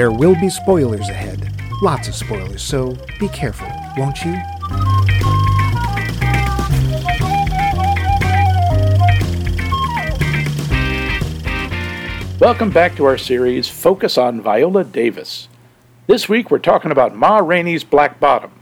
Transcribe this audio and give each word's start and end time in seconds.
There 0.00 0.10
will 0.10 0.34
be 0.34 0.48
spoilers 0.48 1.10
ahead. 1.10 1.52
Lots 1.82 2.08
of 2.08 2.14
spoilers, 2.14 2.62
so 2.62 2.96
be 3.18 3.28
careful, 3.28 3.68
won't 3.98 4.24
you? 4.24 4.32
Welcome 12.40 12.70
back 12.70 12.96
to 12.96 13.04
our 13.04 13.18
series, 13.18 13.68
Focus 13.68 14.16
on 14.16 14.40
Viola 14.40 14.84
Davis. 14.84 15.48
This 16.06 16.30
week 16.30 16.50
we're 16.50 16.60
talking 16.60 16.92
about 16.92 17.14
Ma 17.14 17.36
Rainey's 17.36 17.84
Black 17.84 18.18
Bottom. 18.18 18.52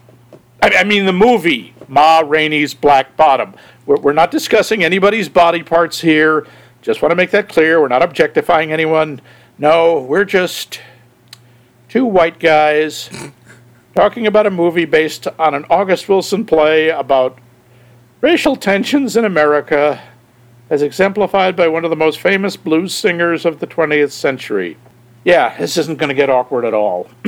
I, 0.61 0.83
mean, 0.83 1.07
the 1.07 1.13
movie 1.13 1.73
Ma 1.87 2.19
Rainey's 2.19 2.75
Black 2.75 3.17
Bottom. 3.17 3.55
We're 3.87 4.13
not 4.13 4.33
discussing 4.33 4.83
anybody's 4.83 5.29
body 5.29 5.63
parts 5.63 6.01
here. 6.01 6.49
Just 6.83 7.01
want 7.01 7.13
to 7.13 7.17
make 7.17 7.31
that 7.31 7.49
clear. 7.49 7.81
We're 7.81 7.87
not 7.87 8.03
objectifying 8.03 8.73
anyone. 8.73 9.21
No, 9.57 10.01
we're 10.01 10.25
just 10.25 10.81
two 11.89 12.05
white 12.05 12.39
guys 12.39 13.11
talking 13.95 14.27
about 14.27 14.47
a 14.47 14.51
movie 14.51 14.85
based 14.85 15.27
on 15.39 15.55
an 15.55 15.65
August 15.71 16.09
Wilson 16.09 16.45
play 16.45 16.89
about 16.91 17.39
racial 18.21 18.57
tensions 18.57 19.17
in 19.17 19.25
America 19.25 20.03
as 20.71 20.83
exemplified 20.83 21.57
by 21.57 21.67
one 21.67 21.85
of 21.85 21.91
the 21.91 21.97
most 21.97 22.21
famous 22.21 22.57
blues 22.57 22.95
singers 22.95 23.47
of 23.47 23.59
the 23.59 23.67
20th 23.67 24.13
century. 24.13 24.77
Yeah, 25.25 25.57
this 25.59 25.77
isn't 25.77 25.99
going 25.99 26.09
to 26.09 26.15
get 26.15 26.31
awkward 26.31 26.65
at 26.65 26.75
all. 26.75 27.09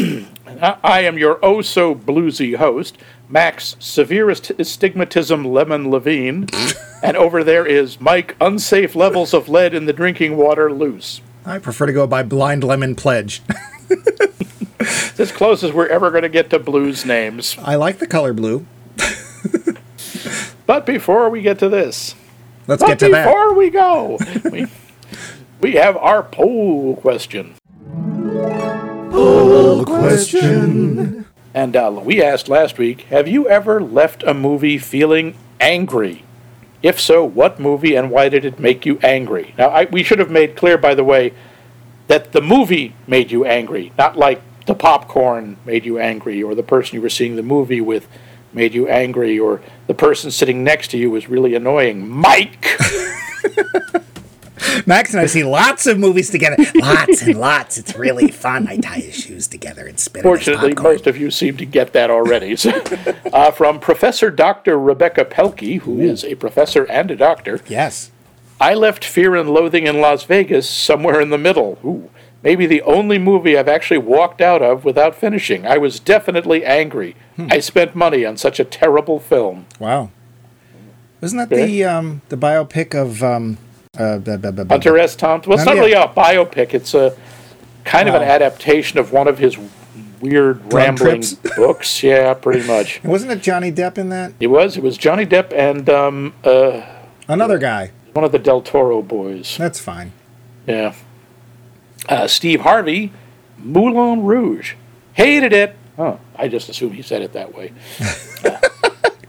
I 0.62 1.00
am 1.00 1.18
your 1.18 1.38
oh 1.42 1.60
so 1.62 1.94
bluesy 1.94 2.56
host, 2.56 2.98
Max 3.28 3.76
Severe 3.78 4.30
Astigmatism 4.30 5.44
Lemon 5.44 5.90
Levine, 5.90 6.48
and 7.02 7.16
over 7.16 7.42
there 7.42 7.66
is 7.66 8.00
Mike 8.00 8.36
Unsafe 8.40 8.94
Levels 8.94 9.32
of 9.32 9.48
Lead 9.48 9.74
in 9.74 9.86
the 9.86 9.92
Drinking 9.92 10.36
Water 10.36 10.72
Loose. 10.72 11.20
I 11.44 11.58
prefer 11.58 11.86
to 11.86 11.92
go 11.92 12.06
by 12.06 12.22
Blind 12.22 12.62
Lemon 12.62 12.94
Pledge. 12.94 13.42
It's 14.82 15.20
as 15.20 15.30
close 15.32 15.62
as 15.62 15.72
we're 15.72 15.88
ever 15.88 16.10
going 16.10 16.22
to 16.22 16.30
get 16.30 16.48
to 16.50 16.58
blues 16.58 17.04
names. 17.04 17.56
I 17.60 17.74
like 17.74 17.98
the 17.98 18.06
color 18.06 18.32
blue. 18.32 18.66
But 20.70 20.86
before 20.86 21.28
we 21.30 21.42
get 21.42 21.58
to 21.58 21.68
this, 21.68 22.14
Let's 22.68 22.84
get 22.84 23.00
to 23.00 23.08
that. 23.08 23.24
before 23.24 23.54
we 23.54 23.70
go, 23.70 24.20
we, 24.52 24.68
we 25.60 25.72
have 25.72 25.96
our 25.96 26.22
poll 26.22 26.94
question. 26.94 27.56
Poll 29.10 29.84
question. 29.84 31.26
And 31.52 31.74
uh, 31.74 32.00
we 32.04 32.22
asked 32.22 32.48
last 32.48 32.78
week 32.78 33.00
Have 33.10 33.26
you 33.26 33.48
ever 33.48 33.80
left 33.80 34.22
a 34.22 34.32
movie 34.32 34.78
feeling 34.78 35.34
angry? 35.58 36.22
If 36.84 37.00
so, 37.00 37.24
what 37.24 37.58
movie 37.58 37.96
and 37.96 38.08
why 38.08 38.28
did 38.28 38.44
it 38.44 38.60
make 38.60 38.86
you 38.86 39.00
angry? 39.02 39.56
Now, 39.58 39.70
I, 39.70 39.86
we 39.86 40.04
should 40.04 40.20
have 40.20 40.30
made 40.30 40.54
clear, 40.54 40.78
by 40.78 40.94
the 40.94 41.02
way, 41.02 41.34
that 42.10 42.32
the 42.32 42.40
movie 42.40 42.92
made 43.06 43.30
you 43.30 43.44
angry, 43.44 43.92
not 43.96 44.18
like 44.18 44.42
the 44.66 44.74
popcorn 44.74 45.56
made 45.64 45.84
you 45.84 46.00
angry, 46.00 46.42
or 46.42 46.56
the 46.56 46.62
person 46.64 46.96
you 46.96 47.00
were 47.00 47.08
seeing 47.08 47.36
the 47.36 47.42
movie 47.42 47.80
with 47.80 48.08
made 48.52 48.74
you 48.74 48.88
angry, 48.88 49.38
or 49.38 49.62
the 49.86 49.94
person 49.94 50.32
sitting 50.32 50.64
next 50.64 50.88
to 50.88 50.98
you 50.98 51.08
was 51.08 51.28
really 51.28 51.54
annoying. 51.54 52.08
Mike! 52.08 52.66
Max 54.86 55.14
and 55.14 55.20
I 55.20 55.26
see 55.26 55.44
lots 55.44 55.86
of 55.86 56.00
movies 56.00 56.30
together. 56.30 56.56
Lots 56.74 57.22
and 57.22 57.38
lots. 57.38 57.78
It's 57.78 57.94
really 57.94 58.28
fun. 58.28 58.66
I 58.66 58.78
tie 58.78 58.98
his 58.98 59.14
shoes 59.14 59.46
together 59.46 59.86
and 59.86 60.00
spin 60.00 60.24
Fortunately, 60.24 60.74
most 60.74 61.06
of 61.06 61.16
you 61.16 61.30
seem 61.30 61.56
to 61.58 61.64
get 61.64 61.92
that 61.92 62.10
already. 62.10 62.56
So, 62.56 62.70
uh, 63.32 63.52
from 63.52 63.78
Professor 63.78 64.32
Dr. 64.32 64.80
Rebecca 64.80 65.24
Pelkey, 65.24 65.82
who 65.82 66.00
is 66.00 66.24
a 66.24 66.34
professor 66.34 66.90
and 66.90 67.08
a 67.12 67.16
doctor. 67.16 67.60
Yes. 67.68 68.10
I 68.60 68.74
left 68.74 69.04
Fear 69.04 69.36
and 69.36 69.48
Loathing 69.50 69.86
in 69.86 70.00
Las 70.00 70.24
Vegas 70.24 70.68
somewhere 70.68 71.20
in 71.20 71.30
the 71.30 71.38
middle. 71.38 71.78
Ooh, 71.84 72.10
maybe 72.42 72.66
the 72.66 72.82
only 72.82 73.18
movie 73.18 73.56
I've 73.56 73.68
actually 73.68 73.98
walked 73.98 74.40
out 74.42 74.60
of 74.60 74.84
without 74.84 75.14
finishing. 75.14 75.66
I 75.66 75.78
was 75.78 75.98
definitely 75.98 76.64
angry. 76.64 77.16
I 77.38 77.60
spent 77.60 77.94
money 77.94 78.26
on 78.26 78.36
such 78.36 78.60
a 78.60 78.64
terrible 78.64 79.18
film. 79.18 79.64
Wow. 79.78 80.10
Wasn't 81.22 81.48
that 81.48 81.54
Okay. 81.54 81.66
the 81.66 81.84
um, 81.84 82.20
the 82.28 82.36
biopic 82.36 82.94
of 82.94 83.22
um, 83.22 83.56
uh, 83.98 84.18
blah, 84.18 84.36
blah, 84.36 84.50
blah, 84.50 84.64
blah. 84.64 84.74
Hunter 84.74 84.98
S. 84.98 85.16
Thompson. 85.16 85.48
Well, 85.50 85.58
it's 85.58 85.66
not 85.66 85.76
really 85.76 85.92
a 85.92 86.06
biopic. 86.08 86.74
It's 86.74 86.92
a 86.94 87.16
kind 87.84 88.08
of 88.10 88.14
an 88.14 88.22
adaptation 88.22 88.98
of 88.98 89.10
one 89.12 89.26
of 89.26 89.38
his 89.38 89.56
weird 90.20 90.60
Drug 90.68 90.72
rambling 90.72 91.22
books. 91.56 92.02
Yeah, 92.02 92.34
pretty 92.34 92.66
much. 92.66 93.00
And 93.02 93.10
wasn't 93.10 93.32
it 93.32 93.40
Johnny 93.42 93.72
Depp 93.72 93.96
in 93.96 94.10
that? 94.10 94.32
It 94.38 94.48
was. 94.48 94.76
It 94.76 94.82
was 94.82 94.98
Johnny 94.98 95.24
Depp 95.24 95.52
and 95.54 95.88
um, 95.88 96.34
uh, 96.44 96.82
Another 97.28 97.56
guy. 97.58 97.92
One 98.12 98.24
of 98.24 98.32
the 98.32 98.38
Del 98.38 98.62
Toro 98.62 99.02
boys. 99.02 99.56
That's 99.56 99.78
fine. 99.80 100.12
Yeah. 100.66 100.94
Uh, 102.08 102.26
Steve 102.26 102.60
Harvey, 102.62 103.12
Moulin 103.58 104.22
Rouge. 104.24 104.74
Hated 105.14 105.52
it. 105.52 105.76
Huh. 105.96 106.16
I 106.36 106.48
just 106.48 106.68
assumed 106.68 106.94
he 106.94 107.02
said 107.02 107.22
it 107.22 107.32
that 107.34 107.54
way. 107.54 107.72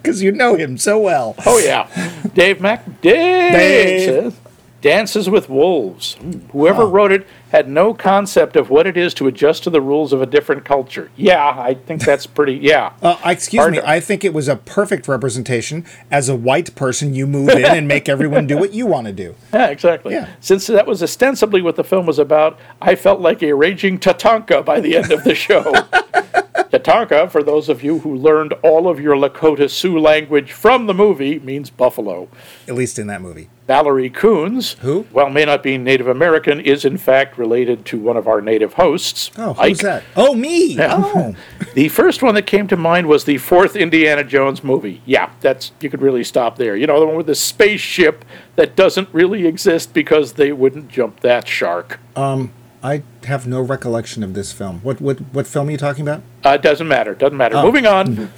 Because 0.02 0.24
you 0.24 0.32
know 0.32 0.56
him 0.56 0.78
so 0.80 0.98
well. 0.98 1.36
Oh, 1.46 1.60
yeah. 1.60 1.88
Dave 2.34 2.60
Mac. 2.60 2.84
Dave, 3.02 3.52
Dave. 3.54 4.06
says, 4.06 4.40
Dances 4.82 5.30
with 5.30 5.48
Wolves. 5.48 6.16
Hmm. 6.16 6.40
Whoever 6.52 6.88
wrote 6.88 7.12
it 7.12 7.28
had 7.52 7.68
no 7.68 7.94
concept 7.94 8.56
of 8.56 8.70
what 8.70 8.88
it 8.88 8.96
is 8.96 9.14
to 9.16 9.28
adjust 9.28 9.64
to 9.64 9.70
the 9.70 9.82
rules 9.82 10.14
of 10.14 10.22
a 10.22 10.26
different 10.26 10.64
culture. 10.64 11.12
Yeah, 11.18 11.46
I 11.58 11.74
think 11.74 12.02
that's 12.04 12.26
pretty. 12.26 12.54
Yeah. 12.56 12.94
Uh, 13.02 13.18
excuse 13.26 13.60
Hard 13.60 13.74
me. 13.74 13.80
to- 13.80 13.90
I 13.90 14.00
think 14.00 14.24
it 14.24 14.34
was 14.34 14.48
a 14.48 14.56
perfect 14.56 15.08
representation. 15.08 15.86
As 16.10 16.30
a 16.30 16.36
white 16.36 16.74
person, 16.76 17.14
you 17.14 17.28
move 17.28 17.50
in 17.50 17.66
and 17.66 17.88
make 17.88 18.08
everyone 18.08 18.48
do 18.48 18.58
what 18.58 18.74
you 18.74 18.86
want 18.86 19.08
to 19.08 19.14
do. 19.14 19.36
Yeah, 19.54 19.68
exactly. 19.68 20.14
Yeah. 20.14 20.30
Since 20.40 20.68
that 20.68 20.88
was 20.88 21.04
ostensibly 21.04 21.62
what 21.62 21.76
the 21.76 21.84
film 21.84 22.06
was 22.06 22.20
about, 22.20 22.58
I 22.82 22.96
felt 22.96 23.20
like 23.20 23.44
a 23.44 23.54
raging 23.54 24.00
Tatanka 24.00 24.64
by 24.64 24.80
the 24.80 24.96
end 24.96 25.12
of 25.12 25.24
the 25.24 25.36
show. 25.36 25.64
Tatanka, 26.72 27.30
for 27.30 27.44
those 27.44 27.68
of 27.70 27.84
you 27.84 28.00
who 28.00 28.16
learned 28.16 28.54
all 28.64 28.88
of 28.88 29.00
your 29.00 29.16
Lakota 29.16 29.70
Sioux 29.70 30.00
language 30.00 30.52
from 30.54 30.86
the 30.88 30.94
movie, 30.94 31.40
means 31.40 31.70
buffalo. 31.70 32.30
At 32.68 32.76
least 32.76 32.98
in 32.98 33.08
that 33.08 33.22
movie. 33.22 33.50
Valerie 33.68 34.10
Coons, 34.10 34.74
Who? 34.82 35.04
while 35.12 35.30
may 35.30 35.46
not 35.46 35.64
be 35.64 35.78
Native 35.78 36.08
American, 36.08 36.60
is 36.60 36.84
in 36.84 36.98
fact 36.98 37.38
related 37.38 37.86
to 37.86 38.00
one 38.00 38.18
of 38.18 38.28
our 38.28 38.42
native 38.42 38.74
hosts. 38.74 39.32
Oh, 39.38 39.56
Ike. 39.58 39.70
who's 39.70 39.80
that? 39.80 40.04
Oh, 40.16 40.34
me. 40.36 40.78
Oh. 40.80 41.36
The 41.74 41.88
first 41.88 42.22
one 42.22 42.36
that 42.36 42.46
came 42.48 42.68
to 42.68 42.76
mind 42.76 43.08
was 43.08 43.24
the 43.24 43.38
fourth 43.38 43.78
Indiana 43.78 44.26
Jones 44.26 44.62
movie. 44.62 45.02
Yeah, 45.06 45.32
that's 45.40 45.72
you 45.80 45.90
could 45.90 46.02
really 46.02 46.26
stop 46.26 46.58
there. 46.58 46.76
You 46.76 46.86
know, 46.86 47.00
the 47.00 47.06
one 47.06 47.16
with 47.16 47.28
the 47.28 47.36
spaceship 47.36 48.26
that 48.58 48.76
doesn't 48.76 49.08
really 49.14 49.48
exist 49.48 49.94
because 49.94 50.34
they 50.34 50.52
wouldn't 50.52 50.90
jump 50.90 51.22
that 51.22 51.48
shark. 51.48 51.98
Um, 52.18 52.52
I 52.84 53.04
have 53.24 53.48
no 53.48 53.62
recollection 53.62 54.22
of 54.22 54.34
this 54.34 54.52
film. 54.52 54.82
What 54.82 55.00
what 55.00 55.20
what 55.34 55.48
film 55.48 55.70
are 55.70 55.72
you 55.72 55.78
talking 55.78 56.02
about? 56.06 56.24
Uh, 56.44 56.58
doesn't 56.58 56.90
matter. 56.90 57.16
Doesn't 57.16 57.38
matter. 57.38 57.62
Moving 57.64 57.86
on. 57.88 58.30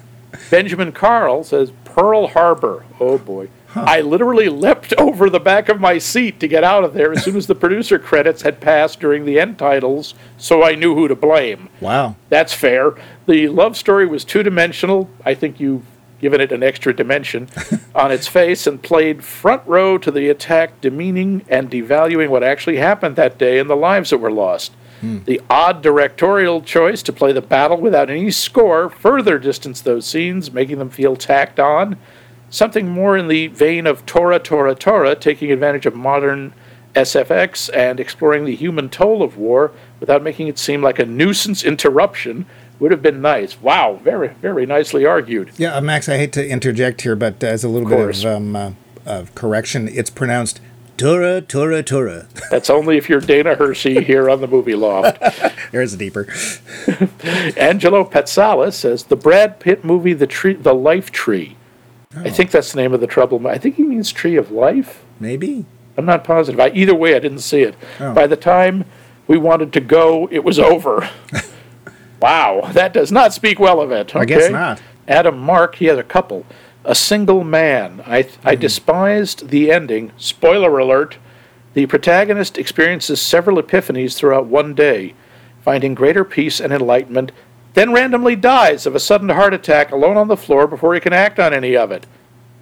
Benjamin 0.50 0.90
Carl 0.90 1.44
says 1.44 1.70
Pearl 1.84 2.26
Harbor. 2.28 2.84
Oh 2.98 3.18
boy. 3.18 3.48
I 3.74 4.00
literally 4.00 4.48
leapt 4.48 4.92
over 4.98 5.30
the 5.30 5.40
back 5.40 5.68
of 5.68 5.80
my 5.80 5.98
seat 5.98 6.40
to 6.40 6.48
get 6.48 6.64
out 6.64 6.84
of 6.84 6.94
there 6.94 7.12
as 7.12 7.24
soon 7.24 7.36
as 7.36 7.46
the 7.46 7.54
producer 7.54 7.98
credits 7.98 8.42
had 8.42 8.60
passed 8.60 9.00
during 9.00 9.24
the 9.24 9.38
end 9.38 9.58
titles, 9.58 10.14
so 10.36 10.64
I 10.64 10.74
knew 10.74 10.94
who 10.94 11.08
to 11.08 11.14
blame. 11.14 11.68
Wow. 11.80 12.16
That's 12.28 12.52
fair. 12.52 12.94
The 13.26 13.48
love 13.48 13.76
story 13.76 14.06
was 14.06 14.24
two 14.24 14.42
dimensional. 14.42 15.08
I 15.24 15.34
think 15.34 15.60
you've 15.60 15.84
given 16.20 16.40
it 16.40 16.52
an 16.52 16.62
extra 16.62 16.94
dimension 16.94 17.48
on 17.94 18.12
its 18.12 18.26
face 18.26 18.66
and 18.66 18.82
played 18.82 19.24
front 19.24 19.62
row 19.66 19.98
to 19.98 20.10
the 20.10 20.28
attack, 20.28 20.80
demeaning 20.80 21.44
and 21.48 21.70
devaluing 21.70 22.28
what 22.28 22.42
actually 22.42 22.76
happened 22.76 23.16
that 23.16 23.38
day 23.38 23.58
and 23.58 23.70
the 23.70 23.76
lives 23.76 24.10
that 24.10 24.18
were 24.18 24.32
lost. 24.32 24.72
Hmm. 25.00 25.20
The 25.24 25.40
odd 25.48 25.82
directorial 25.82 26.60
choice 26.60 27.02
to 27.04 27.12
play 27.12 27.32
the 27.32 27.40
battle 27.40 27.78
without 27.78 28.10
any 28.10 28.30
score 28.30 28.90
further 28.90 29.38
distanced 29.38 29.84
those 29.84 30.06
scenes, 30.06 30.52
making 30.52 30.78
them 30.78 30.90
feel 30.90 31.16
tacked 31.16 31.58
on. 31.58 31.96
Something 32.50 32.88
more 32.88 33.16
in 33.16 33.28
the 33.28 33.46
vein 33.46 33.86
of 33.86 34.04
Tora 34.06 34.38
Tora 34.38 34.74
Tora, 34.74 35.14
taking 35.14 35.52
advantage 35.52 35.86
of 35.86 35.94
modern 35.94 36.52
SFX 36.94 37.70
and 37.74 38.00
exploring 38.00 38.44
the 38.44 38.56
human 38.56 38.88
toll 38.88 39.22
of 39.22 39.36
war 39.36 39.72
without 40.00 40.22
making 40.22 40.48
it 40.48 40.58
seem 40.58 40.82
like 40.82 40.98
a 40.98 41.06
nuisance 41.06 41.62
interruption 41.62 42.46
would 42.80 42.90
have 42.90 43.02
been 43.02 43.20
nice. 43.20 43.60
Wow, 43.60 44.00
very, 44.02 44.28
very 44.28 44.66
nicely 44.66 45.04
argued. 45.04 45.52
Yeah, 45.56 45.76
uh, 45.76 45.80
Max. 45.80 46.08
I 46.08 46.16
hate 46.16 46.32
to 46.32 46.48
interject 46.48 47.02
here, 47.02 47.14
but 47.14 47.44
as 47.44 47.62
a 47.62 47.68
little 47.68 47.88
course. 47.88 48.22
bit 48.22 48.30
of 48.30 48.36
um, 48.36 48.56
uh, 48.56 48.72
of 49.06 49.34
correction, 49.34 49.88
it's 49.88 50.10
pronounced 50.10 50.60
Tura 50.96 51.42
Tura 51.42 51.82
Tura. 51.82 52.26
That's 52.50 52.70
only 52.70 52.96
if 52.96 53.08
you're 53.08 53.20
Dana 53.20 53.54
Hersey 53.54 54.02
here 54.02 54.28
on 54.28 54.40
the 54.40 54.48
Movie 54.48 54.74
Loft. 54.74 55.18
There's 55.72 55.94
a 55.94 55.96
deeper. 55.96 56.26
Angelo 57.56 58.04
Petsalis 58.04 58.74
says 58.74 59.04
the 59.04 59.16
Brad 59.16 59.60
Pitt 59.60 59.84
movie, 59.84 60.14
The 60.14 60.26
Tree, 60.26 60.54
The 60.54 60.74
Life 60.74 61.12
Tree. 61.12 61.56
I 62.16 62.28
think 62.30 62.50
that's 62.50 62.72
the 62.72 62.80
name 62.82 62.92
of 62.92 63.00
the 63.00 63.06
trouble. 63.06 63.46
I 63.46 63.56
think 63.58 63.76
he 63.76 63.84
means 63.84 64.10
Tree 64.10 64.36
of 64.36 64.50
Life. 64.50 65.04
Maybe. 65.20 65.64
I'm 65.96 66.04
not 66.06 66.24
positive. 66.24 66.58
I, 66.58 66.70
either 66.70 66.94
way, 66.94 67.14
I 67.14 67.20
didn't 67.20 67.38
see 67.40 67.62
it. 67.62 67.76
Oh. 68.00 68.12
By 68.12 68.26
the 68.26 68.36
time 68.36 68.84
we 69.28 69.38
wanted 69.38 69.72
to 69.74 69.80
go, 69.80 70.28
it 70.32 70.42
was 70.42 70.58
over. 70.58 71.08
wow, 72.20 72.68
that 72.72 72.92
does 72.92 73.12
not 73.12 73.32
speak 73.32 73.60
well 73.60 73.80
of 73.80 73.92
it. 73.92 74.16
I 74.16 74.24
guess 74.24 74.50
not. 74.50 74.82
Adam 75.06 75.38
Mark, 75.38 75.76
he 75.76 75.84
had 75.86 75.98
a 75.98 76.02
couple. 76.04 76.44
A 76.84 76.94
single 76.96 77.44
man. 77.44 78.02
I, 78.06 78.28
I 78.42 78.54
Hmm. 78.56 78.60
despised 78.60 79.48
the 79.50 79.70
ending. 79.70 80.10
Spoiler 80.16 80.78
alert. 80.78 81.18
The 81.74 81.86
protagonist 81.86 82.58
experiences 82.58 83.20
several 83.22 83.62
epiphanies 83.62 84.16
throughout 84.16 84.46
one 84.46 84.74
day. 84.74 85.14
finding 85.62 85.94
greater 85.94 86.24
peace 86.24 86.58
and 86.58 86.72
enlightenment, 86.72 87.30
then 87.74 87.92
randomly 87.92 88.36
dies 88.36 88.86
of 88.86 88.94
a 88.94 89.00
sudden 89.00 89.28
heart 89.28 89.54
attack 89.54 89.92
alone 89.92 90.16
on 90.16 90.28
the 90.28 90.36
floor 90.36 90.66
before 90.66 90.94
he 90.94 91.00
can 91.00 91.12
act 91.12 91.38
on 91.38 91.54
any 91.54 91.76
of 91.76 91.92
it. 91.92 92.06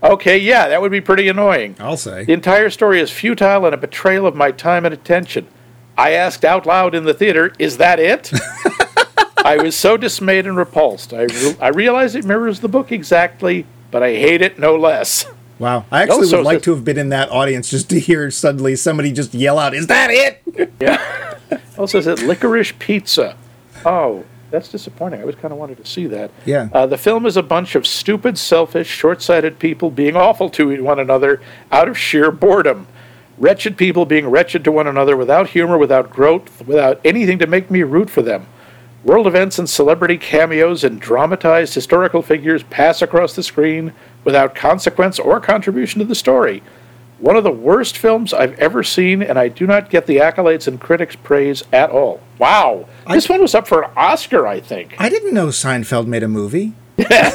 Okay, 0.02 0.38
yeah, 0.38 0.68
that 0.68 0.80
would 0.80 0.92
be 0.92 1.00
pretty 1.00 1.28
annoying. 1.28 1.76
I'll 1.80 1.96
say. 1.96 2.24
The 2.24 2.32
entire 2.32 2.70
story 2.70 3.00
is 3.00 3.10
futile 3.10 3.64
and 3.64 3.74
a 3.74 3.78
betrayal 3.78 4.26
of 4.26 4.36
my 4.36 4.52
time 4.52 4.84
and 4.84 4.94
attention. 4.94 5.48
I 5.96 6.12
asked 6.12 6.44
out 6.44 6.66
loud 6.66 6.94
in 6.94 7.04
the 7.04 7.14
theater, 7.14 7.52
Is 7.58 7.78
that 7.78 7.98
it? 7.98 8.30
I 9.44 9.56
was 9.56 9.74
so 9.74 9.96
dismayed 9.96 10.46
and 10.46 10.56
repulsed. 10.56 11.12
I, 11.12 11.22
re- 11.22 11.56
I 11.60 11.68
realize 11.68 12.14
it 12.14 12.24
mirrors 12.24 12.60
the 12.60 12.68
book 12.68 12.92
exactly, 12.92 13.66
but 13.90 14.02
I 14.02 14.10
hate 14.10 14.42
it 14.42 14.58
no 14.58 14.76
less. 14.76 15.26
Wow. 15.58 15.86
I 15.90 16.02
actually 16.02 16.28
so 16.28 16.36
would 16.38 16.46
like 16.46 16.62
to 16.62 16.74
have 16.74 16.84
been 16.84 16.98
in 16.98 17.08
that 17.08 17.30
audience 17.30 17.68
just 17.68 17.90
to 17.90 17.98
hear 17.98 18.30
suddenly 18.30 18.76
somebody 18.76 19.10
just 19.10 19.34
yell 19.34 19.58
out, 19.58 19.74
Is 19.74 19.88
that 19.88 20.10
it? 20.10 20.72
Yeah. 20.80 21.38
also 21.78 22.00
says 22.00 22.20
it 22.20 22.26
licorice 22.26 22.72
pizza. 22.78 23.36
Oh, 23.84 24.24
that's 24.50 24.68
disappointing. 24.68 25.20
I 25.20 25.22
always 25.22 25.36
kind 25.36 25.52
of 25.52 25.58
wanted 25.58 25.78
to 25.78 25.86
see 25.86 26.06
that. 26.06 26.30
Yeah. 26.46 26.68
Uh, 26.72 26.86
the 26.86 26.98
film 26.98 27.26
is 27.26 27.36
a 27.36 27.42
bunch 27.42 27.74
of 27.74 27.86
stupid, 27.86 28.38
selfish, 28.38 28.88
short 28.88 29.20
sighted 29.22 29.58
people 29.58 29.90
being 29.90 30.16
awful 30.16 30.48
to 30.50 30.82
one 30.82 30.98
another 30.98 31.40
out 31.70 31.88
of 31.88 31.98
sheer 31.98 32.30
boredom. 32.30 32.86
Wretched 33.36 33.76
people 33.76 34.04
being 34.04 34.28
wretched 34.28 34.64
to 34.64 34.72
one 34.72 34.86
another 34.86 35.16
without 35.16 35.50
humor, 35.50 35.78
without 35.78 36.10
growth, 36.10 36.66
without 36.66 37.00
anything 37.04 37.38
to 37.38 37.46
make 37.46 37.70
me 37.70 37.82
root 37.82 38.10
for 38.10 38.22
them. 38.22 38.46
World 39.04 39.28
events 39.28 39.58
and 39.60 39.70
celebrity 39.70 40.18
cameos 40.18 40.82
and 40.82 41.00
dramatized 41.00 41.72
historical 41.72 42.20
figures 42.20 42.64
pass 42.64 43.00
across 43.00 43.34
the 43.34 43.44
screen 43.44 43.92
without 44.24 44.56
consequence 44.56 45.20
or 45.20 45.40
contribution 45.40 46.00
to 46.00 46.04
the 46.04 46.16
story. 46.16 46.62
One 47.20 47.36
of 47.36 47.44
the 47.44 47.50
worst 47.50 47.96
films 47.96 48.32
I've 48.34 48.58
ever 48.58 48.82
seen, 48.82 49.22
and 49.22 49.38
I 49.38 49.48
do 49.48 49.66
not 49.66 49.90
get 49.90 50.06
the 50.06 50.16
accolades 50.16 50.66
and 50.66 50.80
critics' 50.80 51.16
praise 51.16 51.62
at 51.72 51.90
all. 51.90 52.20
Wow. 52.38 52.86
this 53.08 53.28
one 53.28 53.40
was 53.40 53.54
up 53.54 53.66
for 53.68 53.82
an 53.82 53.90
Oscar, 53.96 54.46
I 54.46 54.60
think. 54.60 54.94
I 54.98 55.08
didn't 55.08 55.34
know 55.34 55.48
Seinfeld 55.48 56.06
made 56.06 56.22
a 56.22 56.28
movie. 56.28 56.72
yeah, 56.96 57.32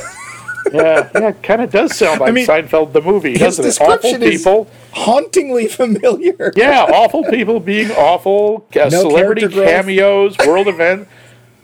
yeah, 0.74 1.10
it 1.14 1.44
kind 1.44 1.62
of 1.62 1.72
does 1.72 1.96
sound 1.96 2.20
like 2.22 2.34
mean, 2.34 2.48
Seinfeld 2.48 2.94
the 2.94 3.02
movie, 3.02 3.32
His 3.38 3.58
doesn't 3.58 3.66
it? 3.66 3.82
Awful 3.90 4.20
people. 4.20 4.68
hauntingly 4.92 5.68
familiar. 5.68 6.52
Yeah, 6.56 6.84
awful 6.94 7.24
people 7.26 7.60
being 7.60 7.92
awful, 7.92 8.66
uh, 8.76 8.90
No 8.90 9.02
celebrity 9.10 9.48
cameos, 9.48 10.38
world 10.40 10.68
event. 10.68 11.08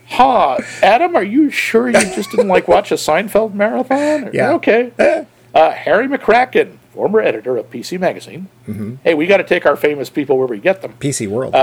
Huh, 0.06 0.58
Adam, 0.82 1.14
are 1.14 1.22
you 1.22 1.50
sure 1.50 1.86
you 1.88 1.92
just 2.14 2.30
didn't 2.30 2.48
like 2.48 2.66
watch 2.76 2.90
a 2.90 2.96
Seinfeld 2.96 3.54
marathon? 3.54 4.24
Or- 4.28 4.30
Yeah. 4.32 4.52
Okay. 4.54 4.92
Uh, 5.54 5.70
Harry 5.72 6.08
McCracken, 6.08 6.78
former 6.94 7.20
editor 7.20 7.56
of 7.56 7.70
PC 7.70 7.98
Magazine. 7.98 8.48
Mm-hmm. 8.68 8.96
Hey, 9.04 9.14
we 9.14 9.26
got 9.26 9.36
to 9.38 9.44
take 9.44 9.66
our 9.66 9.76
famous 9.76 10.10
people 10.10 10.36
where 10.38 10.46
we 10.48 10.58
get 10.58 10.82
them. 10.82 10.94
PC 11.00 11.28
World. 11.28 11.54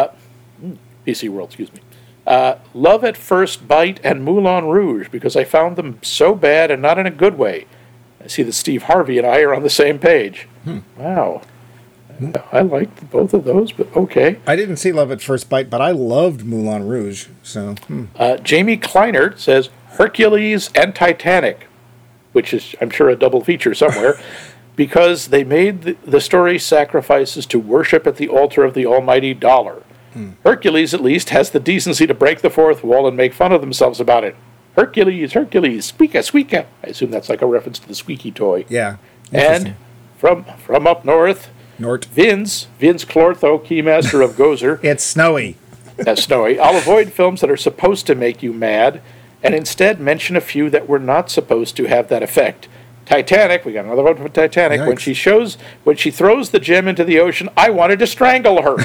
PC 1.08 1.30
World, 1.30 1.50
excuse 1.50 1.74
me. 1.74 1.80
Uh, 2.26 2.56
Love 2.74 3.06
at 3.06 3.16
First 3.16 3.68
Bite 3.68 4.02
and 4.04 4.24
Moulin 4.24 4.66
Rouge 4.66 5.08
because 5.10 5.38
I 5.38 5.46
found 5.46 5.78
them 5.78 6.00
so 6.02 6.36
bad 6.36 6.70
and 6.70 6.82
not 6.82 7.00
in 7.00 7.08
a 7.08 7.12
good 7.12 7.38
way. 7.38 7.66
I 8.22 8.28
see 8.28 8.44
that 8.44 8.54
Steve 8.54 8.84
Harvey 8.84 9.18
and 9.18 9.26
I 9.26 9.40
are 9.42 9.56
on 9.56 9.64
the 9.64 9.70
same 9.70 9.98
page. 9.98 10.48
Wow. 10.98 11.42
I 12.52 12.62
liked 12.62 13.10
both 13.12 13.34
of 13.34 13.44
those, 13.44 13.72
but 13.72 13.96
okay. 13.96 14.40
I 14.46 14.56
didn't 14.56 14.78
see 14.78 14.92
Love 14.92 15.12
at 15.12 15.22
First 15.22 15.50
Bite, 15.50 15.70
but 15.70 15.82
I 15.82 15.92
loved 15.92 16.44
Moulin 16.44 16.88
Rouge. 16.88 17.28
So, 17.44 17.76
hmm. 17.88 18.06
Uh, 18.16 18.38
Jamie 18.38 18.78
Kleinert 18.78 19.40
says 19.40 19.70
Hercules 19.92 20.70
and 20.74 20.96
Titanic, 20.96 21.68
which 22.34 22.54
is, 22.54 22.76
I'm 22.82 22.90
sure, 22.90 23.10
a 23.10 23.16
double 23.16 23.44
feature 23.44 23.74
somewhere, 23.76 24.20
because 24.76 25.28
they 25.28 25.44
made 25.44 25.84
the, 25.84 25.98
the 26.06 26.20
story 26.20 26.58
sacrifices 26.58 27.46
to 27.48 27.60
worship 27.60 28.08
at 28.08 28.18
the 28.18 28.28
altar 28.28 28.64
of 28.64 28.74
the 28.74 28.86
almighty 28.86 29.34
dollar. 29.34 29.84
Hercules, 30.44 30.94
at 30.94 31.02
least, 31.02 31.30
has 31.30 31.52
the 31.52 31.60
decency 31.60 32.08
to 32.08 32.14
break 32.14 32.42
the 32.42 32.50
fourth 32.50 32.84
wall 32.84 33.08
and 33.08 33.16
make 33.18 33.34
fun 33.34 33.52
of 33.52 33.62
themselves 33.62 34.00
about 34.00 34.24
it. 34.24 34.36
Hercules, 34.76 35.34
Hercules, 35.34 35.92
squeaka, 35.92 36.20
squeaka. 36.22 36.66
I 36.84 36.88
assume 36.88 37.10
that's 37.12 37.30
like 37.30 37.42
a 37.42 37.46
reference 37.48 37.80
to 37.80 37.88
the 37.88 37.96
squeaky 37.96 38.32
toy. 38.32 38.66
yeah. 38.70 38.98
And 39.32 39.76
from 40.18 40.44
from 40.66 40.88
up 40.88 41.04
north, 41.04 41.50
Nort. 41.80 42.06
Vince, 42.06 42.68
Vince 42.80 43.04
Clortho, 43.06 43.60
keymaster 43.64 44.24
of 44.24 44.32
Gozer, 44.36 44.80
It's 44.84 45.04
snowy. 45.04 45.58
that's 45.98 46.24
snowy. 46.24 46.60
I'll 46.60 46.78
avoid 46.78 47.12
films 47.12 47.42
that 47.42 47.52
are 47.52 47.58
supposed 47.58 48.08
to 48.08 48.16
make 48.16 48.42
you 48.42 48.54
mad 48.54 49.02
and 49.44 49.54
instead 49.54 50.00
mention 50.00 50.36
a 50.36 50.42
few 50.42 50.70
that 50.72 50.88
were 50.88 50.98
not 51.00 51.30
supposed 51.30 51.76
to 51.78 51.86
have 51.86 52.08
that 52.08 52.24
effect. 52.24 52.68
Titanic, 53.08 53.64
we 53.64 53.72
got 53.72 53.86
another 53.86 54.04
one 54.04 54.18
from 54.18 54.30
Titanic. 54.32 54.82
When 54.86 54.98
she 54.98 55.14
shows, 55.14 55.58
when 55.86 55.96
she 55.96 56.12
throws 56.12 56.50
the 56.50 56.60
gem 56.60 56.88
into 56.90 57.06
the 57.06 57.20
ocean, 57.20 57.50
I 57.56 57.70
wanted 57.70 58.00
to 58.00 58.08
strangle 58.08 58.62
her. 58.62 58.76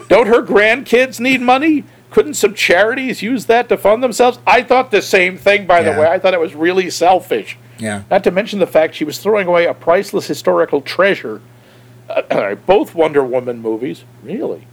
Don't 0.08 0.28
her 0.28 0.42
grandkids 0.42 1.18
need 1.18 1.40
money? 1.40 1.84
Couldn't 2.10 2.34
some 2.34 2.54
charities 2.54 3.22
use 3.22 3.46
that 3.46 3.68
to 3.70 3.76
fund 3.76 4.02
themselves? 4.02 4.38
I 4.46 4.62
thought 4.62 4.90
the 4.92 5.02
same 5.02 5.36
thing, 5.36 5.66
by 5.66 5.82
the 5.82 5.90
way. 5.92 6.06
I 6.06 6.18
thought 6.18 6.34
it 6.34 6.38
was 6.40 6.54
really 6.54 6.90
selfish. 6.90 7.58
Yeah. 7.78 8.02
Not 8.10 8.22
to 8.24 8.30
mention 8.30 8.60
the 8.60 8.66
fact 8.66 8.94
she 8.94 9.04
was 9.04 9.18
throwing 9.18 9.48
away 9.48 9.66
a 9.66 9.74
priceless 9.74 10.26
historical 10.28 10.80
treasure. 10.80 11.40
Uh, 12.08 12.54
both 12.54 12.94
Wonder 12.94 13.24
Woman 13.24 13.60
movies, 13.60 14.04
really. 14.22 14.66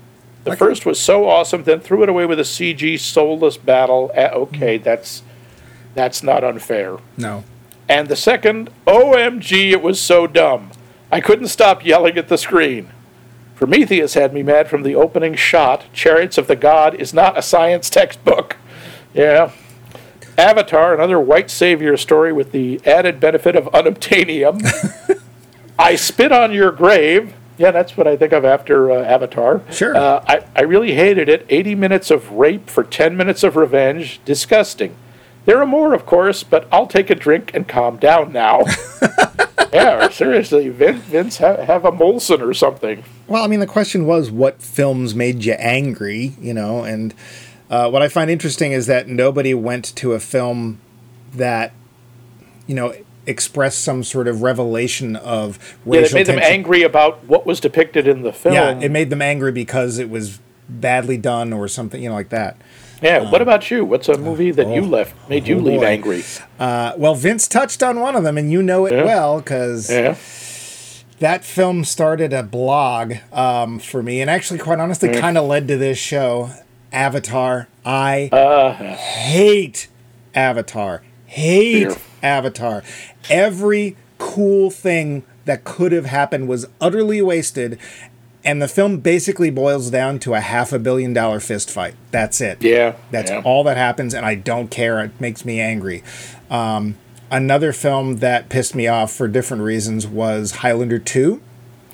The 0.44 0.52
Like- 0.52 0.60
first 0.60 0.86
was 0.86 1.00
so 1.00 1.28
awesome, 1.28 1.64
then 1.64 1.80
threw 1.80 2.04
it 2.04 2.10
away 2.10 2.26
with 2.26 2.40
a 2.40 2.44
CG 2.46 3.00
soulless 3.00 3.58
battle. 3.58 4.12
Uh, 4.16 4.30
okay, 4.34 4.78
that's 4.78 5.24
that's 5.96 6.22
not 6.22 6.44
unfair. 6.44 6.98
No. 7.18 7.44
And 7.90 8.08
the 8.08 8.16
second, 8.16 8.70
OMG, 8.86 9.72
it 9.72 9.82
was 9.82 10.00
so 10.00 10.28
dumb. 10.28 10.70
I 11.12 11.20
couldn't 11.20 11.48
stop 11.48 11.84
yelling 11.84 12.20
at 12.20 12.28
the 12.28 12.38
screen. 12.38 12.92
Prometheus 13.56 14.14
had 14.14 14.32
me 14.32 14.44
mad 14.44 14.70
from 14.70 14.84
the 14.84 14.94
opening 14.94 15.34
shot. 15.34 15.92
Chariots 15.92 16.38
of 16.38 16.48
the 16.48 16.56
God 16.56 16.94
is 16.94 17.16
not 17.16 17.38
a 17.38 17.42
science 17.42 17.90
textbook. 17.90 18.58
Yeah. 19.14 19.52
Avatar, 20.38 20.94
another 20.94 21.20
white 21.20 21.50
savior 21.50 21.98
story 21.98 22.32
with 22.32 22.52
the 22.52 22.80
added 22.86 23.20
benefit 23.20 23.56
of 23.56 23.66
unobtainium. 23.66 24.64
I 25.80 25.96
spit 25.96 26.32
on 26.32 26.54
your 26.54 26.72
grave. 26.72 27.34
Yeah, 27.58 27.72
that's 27.72 27.98
what 27.98 28.08
I 28.08 28.16
think 28.16 28.32
of 28.32 28.46
after 28.46 28.92
uh, 28.92 29.04
Avatar. 29.04 29.62
Sure. 29.72 29.98
Uh, 29.98 30.24
I, 30.28 30.46
I 30.56 30.62
really 30.62 30.94
hated 30.94 31.28
it. 31.28 31.46
80 31.50 31.76
minutes 31.76 32.12
of 32.12 32.32
rape 32.32 32.70
for 32.70 32.84
10 32.84 33.18
minutes 33.18 33.44
of 33.44 33.56
revenge. 33.56 34.22
Disgusting. 34.24 34.96
There 35.50 35.60
are 35.60 35.66
more, 35.66 35.96
of 35.96 36.06
course, 36.06 36.44
but 36.44 36.68
I'll 36.72 36.86
take 36.86 37.10
a 37.10 37.16
drink 37.16 37.56
and 37.56 37.68
calm 37.68 37.98
down 37.98 38.32
now. 38.32 38.66
yeah, 39.74 40.08
seriously, 40.10 40.70
Vince, 40.70 41.04
Vince 41.06 41.38
have, 41.38 41.62
have 41.62 41.86
a 41.86 41.92
Molson 41.92 42.48
or 42.48 42.54
something. 42.54 43.04
Well, 43.26 43.44
I 43.44 43.48
mean, 43.48 43.60
the 43.60 43.66
question 43.66 44.06
was 44.06 44.30
what 44.30 44.62
films 44.62 45.16
made 45.16 45.44
you 45.44 45.54
angry, 45.54 46.36
you 46.40 46.54
know, 46.54 46.84
and 46.84 47.16
uh, 47.68 47.90
what 47.90 48.04
I 48.04 48.10
find 48.10 48.30
interesting 48.30 48.74
is 48.74 48.86
that 48.86 49.08
nobody 49.08 49.56
went 49.56 49.96
to 49.96 50.14
a 50.14 50.20
film 50.20 50.80
that, 51.34 51.74
you 52.68 52.76
know, 52.76 52.94
expressed 53.26 53.84
some 53.84 54.04
sort 54.04 54.28
of 54.28 54.44
revelation 54.44 55.16
of 55.16 55.58
Yeah, 55.84 56.02
racial 56.02 56.16
it 56.16 56.20
made 56.20 56.26
them 56.28 56.44
angry 56.44 56.84
about 56.84 57.26
what 57.26 57.48
was 57.48 57.60
depicted 57.60 58.08
in 58.08 58.22
the 58.22 58.34
film. 58.34 58.54
Yeah, 58.54 58.80
it 58.80 58.92
made 58.92 59.10
them 59.10 59.24
angry 59.24 59.52
because 59.52 59.98
it 59.98 60.12
was 60.12 60.38
badly 60.70 61.18
done 61.18 61.52
or 61.52 61.68
something, 61.68 62.04
you 62.04 62.10
know, 62.10 62.16
like 62.16 62.30
that. 62.30 62.56
Yeah, 63.02 63.30
what 63.32 63.42
about 63.42 63.72
you? 63.72 63.86
What's 63.86 64.10
a 64.10 64.18
movie 64.18 64.52
that 64.52 64.68
you 64.68 64.82
left 64.82 65.14
made 65.30 65.48
you 65.48 65.58
oh 65.58 65.62
leave 65.62 65.84
angry? 65.84 66.24
Uh, 66.60 66.94
well, 66.98 67.16
Vince 67.16 67.48
touched 67.48 67.82
on 67.82 68.00
one 68.00 68.16
of 68.16 68.24
them, 68.24 68.38
and 68.38 68.52
you 68.52 68.62
know 68.62 68.86
it 68.86 68.94
Yeah. 68.94 69.04
well 69.06 69.38
because 69.40 69.90
Yeah. 69.90 70.16
that 71.20 71.46
film 71.46 71.86
started 71.86 72.34
a 72.34 72.44
blog 72.44 73.14
um, 73.32 73.80
for 73.80 74.04
me, 74.04 74.20
and 74.22 74.30
actually, 74.30 74.60
quite 74.60 74.80
honestly, 74.80 75.10
kind 75.10 75.38
of 75.38 75.46
led 75.46 75.68
to 75.70 75.78
this 75.78 75.98
show, 75.98 76.50
Avatar. 76.92 77.68
I 77.86 78.30
Uh, 78.34 78.74
hate 78.74 79.88
Avatar. 80.36 81.02
Hate 81.26 81.90
Dear. 81.90 81.96
Avatar. 82.22 82.84
Every 83.30 83.96
cool 84.18 84.70
thing 84.72 85.24
that 85.46 85.64
could 85.64 85.92
have 85.94 86.06
happened 86.06 86.48
was 86.48 86.68
utterly 86.82 87.22
wasted. 87.22 87.80
And 88.44 88.62
the 88.62 88.68
film 88.68 88.98
basically 89.00 89.50
boils 89.50 89.90
down 89.90 90.20
to 90.20 90.34
a 90.34 90.40
half 90.40 90.72
a 90.72 90.80
billion 90.80 91.14
dollar 91.14 91.40
fist 91.40 91.70
fight. 91.70 91.96
That's 92.12 92.40
it. 92.40 92.62
Yeah, 92.62 92.96
That's 93.12 93.30
yeah. 93.32 93.42
all 93.44 93.64
that 93.66 93.76
happens, 93.78 94.14
and 94.14 94.26
I 94.26 94.36
don't 94.36 94.70
care. 94.72 95.04
It 95.04 95.12
makes 95.20 95.44
me 95.44 95.60
angry. 95.60 96.04
Um, 96.50 96.96
another 97.30 97.74
film 97.74 98.18
that 98.18 98.50
pissed 98.50 98.76
me 98.76 98.88
off 98.88 99.12
for 99.12 99.28
different 99.28 99.64
reasons 99.64 100.08
was 100.08 100.52
Highlander 100.58 101.00
2 101.00 101.42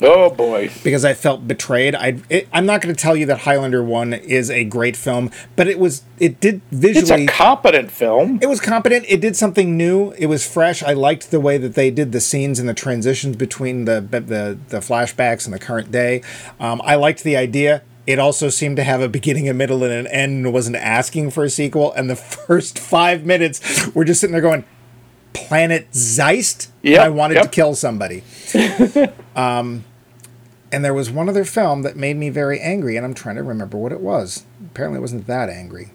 oh 0.05 0.29
boy. 0.29 0.71
because 0.83 1.03
I 1.05 1.13
felt 1.13 1.47
betrayed. 1.47 1.95
I 1.95 2.21
it, 2.29 2.47
I'm 2.53 2.65
not 2.65 2.81
going 2.81 2.93
to 2.93 3.01
tell 3.01 3.15
you 3.15 3.25
that 3.27 3.39
Highlander 3.39 3.83
1 3.83 4.13
is 4.13 4.49
a 4.49 4.63
great 4.63 4.95
film, 4.95 5.31
but 5.55 5.67
it 5.67 5.79
was 5.79 6.03
it 6.19 6.39
did 6.39 6.61
visually. 6.71 7.23
It's 7.23 7.33
a 7.33 7.35
competent 7.35 7.91
film. 7.91 8.39
it 8.41 8.47
was 8.47 8.59
competent. 8.59 9.05
It 9.07 9.21
did 9.21 9.35
something 9.35 9.75
new. 9.77 10.11
It 10.11 10.27
was 10.27 10.47
fresh. 10.47 10.83
I 10.83 10.93
liked 10.93 11.31
the 11.31 11.39
way 11.39 11.57
that 11.57 11.75
they 11.75 11.91
did 11.91 12.11
the 12.11 12.21
scenes 12.21 12.59
and 12.59 12.67
the 12.69 12.73
transitions 12.73 13.35
between 13.35 13.85
the 13.85 14.01
the 14.01 14.57
the 14.69 14.79
flashbacks 14.79 15.45
and 15.45 15.53
the 15.53 15.59
current 15.59 15.91
day. 15.91 16.21
Um, 16.59 16.81
I 16.83 16.95
liked 16.95 17.23
the 17.23 17.35
idea. 17.35 17.81
It 18.07 18.19
also 18.19 18.49
seemed 18.49 18.75
to 18.77 18.83
have 18.83 19.01
a 19.01 19.09
beginning, 19.09 19.49
a 19.49 19.53
middle, 19.53 19.83
and 19.83 19.91
an 19.91 20.07
end, 20.07 20.45
and 20.45 20.53
wasn't 20.53 20.75
asking 20.75 21.31
for 21.31 21.43
a 21.43 21.49
sequel. 21.49 21.91
And 21.93 22.09
the 22.09 22.15
first 22.47 22.77
five 22.77 23.25
minutes, 23.25 23.87
we're 23.95 24.03
just 24.03 24.21
sitting 24.21 24.33
there 24.33 24.41
going, 24.41 24.63
"Planet 25.33 25.91
Zeist." 25.91 26.69
Yep, 26.83 27.01
I 27.01 27.09
wanted 27.09 27.41
to 27.41 27.49
kill 27.49 27.73
somebody. 27.73 28.23
um, 29.35 29.83
and 30.75 30.83
there 30.83 30.93
was 30.93 31.09
one 31.09 31.29
other 31.29 31.45
film 31.45 31.83
that 31.83 31.95
made 31.95 32.17
me 32.17 32.29
very 32.29 32.59
angry, 32.59 32.97
and 32.97 33.05
I'm 33.05 33.13
trying 33.13 33.37
to 33.37 33.43
remember 33.43 33.77
what 33.77 33.93
it 33.93 34.01
was. 34.01 34.43
Apparently, 34.71 34.97
it 34.97 35.01
wasn't 35.01 35.25
that 35.27 35.49
angry. 35.49 35.91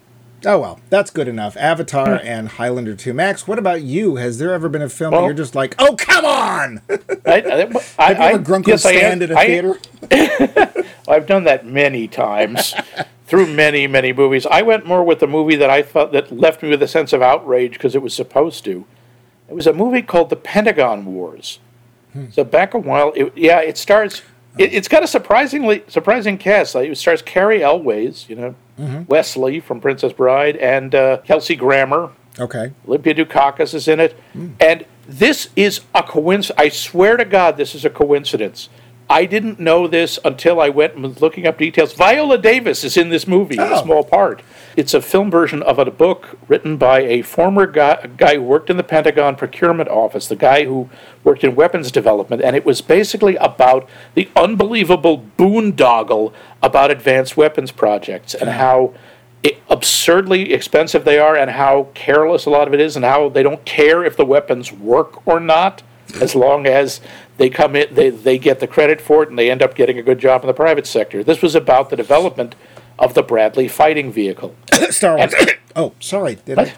Oh 0.47 0.59
well, 0.59 0.81
that's 0.89 1.11
good 1.11 1.29
enough. 1.29 1.55
Avatar 1.59 2.17
Hmm. 2.19 2.27
and 2.27 2.49
Highlander 2.49 2.95
2. 2.95 3.13
Max, 3.13 3.47
what 3.47 3.59
about 3.59 3.83
you? 3.83 4.17
Has 4.17 4.39
there 4.39 4.55
ever 4.55 4.71
been 4.71 4.81
a 4.81 4.89
film 4.89 5.11
that 5.11 5.19
Well- 5.19 5.27
you're 5.27 5.35
just 5.35 5.55
like, 5.55 5.75
oh 5.79 5.95
come 5.99 6.25
on? 6.25 6.81
I, 6.89 6.97
I, 7.27 8.07
Have 8.07 8.19
you 8.19 8.25
ever 8.25 8.39
grunkle 8.43 8.69
yes, 8.69 8.81
stand 8.83 9.23
at 9.23 9.31
a 9.31 9.35
theater? 9.37 9.79
I've 11.09 11.27
done 11.27 11.45
that 11.45 11.67
many 11.67 12.09
times 12.09 12.75
through 13.27 13.49
many, 13.49 13.87
many 13.87 14.15
movies. 14.15 14.47
I 14.47 14.63
went 14.63 14.87
more 14.87 15.05
with 15.05 15.19
the 15.21 15.27
movie 15.27 15.57
that 15.57 15.69
I 15.69 15.83
thought 15.83 16.13
that 16.13 16.33
left 16.33 16.63
me 16.63 16.71
with 16.71 16.83
a 16.83 16.89
sense 16.89 17.13
of 17.13 17.21
outrage 17.21 17.73
because 17.75 17.95
it 17.95 18.01
was 18.01 18.15
supposed 18.15 18.65
to. 18.65 18.87
It 19.51 19.55
was 19.55 19.67
a 19.67 19.75
movie 19.75 20.01
called 20.03 20.31
The 20.31 20.37
Pentagon 20.37 21.05
Wars. 21.05 21.59
So 22.33 22.43
back 22.45 22.73
a 22.75 22.79
while, 22.79 23.13
it, 23.15 23.33
yeah, 23.37 23.61
it 23.61 23.77
stars. 23.79 24.23
It, 24.59 24.73
it's 24.75 24.89
got 24.89 25.03
a 25.03 25.07
surprisingly 25.07 25.85
surprising 25.89 26.39
cast. 26.39 26.75
Like, 26.75 26.91
it 26.91 26.97
stars 26.97 27.23
Cary 27.23 27.63
Elwes, 27.63 28.27
you 28.29 28.37
know, 28.37 28.55
Wesley 29.09 29.61
from 29.61 29.81
Princess 29.81 30.13
Bride, 30.13 30.57
and 30.57 30.95
uh, 30.95 31.19
Kelsey 31.19 31.55
Grammer. 31.57 32.11
Okay. 32.39 32.73
Olympia 32.87 33.15
Dukakis 33.15 33.75
is 33.75 33.89
in 33.89 34.01
it. 34.01 34.19
And 34.59 34.87
this 35.07 35.51
is 35.57 35.81
a 35.95 36.03
coincidence. 36.03 36.59
I 36.59 36.69
swear 36.69 37.17
to 37.17 37.25
God, 37.25 37.57
this 37.57 37.75
is 37.75 37.85
a 37.85 37.91
coincidence. 37.91 38.69
I 39.11 39.25
didn't 39.27 39.59
know 39.59 39.89
this 39.89 40.21
until 40.25 40.61
I 40.61 40.69
went 40.69 40.95
and 40.95 41.03
was 41.03 41.21
looking 41.21 41.45
up 41.45 41.59
details. 41.59 41.93
Viola 41.93 42.39
Davis 42.39 42.85
is 42.85 42.97
in 42.97 43.09
this 43.09 43.27
movie 43.27 43.57
in 43.57 43.61
a 43.61 43.75
Oh. 43.75 43.83
small 43.83 44.05
part. 44.05 44.41
It's 44.77 44.95
a 44.95 45.03
film 45.03 45.33
version 45.33 45.65
of 45.65 45.81
a 45.81 45.91
book 45.91 46.39
written 46.47 46.77
by 46.77 47.01
a 47.01 47.23
former 47.23 47.67
guy, 47.67 47.99
a 48.05 48.07
guy 48.09 48.37
who 48.37 48.43
worked 48.43 48.71
in 48.71 48.77
the 48.77 48.85
Pentagon 48.85 49.35
Procurement 49.35 49.89
Office, 49.89 50.29
the 50.29 50.37
guy 50.37 50.65
who 50.65 50.89
worked 51.25 51.43
in 51.43 51.57
weapons 51.57 51.91
development, 51.91 52.41
and 52.41 52.55
it 52.55 52.65
was 52.65 52.81
basically 52.81 53.35
about 53.37 53.89
the 54.15 54.29
unbelievable 54.37 55.25
boondoggle 55.37 56.33
about 56.63 56.93
advanced 56.93 57.37
weapons 57.37 57.73
projects 57.73 58.33
and 58.33 58.49
how 58.49 58.93
absurdly 59.69 60.53
expensive 60.53 61.05
they 61.05 61.19
are 61.19 61.35
and 61.37 61.51
how 61.53 61.89
careless 61.95 62.47
a 62.47 62.51
lot 62.51 62.69
of 62.69 62.75
it 62.75 62.81
is 62.81 62.95
and 62.95 63.05
how 63.05 63.29
they 63.29 63.43
don't 63.43 63.65
care 63.65 64.05
if 64.05 64.17
the 64.17 64.25
weapons 64.25 64.71
work 64.71 65.27
or 65.27 65.41
not 65.41 65.83
as 66.21 66.35
long 66.35 66.67
as 66.67 67.01
they 67.41 67.51
come 67.51 67.75
in 67.75 67.93
they, 67.95 68.11
they 68.11 68.39
get 68.39 68.61
the 68.61 68.67
credit 68.69 69.01
for 69.01 69.23
it 69.25 69.31
and 69.31 69.39
they 69.39 69.51
end 69.51 69.63
up 69.63 69.75
getting 69.75 69.99
a 69.99 70.03
good 70.03 70.19
job 70.21 70.43
in 70.43 70.47
the 70.47 70.53
private 70.55 70.87
sector 70.87 71.25
this 71.25 71.41
was 71.43 71.55
about 71.57 71.89
the 71.91 71.97
development 71.97 72.55
of 72.99 73.15
the 73.15 73.23
bradley 73.23 73.67
fighting 73.67 74.13
vehicle 74.13 74.55
Star 74.91 75.17
Wars. 75.17 75.33
And- 75.35 75.51
oh, 75.77 75.95
sorry. 76.01 76.37
Did 76.45 76.59
I? 76.59 76.75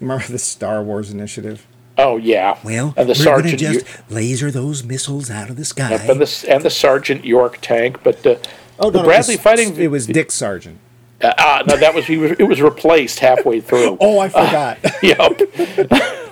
Remember 0.00 0.24
the 0.26 0.38
Star 0.38 0.82
Wars 0.82 1.10
initiative? 1.10 1.66
oh 1.98 2.16
yeah 2.16 2.58
Well, 2.64 2.94
and 2.96 3.06
the 3.08 3.14
we're 3.18 3.42
gonna 3.42 3.54
just 3.56 3.86
Yo- 3.86 4.16
laser 4.16 4.50
those 4.50 4.82
missiles 4.82 5.30
out 5.30 5.50
of 5.50 5.56
the 5.56 5.64
sky. 5.66 5.92
and 5.92 6.18
the, 6.20 6.46
and 6.48 6.62
the 6.64 6.70
sergeant 6.70 7.24
york 7.26 7.58
tank 7.60 8.02
but 8.02 8.26
uh, 8.26 8.36
Oh, 8.78 8.90
the 8.90 8.98
no, 9.00 9.04
bradley 9.04 9.34
it 9.34 9.36
was, 9.36 9.42
fighting 9.44 9.76
It 9.76 9.90
was 9.90 10.06
Dick 10.06 10.30
Sargent. 10.32 10.78
Uh, 11.22 11.32
uh, 11.38 11.62
no 11.66 11.76
that 11.76 11.94
was, 11.94 12.06
he 12.06 12.16
was 12.18 12.32
it 12.32 12.44
was 12.44 12.60
replaced 12.60 13.20
halfway 13.20 13.60
through 13.60 13.96
Oh, 14.00 14.18
I 14.18 14.28
forgot. 14.28 14.78
Yep. 15.02 15.40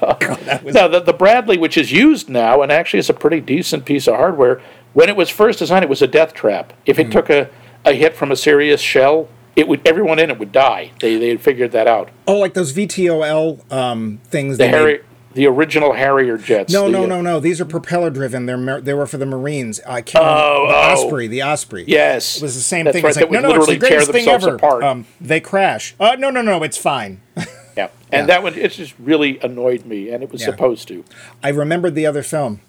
no, 0.74 0.88
the, 0.88 1.02
the 1.04 1.12
Bradley, 1.12 1.58
which 1.58 1.76
is 1.76 1.92
used 1.92 2.28
now 2.28 2.62
and 2.62 2.70
actually 2.72 2.98
is 3.00 3.10
a 3.10 3.14
pretty 3.14 3.40
decent 3.40 3.84
piece 3.84 4.06
of 4.06 4.14
hardware, 4.16 4.60
when 4.92 5.08
it 5.08 5.16
was 5.16 5.28
first 5.30 5.58
designed, 5.58 5.84
it 5.84 5.88
was 5.90 6.02
a 6.02 6.06
death 6.06 6.34
trap. 6.34 6.72
If 6.86 6.98
it 6.98 7.10
took 7.12 7.30
a, 7.30 7.50
a 7.84 7.92
hit 7.92 8.14
from 8.14 8.30
a 8.32 8.36
serious 8.36 8.80
shell, 8.80 9.28
it 9.56 9.68
would 9.68 9.86
everyone 9.86 10.18
in 10.18 10.30
it 10.30 10.38
would 10.38 10.52
die. 10.52 10.92
They 11.00 11.16
they 11.16 11.28
had 11.28 11.40
figured 11.40 11.72
that 11.72 11.86
out. 11.86 12.10
oh, 12.26 12.38
like 12.38 12.54
those 12.54 12.72
VTOL 12.72 13.70
um, 13.72 14.20
things. 14.24 14.56
The 14.58 14.64
they 14.64 14.70
made- 14.70 14.78
Harry, 14.78 15.00
the 15.34 15.46
original 15.46 15.92
Harrier 15.92 16.36
jets. 16.36 16.72
No, 16.72 16.86
the, 16.86 16.90
no, 16.92 17.04
uh, 17.04 17.06
no, 17.06 17.20
no. 17.22 17.40
These 17.40 17.60
are 17.60 17.64
propeller 17.64 18.10
driven. 18.10 18.46
They're 18.46 18.80
they 18.80 18.94
were 18.94 19.06
for 19.06 19.16
the 19.18 19.26
Marines. 19.26 19.80
I 19.86 20.02
can't. 20.02 20.24
Oh, 20.24 20.66
the 20.68 20.74
oh. 20.74 20.92
Osprey. 21.06 21.26
The 21.28 21.42
Osprey. 21.42 21.84
Yes, 21.86 22.36
It 22.38 22.42
was 22.42 22.54
the 22.54 22.60
same 22.60 22.84
That's 22.84 22.94
thing. 22.96 23.04
Right, 23.04 23.10
It's 23.10 23.20
like, 23.20 23.30
no, 23.30 23.40
no, 23.40 23.48
it's 23.48 23.54
the 23.54 23.72
literally 23.72 23.78
tear 23.78 23.88
greatest 23.90 24.10
thing 24.12 24.24
themselves 24.24 24.46
ever. 24.46 24.56
apart. 24.56 24.82
Um, 24.84 25.06
they 25.20 25.40
crash. 25.40 25.94
Uh, 26.00 26.16
no, 26.18 26.30
no, 26.30 26.42
no. 26.42 26.62
It's 26.62 26.76
fine. 26.78 27.20
yeah, 27.36 27.44
and 27.76 27.90
yeah. 28.12 28.26
that 28.26 28.42
one 28.42 28.54
it 28.54 28.72
just 28.72 28.94
really 28.98 29.38
annoyed 29.40 29.84
me, 29.84 30.10
and 30.10 30.22
it 30.22 30.32
was 30.32 30.40
Yeah. 30.40 30.48
supposed 30.48 30.88
to. 30.88 31.04
I 31.42 31.50
remembered 31.50 31.94
the 31.94 32.06
other 32.06 32.22
film, 32.22 32.60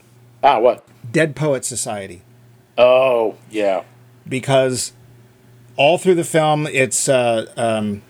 Ah, 0.44 0.60
what? 0.60 0.86
Dead 1.12 1.36
Poet 1.36 1.66
Society, 1.66 2.22
Oh, 2.78 3.36
yeah. 3.50 3.84
because 4.28 4.94
all 5.78 5.98
through 5.98 6.16
the 6.16 6.24
film, 6.24 6.68
it's 6.68 7.10
uh, 7.10 7.52
um, 7.58 8.02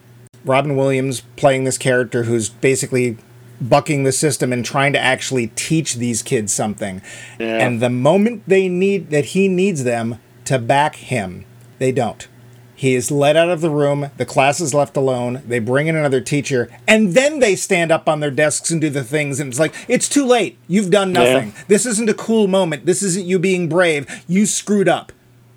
Robin 0.46 0.76
Williams 0.76 1.22
playing 1.36 1.64
this 1.64 1.78
character 1.78 2.24
who's 2.24 2.50
basically 2.50 3.18
bucking 3.62 4.04
the 4.04 4.12
system 4.12 4.52
and 4.52 4.66
trying 4.66 4.94
to 4.94 5.00
actually 5.00 5.48
teach 5.48 5.96
these 5.96 6.22
kids 6.24 6.54
something. 6.54 7.02
Yeah. 7.40 7.58
And 7.58 7.82
the 7.82 7.90
moment 7.90 8.44
they 8.48 8.68
need 8.68 9.10
that 9.12 9.26
he 9.26 9.48
needs 9.48 9.84
them 9.84 10.20
to 10.46 10.60
back 10.60 10.96
him, 10.96 11.46
they 11.80 11.92
don't. 11.92 12.28
He 12.76 12.96
is 12.96 13.12
let 13.12 13.38
out 13.38 13.50
of 13.50 13.62
the 13.62 13.70
room, 13.70 14.10
the 14.18 14.26
class 14.26 14.60
is 14.60 14.74
left 14.74 14.98
alone, 14.98 15.44
they 15.46 15.60
bring 15.60 15.86
in 15.86 15.96
another 15.96 16.20
teacher, 16.20 16.68
and 16.88 17.14
then 17.14 17.38
they 17.38 17.56
stand 17.56 17.92
up 17.92 18.10
on 18.10 18.22
their 18.22 18.32
desks 18.32 18.72
and 18.72 18.82
do 18.82 18.90
the 18.90 19.04
things, 19.04 19.40
and 19.40 19.50
it's 19.50 19.60
like, 19.60 19.76
it's 19.88 20.10
too 20.10 20.26
late. 20.26 20.58
You've 20.68 20.90
done 20.90 21.14
nothing. 21.14 21.54
This 21.68 21.86
isn't 21.86 22.10
a 22.10 22.16
cool 22.16 22.48
moment. 22.48 22.88
This 22.88 23.04
isn't 23.04 23.28
you 23.28 23.38
being 23.38 23.70
brave. 23.70 24.24
You 24.28 24.48
screwed 24.48 24.90
up. 24.90 25.12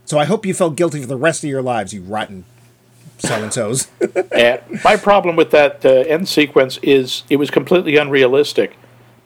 So 0.04 0.18
I 0.18 0.26
hope 0.26 0.44
you 0.44 0.52
felt 0.52 0.76
guilty 0.76 1.00
for 1.00 1.06
the 1.06 1.16
rest 1.16 1.42
of 1.42 1.48
your 1.48 1.62
lives, 1.62 1.94
you 1.94 2.02
rotten 2.02 2.44
so 3.18 3.34
and 3.42 3.52
so's. 3.52 3.88
My 4.84 4.96
problem 4.96 5.36
with 5.36 5.50
that 5.52 5.84
uh, 5.84 5.88
end 5.90 6.28
sequence 6.28 6.78
is 6.82 7.22
it 7.30 7.36
was 7.36 7.50
completely 7.50 7.96
unrealistic 7.96 8.76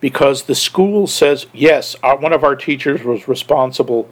because 0.01 0.45
the 0.45 0.55
school 0.55 1.07
says, 1.07 1.47
yes, 1.53 1.97
our, 2.03 2.17
one 2.17 2.33
of 2.33 2.45
our 2.45 2.55
teachers 2.57 3.03
was 3.03 3.27
responsible 3.29 4.09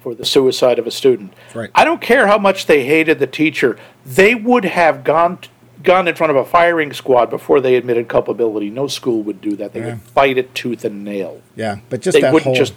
for 0.00 0.14
the 0.14 0.24
suicide 0.24 0.78
of 0.78 0.86
a 0.86 0.90
student. 0.90 1.32
Right. 1.54 1.70
I 1.74 1.84
don't 1.84 2.00
care 2.00 2.26
how 2.26 2.38
much 2.38 2.66
they 2.66 2.84
hated 2.84 3.18
the 3.18 3.26
teacher, 3.26 3.78
they 4.04 4.34
would 4.34 4.64
have 4.64 5.04
gone. 5.04 5.38
Gone 5.80 6.08
in 6.08 6.16
front 6.16 6.32
of 6.32 6.36
a 6.36 6.44
firing 6.44 6.92
squad 6.92 7.30
before 7.30 7.60
they 7.60 7.76
admitted 7.76 8.08
culpability. 8.08 8.68
No 8.68 8.88
school 8.88 9.22
would 9.22 9.40
do 9.40 9.54
that. 9.54 9.72
They 9.74 9.78
Yeah. 9.78 9.86
would 9.90 10.02
fight 10.02 10.36
it 10.36 10.52
tooth 10.52 10.84
and 10.84 11.04
nail. 11.04 11.40
yeah, 11.54 11.76
but 11.88 12.00
just 12.00 12.16
They 12.16 12.20
that 12.22 12.32
wouldn't 12.32 12.46
whole. 12.46 12.56
just, 12.56 12.74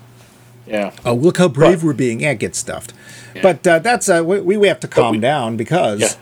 yeah. 0.68 0.92
Oh, 1.06 1.14
look 1.14 1.38
how 1.38 1.48
brave 1.48 1.80
But- 1.82 1.86
we're 1.88 1.94
being. 1.94 2.20
Yeah, 2.22 2.34
get 2.34 2.56
stuffed. 2.56 2.94
But 3.42 3.66
uh, 3.66 3.80
that's 3.80 4.10
uh, 4.10 4.24
we, 4.26 4.58
we 4.58 4.68
have 4.68 4.80
to 4.82 4.88
calm 4.88 5.14
we- 5.16 5.20
down 5.20 5.56
because 5.58 6.18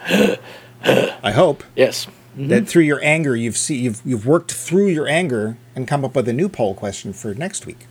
I 0.84 1.32
hope 1.32 1.64
Yes. 1.76 2.08
that 2.38 2.68
through 2.68 2.84
your 2.84 3.00
anger 3.04 3.36
you've 3.36 3.58
see 3.58 3.78
you've 3.78 4.02
you've 4.06 4.26
worked 4.26 4.52
through 4.52 4.88
your 4.88 5.08
anger 5.08 5.58
and 5.76 5.88
come 5.88 6.06
up 6.06 6.16
with 6.16 6.28
a 6.28 6.34
new 6.34 6.48
poll 6.50 6.74
question 6.74 7.12
for 7.14 7.34
next 7.34 7.66
week. 7.66 7.88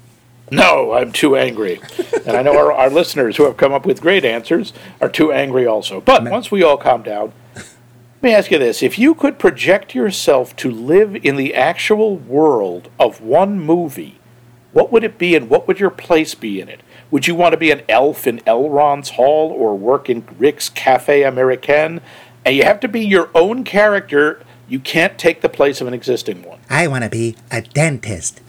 No, 0.51 0.93
I'm 0.93 1.13
too 1.13 1.37
angry. 1.37 1.81
and 2.25 2.35
I 2.37 2.41
know 2.43 2.57
our, 2.57 2.73
our 2.73 2.89
listeners 2.89 3.37
who 3.37 3.45
have 3.45 3.59
come 3.59 3.73
up 3.73 3.85
with 3.85 4.01
great 4.01 4.25
answers 4.25 4.73
are 5.01 5.11
too 5.11 5.31
angry 5.33 5.67
also. 5.67 6.01
But 6.01 6.25
once 6.31 6.51
we 6.51 6.63
all 6.63 6.79
calm 6.79 7.03
down, 7.03 7.33
let 7.55 8.23
me 8.23 8.33
ask 8.35 8.51
you 8.51 8.59
this. 8.59 8.83
If 8.83 8.99
you 8.99 9.15
could 9.15 9.39
project 9.39 9.95
yourself 9.95 10.57
to 10.57 10.71
live 10.71 11.17
in 11.17 11.37
the 11.37 11.55
actual 11.55 12.17
world 12.17 12.89
of 12.99 13.21
one 13.21 13.61
movie, 13.61 14.18
what 14.73 14.93
would 14.93 15.05
it 15.05 15.19
be 15.19 15.35
and 15.35 15.49
what 15.49 15.67
would 15.67 15.81
your 15.81 15.91
place 15.91 16.35
be 16.35 16.61
in 16.61 16.69
it? 16.69 16.81
Would 17.11 17.27
you 17.27 17.35
want 17.35 17.53
to 17.53 17.57
be 17.57 17.71
an 17.71 17.83
elf 17.89 18.27
in 18.27 18.41
Elrond's 18.41 19.11
Hall 19.11 19.51
or 19.51 19.77
work 19.77 20.11
in 20.11 20.27
Rick's 20.39 20.69
Cafe 20.69 21.23
Americain? 21.23 22.01
And 22.45 22.55
you 22.55 22.65
have 22.65 22.81
to 22.81 22.89
be 22.89 23.01
your 23.01 23.31
own 23.35 23.65
character. 23.65 24.43
You 24.69 24.81
can't 24.81 25.19
take 25.19 25.41
the 25.41 25.49
place 25.49 25.81
of 25.81 25.87
an 25.87 25.95
existing 25.95 26.43
one. 26.43 26.61
I 26.69 26.87
want 26.87 27.05
to 27.05 27.11
be 27.11 27.37
a 27.51 27.63
dentist. 27.63 28.41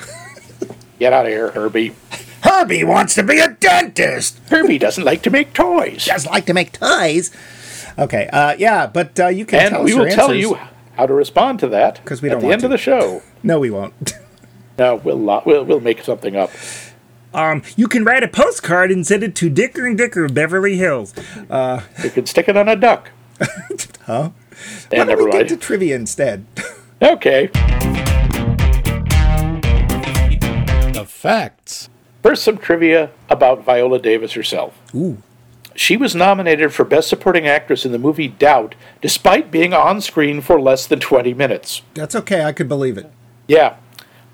Get 1.00 1.14
out 1.14 1.26
of 1.26 1.32
here, 1.32 1.52
Herbie. 1.52 1.96
Herbie 2.44 2.84
wants 2.84 3.16
to 3.16 3.24
be 3.24 3.40
a 3.40 3.50
dentist. 3.50 4.40
Herbie 4.50 4.78
doesn't 4.78 5.04
like 5.04 5.22
to 5.24 5.30
make 5.30 5.54
toys. 5.54 6.06
Just 6.06 6.26
like 6.28 6.46
to 6.48 6.54
make 6.54 6.74
toys. 6.74 7.32
Okay, 7.98 8.30
uh, 8.32 8.56
yeah, 8.58 8.88
but 8.88 9.20
uh, 9.20 9.28
you 9.28 9.46
can 9.46 9.70
tell 9.70 9.80
and 9.80 9.86
we 9.86 9.94
will 9.94 10.10
tell 10.10 10.32
answers. 10.32 10.42
you 10.42 10.58
how 10.96 11.06
to 11.06 11.14
respond 11.14 11.60
to 11.60 11.68
that. 11.70 12.02
Because 12.04 12.22
we 12.22 12.30
don't 12.30 12.38
at 12.38 12.42
the 12.42 12.52
end 12.52 12.60
to. 12.62 12.68
of 12.68 12.72
the 12.72 12.78
show. 12.78 13.22
No, 13.42 13.58
we 13.58 13.70
won't. 13.70 13.94
No, 14.80 14.96
we'll 14.96 15.18
not, 15.20 15.46
we'll 15.46 15.66
we'll 15.66 15.82
make 15.82 16.02
something 16.04 16.36
up. 16.38 16.52
um, 17.34 17.62
you 17.76 17.88
can 17.90 18.06
write 18.06 18.24
a 18.24 18.28
postcard 18.30 18.92
and 18.92 19.06
send 19.06 19.24
it 19.24 19.36
to 19.36 19.50
Dicker 19.50 19.86
and 19.86 19.98
Dicker, 19.98 20.30
Beverly 20.30 20.78
Hills. 20.78 21.14
You 21.28 22.10
can 22.12 22.26
stick 22.26 22.48
it 22.48 22.56
on 22.58 22.68
a 22.70 22.76
duck. 22.76 23.12
Huh? 24.06 24.32
And 24.92 25.08
Why 25.08 25.16
don't 25.16 25.26
we 25.26 25.32
get 25.32 25.48
to 25.50 25.58
trivia 25.58 25.96
instead? 25.96 26.46
Okay. 27.00 27.48
The 30.94 31.06
facts. 31.08 31.90
First, 32.24 32.44
some 32.44 32.58
trivia 32.58 33.12
about 33.30 33.64
Viola 33.64 34.00
Davis 34.00 34.34
herself. 34.34 34.76
Ooh. 34.96 35.22
She 35.76 35.96
was 35.96 36.16
nominated 36.16 36.74
for 36.74 36.84
Best 36.84 37.08
Supporting 37.08 37.48
Actress 37.48 37.86
in 37.86 37.92
the 37.92 38.00
movie 38.00 38.28
Doubt, 38.28 38.74
despite 39.02 39.52
being 39.52 39.74
on 39.74 40.02
screen 40.02 40.42
for 40.42 40.60
less 40.60 40.88
than 40.88 41.00
20 41.00 41.36
minutes. 41.36 41.84
That's 41.94 42.16
okay. 42.16 42.44
I 42.44 42.52
could 42.52 42.68
believe 42.68 42.98
it. 42.98 43.12
Yeah. 43.48 43.76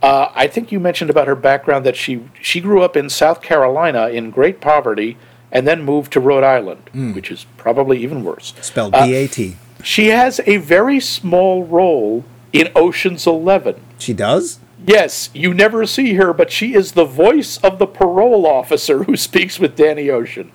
Uh, 0.02 0.30
I 0.36 0.48
think 0.48 0.72
you 0.72 0.80
mentioned 0.80 1.10
about 1.10 1.28
her 1.28 1.36
background 1.36 1.86
that 1.86 1.96
she, 1.96 2.24
she 2.42 2.62
grew 2.62 2.82
up 2.84 2.96
in 2.96 3.10
South 3.10 3.42
Carolina 3.42 4.08
in 4.10 4.30
great 4.30 4.62
poverty 4.62 5.18
and 5.52 5.66
then 5.68 5.84
moved 5.84 6.12
to 6.14 6.20
Rhode 6.20 6.44
Island, 6.44 6.90
which 7.16 7.32
is 7.32 7.46
probably 7.58 8.04
even 8.04 8.24
worse. 8.24 8.54
Spelled 8.62 8.94
Uh, 8.94 9.06
D 9.08 9.14
A 9.16 9.28
T. 9.28 9.56
She 9.84 10.08
has 10.08 10.42
a 10.46 10.58
very 10.58 11.00
small 11.00 11.64
role 11.64 12.24
in 12.52 12.70
Ocean's 12.76 13.26
Eleven. 13.26 13.76
She 13.98 14.14
does? 14.14 14.60
Yes, 14.86 15.30
you 15.34 15.54
never 15.54 15.86
see 15.88 16.14
her, 16.16 16.34
but 16.34 16.52
she 16.52 16.76
is 16.76 16.92
the 16.92 17.06
voice 17.06 17.58
of 17.60 17.80
the 17.80 17.88
parole 17.88 18.46
officer 18.46 19.04
who 19.06 19.16
speaks 19.16 19.60
with 19.60 19.76
Danny 19.76 20.10
Ocean. 20.10 20.52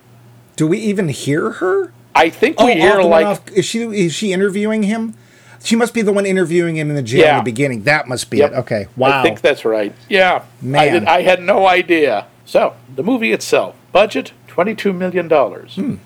Do 0.56 0.66
we 0.68 0.78
even 0.78 1.08
hear 1.08 1.50
her? 1.52 1.92
I 2.14 2.28
think 2.30 2.60
we 2.60 2.74
hear 2.74 2.90
off 2.90 2.96
the 2.96 3.00
one 3.02 3.10
like 3.10 3.26
off- 3.26 3.50
is 3.52 3.64
she 3.64 3.82
is 3.82 4.12
she 4.12 4.32
interviewing 4.32 4.82
him? 4.84 5.14
She 5.62 5.76
must 5.76 5.92
be 5.92 6.02
the 6.02 6.12
one 6.12 6.24
interviewing 6.26 6.76
him 6.76 6.88
in 6.90 6.96
the 6.96 7.02
jail 7.02 7.20
Yeah. 7.20 7.38
in 7.38 7.44
the 7.44 7.50
beginning. 7.50 7.82
That 7.82 8.08
must 8.08 8.30
be 8.30 8.38
Yep. 8.38 8.52
it. 8.52 8.54
Okay. 8.58 8.86
Wow. 8.96 9.20
I 9.20 9.22
think 9.22 9.40
that's 9.42 9.64
right. 9.64 9.92
Yeah. 10.08 10.42
I, 10.62 10.64
Man. 10.64 10.92
did, 10.92 11.04
I 11.04 11.22
had 11.22 11.42
no 11.42 11.66
idea. 11.66 12.26
So, 12.46 12.74
the 12.94 13.02
movie 13.02 13.32
itself, 13.32 13.74
budget 13.92 14.32
$22 14.48 14.94
million. 14.96 15.28
Hmm. 15.28 15.96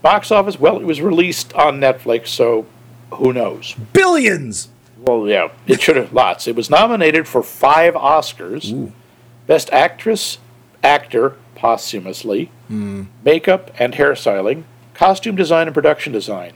Box 0.00 0.30
office, 0.32 0.58
well, 0.58 0.78
it 0.78 0.84
was 0.84 1.00
released 1.00 1.52
on 1.54 1.78
Netflix, 1.78 2.28
so 2.28 2.66
who 3.12 3.32
knows? 3.32 3.74
Billions. 3.92 4.68
Well, 4.98 5.28
yeah, 5.28 5.48
it 5.66 5.80
should 5.82 5.96
have 5.96 6.12
lots. 6.12 6.48
It 6.48 6.56
was 6.56 6.70
nominated 6.70 7.28
for 7.28 7.42
five 7.42 7.94
Oscars 7.94 8.90
Best 9.46 9.68
Actress, 9.72 10.38
Actor, 10.82 11.34
posthumously, 11.54 12.50
Makeup 13.24 13.70
and 13.78 13.94
Hairstyling, 13.94 14.62
Costume 14.94 15.36
Design 15.36 15.66
and 15.68 15.74
Production 15.74 16.12
Design. 16.12 16.52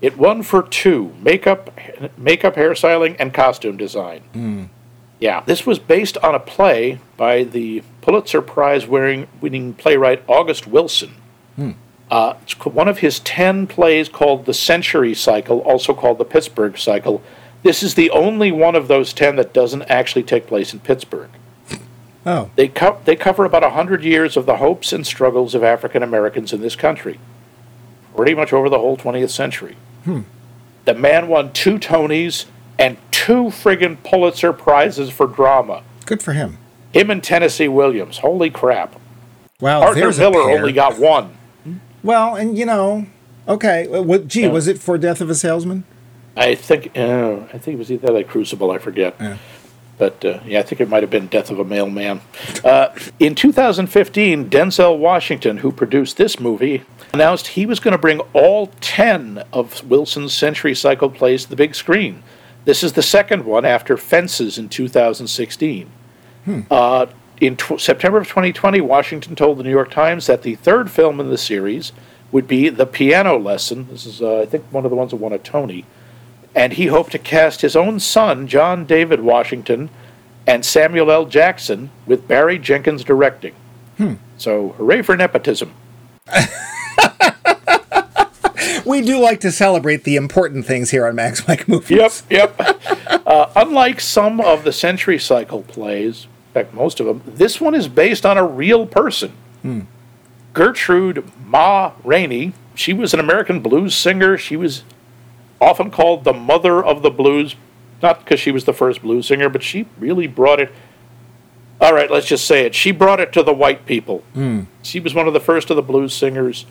It 0.00 0.16
won 0.16 0.42
for 0.42 0.62
two 0.62 1.14
makeup, 1.20 1.70
makeup, 2.16 2.54
hairstyling, 2.54 3.16
and 3.18 3.34
costume 3.34 3.76
design. 3.76 4.70
Yeah, 5.18 5.42
this 5.44 5.66
was 5.66 5.78
based 5.78 6.16
on 6.18 6.34
a 6.34 6.40
play 6.40 6.98
by 7.18 7.44
the 7.44 7.82
Pulitzer 8.00 8.40
Prize 8.40 8.86
winning, 8.86 9.74
playwright 9.74 10.22
August 10.26 10.66
Wilson. 10.66 11.14
Uh, 12.10 12.34
it's 12.42 12.54
one 12.64 12.88
of 12.88 12.98
his 12.98 13.20
10 13.20 13.66
plays 13.68 14.08
called 14.08 14.46
The 14.46 14.54
Century 14.54 15.14
Cycle, 15.14 15.60
also 15.60 15.94
called 15.94 16.18
The 16.18 16.24
Pittsburgh 16.24 16.76
Cycle. 16.76 17.22
This 17.62 17.82
is 17.82 17.94
the 17.94 18.10
only 18.10 18.50
one 18.50 18.74
of 18.74 18.88
those 18.88 19.12
10 19.12 19.36
that 19.36 19.52
doesn't 19.52 19.82
actually 19.82 20.22
take 20.24 20.46
place 20.46 20.72
in 20.72 20.80
Pittsburgh. 20.80 21.30
Oh. 22.26 22.50
They, 22.56 22.68
co- 22.68 22.98
they 23.04 23.14
cover 23.14 23.44
about 23.44 23.62
100 23.62 24.02
years 24.02 24.36
of 24.36 24.46
the 24.46 24.56
hopes 24.56 24.92
and 24.92 25.06
struggles 25.06 25.54
of 25.54 25.62
African 25.62 26.02
Americans 26.02 26.52
in 26.52 26.62
this 26.62 26.74
country, 26.74 27.20
pretty 28.16 28.34
much 28.34 28.52
over 28.52 28.68
the 28.68 28.78
whole 28.78 28.96
20th 28.96 29.30
century. 29.30 29.76
The 30.04 30.94
man 30.94 31.28
won 31.28 31.52
two 31.52 31.78
Tonys 31.78 32.46
and 32.78 32.96
two 33.10 33.44
friggin' 33.50 34.02
Pulitzer 34.02 34.52
Prizes 34.52 35.10
for 35.10 35.26
drama. 35.26 35.82
Good 36.06 36.22
for 36.22 36.32
him. 36.32 36.58
Him 36.92 37.10
and 37.10 37.22
Tennessee 37.22 37.68
Williams. 37.68 38.18
Holy 38.18 38.50
crap. 38.50 38.98
Wow. 39.60 39.82
Arthur 39.82 40.00
there's 40.00 40.18
a 40.18 40.30
Miller 40.30 40.50
only 40.50 40.72
got 40.72 40.98
one. 40.98 41.36
Well, 42.02 42.34
and 42.34 42.56
you 42.58 42.64
know, 42.66 43.06
okay. 43.46 43.86
What? 43.86 44.26
Gee, 44.26 44.42
Yeah. 44.42 44.48
was 44.48 44.66
it 44.66 44.78
for 44.78 44.96
Death 44.98 45.20
of 45.20 45.28
a 45.28 45.34
Salesman? 45.34 45.84
I 46.36 46.54
think 46.54 46.96
uh, 46.96 47.40
I 47.52 47.58
think 47.58 47.74
it 47.74 47.78
was 47.78 47.92
either 47.92 48.10
like 48.10 48.26
Crucible, 48.28 48.70
I 48.70 48.78
forget. 48.78 49.14
Yeah. 49.20 49.36
But 49.98 50.24
uh, 50.24 50.40
yeah, 50.46 50.60
I 50.60 50.62
think 50.62 50.80
it 50.80 50.88
might 50.88 51.02
have 51.02 51.10
been 51.10 51.26
Death 51.26 51.50
of 51.50 51.58
a 51.58 51.64
Mailman. 51.64 52.22
Uh, 52.64 52.88
in 53.18 53.34
2015, 53.34 54.48
Denzel 54.48 54.98
Washington, 54.98 55.58
who 55.58 55.70
produced 55.70 56.16
this 56.16 56.40
movie, 56.40 56.82
announced 57.12 57.48
he 57.48 57.66
was 57.66 57.80
going 57.80 57.92
to 57.92 57.98
bring 57.98 58.20
all 58.32 58.68
10 58.80 59.44
of 59.52 59.88
Wilson's 59.88 60.32
Century 60.32 60.74
Cycle 60.74 61.10
plays 61.10 61.44
to 61.44 61.50
the 61.50 61.56
big 61.56 61.74
screen. 61.74 62.22
This 62.64 62.82
is 62.82 62.92
the 62.92 63.02
second 63.02 63.44
one 63.44 63.64
after 63.64 63.96
Fences 63.96 64.58
in 64.58 64.68
2016. 64.68 65.90
Uh, 66.70 67.06
in 67.40 67.56
September 67.78 68.18
of 68.18 68.28
2020, 68.28 68.80
Washington 68.80 69.34
told 69.34 69.58
the 69.58 69.62
New 69.62 69.70
York 69.70 69.90
Times 69.90 70.26
that 70.26 70.42
the 70.42 70.56
third 70.56 70.90
film 70.90 71.20
in 71.20 71.30
the 71.30 71.38
series 71.38 71.92
would 72.32 72.46
be 72.46 72.68
The 72.68 72.86
Piano 72.86 73.38
Lesson. 73.38 73.88
This 73.90 74.06
is, 74.06 74.22
uh, 74.22 74.40
I 74.40 74.46
think, 74.46 74.64
one 74.70 74.84
of 74.84 74.90
the 74.90 74.96
ones 74.96 75.10
that 75.10 75.16
won 75.16 75.32
a 75.32 75.38
Tony. 75.38 75.84
And 76.54 76.74
he 76.74 76.86
hoped 76.86 77.12
to 77.12 77.18
cast 77.18 77.60
his 77.62 77.76
own 77.76 77.98
son, 78.00 78.46
John 78.46 78.84
David 78.84 79.20
Washington, 79.20 79.90
and 80.46 80.64
Samuel 80.64 81.10
L. 81.10 81.26
Jackson, 81.26 81.90
with 82.06 82.28
Barry 82.28 82.58
Jenkins 82.58 83.04
directing. 83.04 83.54
So, 84.38 84.70
hooray 84.70 85.02
for 85.02 85.16
nepotism. 85.16 85.74
We 88.86 89.02
do 89.02 89.20
like 89.20 89.40
to 89.40 89.52
celebrate 89.52 90.04
the 90.04 90.16
important 90.16 90.66
things 90.66 90.90
here 90.90 91.06
on 91.06 91.14
Max 91.14 91.46
Mike 91.46 91.68
Movies. 91.68 92.24
Yep, 92.28 92.58
yep. 92.58 92.60
uh, 93.26 93.50
unlike 93.54 94.00
some 94.00 94.40
of 94.40 94.64
the 94.64 94.72
Century 94.72 95.18
Cycle 95.18 95.62
plays, 95.62 96.24
in 96.24 96.54
fact, 96.54 96.74
most 96.74 96.98
of 96.98 97.06
them, 97.06 97.22
this 97.24 97.60
one 97.60 97.74
is 97.74 97.86
based 97.86 98.26
on 98.26 98.36
a 98.36 98.44
real 98.44 98.86
person. 98.86 99.32
Gertrude 100.54 101.30
Ma 101.46 101.92
Rainey. 102.02 102.52
She 102.74 102.92
was 102.92 103.14
an 103.14 103.20
American 103.20 103.60
blues 103.60 103.94
singer. 103.94 104.36
She 104.36 104.56
was 104.56 104.82
often 105.60 105.90
called 105.90 106.24
the 106.24 106.32
mother 106.32 106.82
of 106.84 107.02
the 107.02 107.10
blues, 107.10 107.54
not 108.02 108.20
because 108.24 108.40
she 108.40 108.50
was 108.50 108.64
the 108.64 108.72
first 108.72 109.02
blues 109.02 109.28
singer, 109.28 109.48
but 109.48 109.62
she 109.62 109.86
really 109.98 110.26
brought 110.26 110.58
it. 110.58 110.72
All 111.80 111.94
right, 111.94 112.10
let's 112.10 112.26
just 112.26 112.44
say 112.44 112.66
it. 112.66 112.74
She 112.74 112.90
brought 112.90 113.20
it 113.20 113.32
to 113.34 113.42
the 113.42 113.54
white 113.54 113.86
people. 113.86 114.24
She 114.82 114.98
was 114.98 115.14
one 115.14 115.28
of 115.28 115.32
the 115.32 115.40
first 115.40 115.70
of 115.70 115.76
the 115.76 115.82
blues 115.82 116.12
singers 116.12 116.66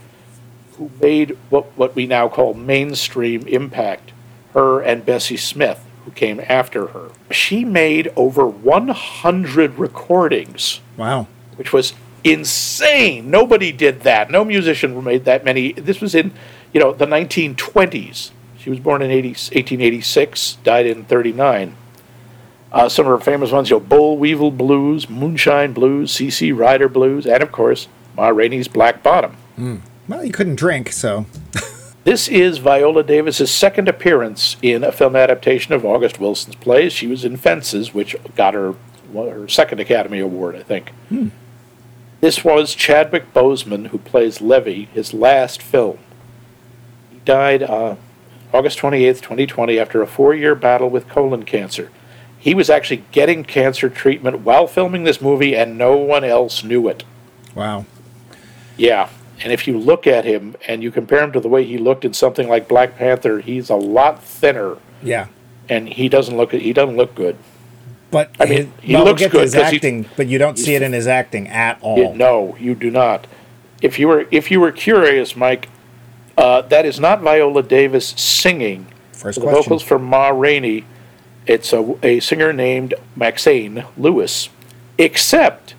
who 0.79 0.89
made 1.01 1.37
what, 1.49 1.65
what 1.77 1.93
we 1.95 2.07
now 2.07 2.27
call 2.27 2.55
mainstream 2.55 3.45
impact, 3.47 4.11
her 4.53 4.81
and 4.81 5.05
Bessie 5.05 5.37
Smith, 5.37 5.85
who 6.05 6.11
came 6.11 6.41
after 6.49 6.87
her. 6.87 7.09
She 7.29 7.63
made 7.63 8.11
over 8.15 8.47
100 8.47 9.77
recordings, 9.77 10.79
Wow. 10.97 11.27
which 11.57 11.71
was 11.71 11.93
insane. 12.23 13.29
Nobody 13.29 13.71
did 13.71 14.01
that. 14.01 14.31
No 14.31 14.43
musician 14.43 15.03
made 15.03 15.25
that 15.25 15.43
many. 15.45 15.73
This 15.73 15.99
was 16.01 16.15
in, 16.15 16.31
you 16.73 16.79
know, 16.79 16.93
the 16.93 17.05
1920s. 17.05 18.31
She 18.57 18.69
was 18.69 18.79
born 18.79 19.01
in 19.01 19.11
80, 19.11 19.29
1886, 19.29 20.57
died 20.63 20.85
in 20.85 21.03
39. 21.05 21.75
Uh, 22.71 22.87
some 22.87 23.05
of 23.05 23.11
her 23.19 23.23
famous 23.23 23.51
ones, 23.51 23.69
you 23.69 23.75
know, 23.77 23.79
Bull 23.79 24.17
Weevil 24.17 24.51
Blues, 24.51 25.09
Moonshine 25.09 25.73
Blues, 25.73 26.11
C.C. 26.11 26.51
Rider 26.51 26.87
Blues, 26.87 27.25
and 27.25 27.41
of 27.43 27.51
course, 27.51 27.87
Ma 28.15 28.27
Rainey's 28.29 28.67
Black 28.67 29.01
Bottom. 29.03 29.35
Well, 30.09 30.25
you 30.25 30.31
couldn't 30.31 30.55
drink, 30.55 30.91
so 30.91 31.27
This 32.03 32.27
is 32.27 32.57
Viola 32.57 33.03
Davis's 33.03 33.51
second 33.51 33.87
appearance 33.87 34.57
in 34.63 34.83
a 34.83 34.91
film 34.91 35.15
adaptation 35.15 35.73
of 35.75 35.85
August 35.85 36.19
Wilson's 36.19 36.55
plays. 36.55 36.91
She 36.91 37.05
was 37.05 37.23
in 37.23 37.37
Fences, 37.37 37.93
which 37.93 38.15
got 38.35 38.55
her 38.55 38.73
her 39.13 39.47
second 39.47 39.79
Academy 39.79 40.19
Award, 40.19 40.55
I 40.55 40.63
think. 40.63 40.91
This 42.21 42.43
was 42.43 42.73
Chadwick 42.73 43.33
Boseman, 43.33 43.87
who 43.87 43.97
plays 43.99 44.41
Levee, 44.41 44.85
his 44.93 45.13
last 45.13 45.61
film. 45.61 45.99
He 47.11 47.19
died 47.25 47.61
uh, 47.63 47.95
August 48.53 48.79
28th, 48.79 49.21
2020, 49.21 49.77
after 49.77 50.01
a 50.01 50.07
four 50.07 50.33
year 50.33 50.55
battle 50.55 50.89
with 50.89 51.07
colon 51.07 51.43
cancer. 51.43 51.91
He 52.39 52.55
was 52.55 52.69
actually 52.69 53.03
getting 53.11 53.43
cancer 53.43 53.89
treatment 53.89 54.39
while 54.39 54.65
filming 54.65 55.03
this 55.03 55.21
movie, 55.21 55.55
and 55.55 55.77
no 55.77 55.95
one 55.97 56.23
else 56.23 56.63
knew 56.63 56.87
it. 56.87 57.03
wow. 57.53 57.85
Yeah. 58.77 59.09
And 59.41 59.53
if 59.53 59.67
you 59.67 59.77
look 59.77 60.05
at 60.05 60.25
him 60.25 60.55
and 60.67 60.83
you 60.83 60.91
compare 60.91 61.23
him 61.23 61.31
to 61.31 61.39
the 61.39 61.47
way 61.47 61.63
he 61.63 61.77
looked 61.77 62.03
in 62.05 62.13
something 62.13 62.49
like 62.49 62.67
Black 62.67 62.97
Panther, 62.97 63.39
he's 63.39 63.69
a 63.69 63.75
lot 63.75 64.23
thinner 64.23 64.77
Yeah. 65.01 65.27
and 65.69 65.87
he 65.89 66.09
doesn't 66.09 66.35
look 66.35 66.51
he 66.51 66.73
doesn't 66.73 66.97
look 66.97 67.15
good. 67.15 67.37
But 68.11 68.31
I 68.39 68.45
mean, 68.45 68.53
his- 68.57 68.67
he 68.81 68.93
well, 68.93 69.03
we'll 69.03 69.11
looks 69.13 69.21
to 69.23 69.29
good 69.29 69.41
his 69.43 69.53
'cause 69.53 69.69
he- 69.71 70.05
but 70.17 70.27
you 70.27 70.39
don't 70.39 70.57
see 70.57 70.75
it 70.75 70.81
in 70.81 70.93
his 70.93 71.07
acting 71.07 71.47
at 71.47 71.77
all. 71.81 71.97
You- 71.97 72.13
no, 72.15 72.55
you 72.59 72.75
do 72.75 72.89
not. 72.89 73.27
If 73.81 73.97
you 73.99 74.07
were 74.07 74.25
if 74.31 74.51
you 74.51 74.59
were 74.59 74.71
curious, 74.71 75.35
Mike, 75.35 75.69
uh, 76.37 76.61
that 76.63 76.85
is 76.85 76.99
not 76.99 77.21
Viola 77.21 77.63
Davis 77.63 78.13
singing. 78.17 78.87
First 79.13 79.39
the 79.39 79.45
question. 79.45 79.63
vocals 79.63 79.83
from 79.83 80.03
Ma 80.05 80.29
Rainey. 80.29 80.85
It's 81.47 81.71
a, 81.73 81.95
a 82.03 82.19
singer 82.19 82.51
named 82.51 82.93
Maxayn 83.17 83.85
Lewis. 83.97 84.49
Except 84.97 85.75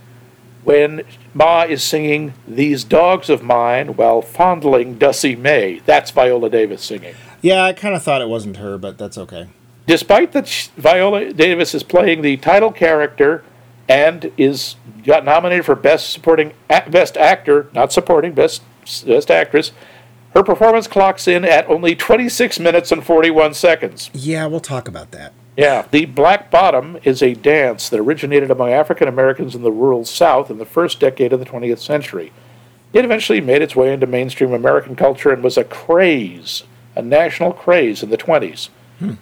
when 0.70 1.02
Ma 1.34 1.62
is 1.62 1.82
singing 1.82 2.32
"These 2.46 2.84
Dogs 2.84 3.28
of 3.28 3.42
Mine" 3.42 3.96
while 3.96 4.22
fondling 4.22 4.98
Dussie 4.98 5.34
Mae. 5.34 5.80
That's 5.84 6.12
Viola 6.12 6.48
Davis 6.48 6.82
singing. 6.84 7.14
Yeah, 7.42 7.64
I 7.64 7.72
kind 7.72 7.96
of 7.96 8.02
thought 8.04 8.22
it 8.22 8.28
wasn't 8.28 8.58
her, 8.58 8.78
but 8.78 8.96
that's 8.96 9.18
okay. 9.18 9.48
Despite 9.86 10.30
that, 10.32 10.46
sh- 10.46 10.68
Viola 10.76 11.32
Davis 11.32 11.74
is 11.74 11.82
playing 11.82 12.22
the 12.22 12.36
title 12.36 12.70
character 12.70 13.42
and 13.88 14.30
is 14.36 14.76
got 15.04 15.24
nominated 15.24 15.64
for 15.66 15.74
best 15.74 16.10
supporting 16.10 16.52
best 16.68 17.16
actor, 17.16 17.68
not 17.72 17.92
supporting 17.92 18.32
best 18.32 18.62
best 19.06 19.30
actress. 19.30 19.72
Her 20.34 20.44
performance 20.44 20.86
clocks 20.86 21.26
in 21.26 21.44
at 21.44 21.68
only 21.68 21.96
26 21.96 22.60
minutes 22.60 22.92
and 22.92 23.04
41 23.04 23.54
seconds. 23.54 24.10
Yeah, 24.14 24.46
we'll 24.46 24.60
talk 24.60 24.86
about 24.86 25.10
that. 25.10 25.32
Yeah, 25.56 25.86
the 25.90 26.06
Black 26.06 26.50
Bottom 26.50 26.98
is 27.02 27.22
a 27.22 27.34
dance 27.34 27.88
that 27.88 28.00
originated 28.00 28.50
among 28.50 28.70
African 28.70 29.08
Americans 29.08 29.54
in 29.54 29.62
the 29.62 29.72
rural 29.72 30.04
South 30.04 30.50
in 30.50 30.58
the 30.58 30.64
first 30.64 31.00
decade 31.00 31.32
of 31.32 31.40
the 31.40 31.46
20th 31.46 31.80
century. 31.80 32.32
It 32.92 33.04
eventually 33.04 33.40
made 33.40 33.62
its 33.62 33.76
way 33.76 33.92
into 33.92 34.06
mainstream 34.06 34.52
American 34.52 34.96
culture 34.96 35.30
and 35.30 35.42
was 35.42 35.56
a 35.56 35.64
craze, 35.64 36.64
a 36.96 37.02
national 37.02 37.52
craze 37.52 38.02
in 38.02 38.10
the 38.10 38.18
20s. 38.18 38.68
Hmm. 38.98 39.14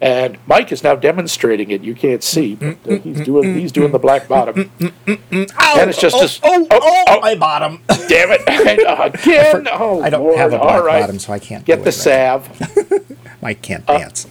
And 0.00 0.38
Mike 0.46 0.72
is 0.72 0.82
now 0.82 0.96
demonstrating 0.96 1.70
it. 1.70 1.82
You 1.82 1.94
can't 1.94 2.22
see, 2.22 2.56
mm, 2.56 2.78
but 2.82 2.90
uh, 2.90 2.96
mm, 2.96 3.00
mm, 3.00 3.02
he's 3.02 3.20
doing 3.20 3.54
he's 3.54 3.70
doing 3.70 3.92
the 3.92 3.98
Black 3.98 4.28
Bottom. 4.28 4.70
and 4.80 4.92
oh, 5.06 5.86
it's 5.86 6.00
just 6.00 6.16
oh, 6.16 6.24
as 6.24 6.40
oh, 6.42 6.66
oh, 6.70 6.78
oh, 6.82 7.04
oh, 7.06 7.20
my 7.20 7.34
bottom. 7.34 7.82
damn 7.86 8.30
it 8.30 8.40
again. 8.46 9.68
Oh, 9.70 10.00
I 10.00 10.08
don't 10.08 10.22
Lord. 10.22 10.38
have 10.38 10.54
a 10.54 10.58
black 10.58 10.82
right. 10.84 11.00
bottom, 11.00 11.18
so 11.18 11.34
I 11.34 11.38
can't 11.38 11.66
Get 11.66 11.80
the 11.80 11.82
it 11.82 11.84
right. 11.84 11.94
salve. 11.94 13.18
Mike 13.42 13.60
can't 13.60 13.84
uh, 13.88 13.98
dance. 13.98 14.26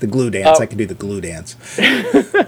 The 0.00 0.06
glue 0.06 0.30
dance. 0.30 0.58
Oh. 0.58 0.62
I 0.62 0.66
can 0.66 0.78
do 0.78 0.86
the 0.86 0.94
glue 0.94 1.20
dance. 1.20 1.56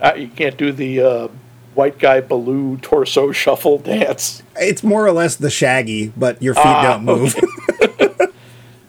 Uh, 0.00 0.14
you 0.14 0.28
can't 0.28 0.56
do 0.56 0.70
the 0.70 1.00
uh, 1.00 1.28
white 1.74 1.98
guy 1.98 2.20
Baloo 2.20 2.76
torso 2.78 3.32
shuffle 3.32 3.78
dance. 3.78 4.42
It's 4.56 4.84
more 4.84 5.04
or 5.04 5.10
less 5.10 5.34
the 5.34 5.50
shaggy, 5.50 6.12
but 6.16 6.40
your 6.40 6.54
feet 6.54 6.62
Ah, 6.64 6.82
don't 6.82 7.04
move. 7.04 7.34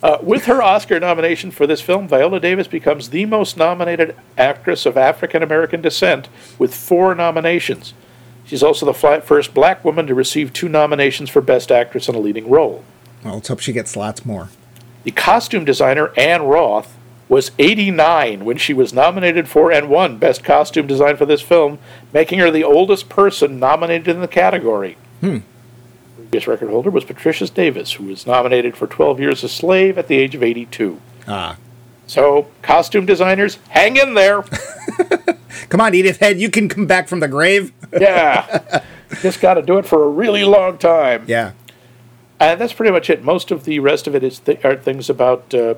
Uh, 0.01 0.17
with 0.21 0.45
her 0.45 0.61
Oscar 0.61 0.97
nomination 0.97 1.51
for 1.51 1.67
this 1.67 1.81
film, 1.81 2.07
Viola 2.07 2.39
Davis 2.39 2.67
becomes 2.67 3.09
the 3.09 3.25
most 3.25 3.57
nominated 3.57 4.15
actress 4.37 4.85
of 4.85 4.95
African 4.95 5.43
American 5.43 5.81
descent 5.81 6.29
with 6.57 6.73
four 6.73 7.13
nominations. 7.13 7.93
She's 8.45 8.63
also 8.63 8.85
the 8.85 8.93
first 8.93 9.53
black 9.53 9.83
woman 9.83 10.07
to 10.07 10.15
receive 10.15 10.53
two 10.53 10.69
nominations 10.69 11.29
for 11.29 11.41
Best 11.41 11.69
Actress 11.69 12.07
in 12.07 12.15
a 12.15 12.19
Leading 12.19 12.49
Role. 12.49 12.85
Well, 13.25 13.33
let's 13.35 13.49
hope 13.49 13.59
she 13.59 13.73
gets 13.73 13.97
lots 13.97 14.25
more. 14.25 14.47
The 15.03 15.11
costume 15.11 15.65
designer 15.65 16.13
Anne 16.15 16.43
Roth 16.43 16.95
was 17.29 17.51
89 17.59 18.43
when 18.43 18.57
she 18.57 18.73
was 18.73 18.91
nominated 18.91 19.47
for 19.47 19.71
and 19.71 19.87
won 19.87 20.17
Best 20.17 20.43
Costume 20.43 20.87
Design 20.87 21.15
for 21.15 21.25
this 21.27 21.41
film, 21.41 21.77
making 22.11 22.39
her 22.39 22.49
the 22.51 22.63
oldest 22.63 23.07
person 23.07 23.59
nominated 23.59 24.07
in 24.07 24.19
the 24.19 24.27
category. 24.27 24.97
Hmm. 25.21 25.37
Previous 26.15 26.47
record 26.47 26.69
holder 26.69 26.89
was 26.89 27.05
Patricia 27.05 27.47
Davis, 27.47 27.93
who 27.93 28.05
was 28.05 28.25
nominated 28.27 28.75
for 28.75 28.87
12 28.87 29.19
Years 29.19 29.43
a 29.43 29.49
Slave 29.49 29.97
at 29.97 30.07
the 30.07 30.17
age 30.17 30.33
of 30.35 30.43
82. 30.43 30.99
Ah. 31.27 31.57
So, 32.07 32.47
costume 32.63 33.05
designers, 33.05 33.59
hang 33.69 33.95
in 33.95 34.15
there. 34.15 34.41
Come 35.69 35.81
on, 35.81 35.93
Edith 35.93 36.17
Head, 36.17 36.39
you 36.39 36.49
can 36.49 36.67
come 36.67 36.87
back 36.87 37.07
from 37.07 37.19
the 37.19 37.27
grave. 37.27 37.71
Yeah. 37.99 38.83
Just 39.21 39.41
got 39.41 39.55
to 39.55 39.63
do 39.63 39.79
it 39.79 39.85
for 39.87 40.03
a 40.03 40.07
really 40.07 40.43
long 40.43 40.77
time. 40.77 41.25
Yeah. 41.27 41.53
And 42.39 42.61
that's 42.61 42.71
pretty 42.73 42.91
much 42.91 43.09
it. 43.09 43.23
Most 43.23 43.49
of 43.49 43.63
the 43.63 43.79
rest 43.79 44.05
of 44.05 44.13
it 44.13 44.23
is 44.23 44.37
th- 44.37 44.63
are 44.63 44.75
things 44.75 45.09
about 45.09 45.51
uh, 45.55 45.73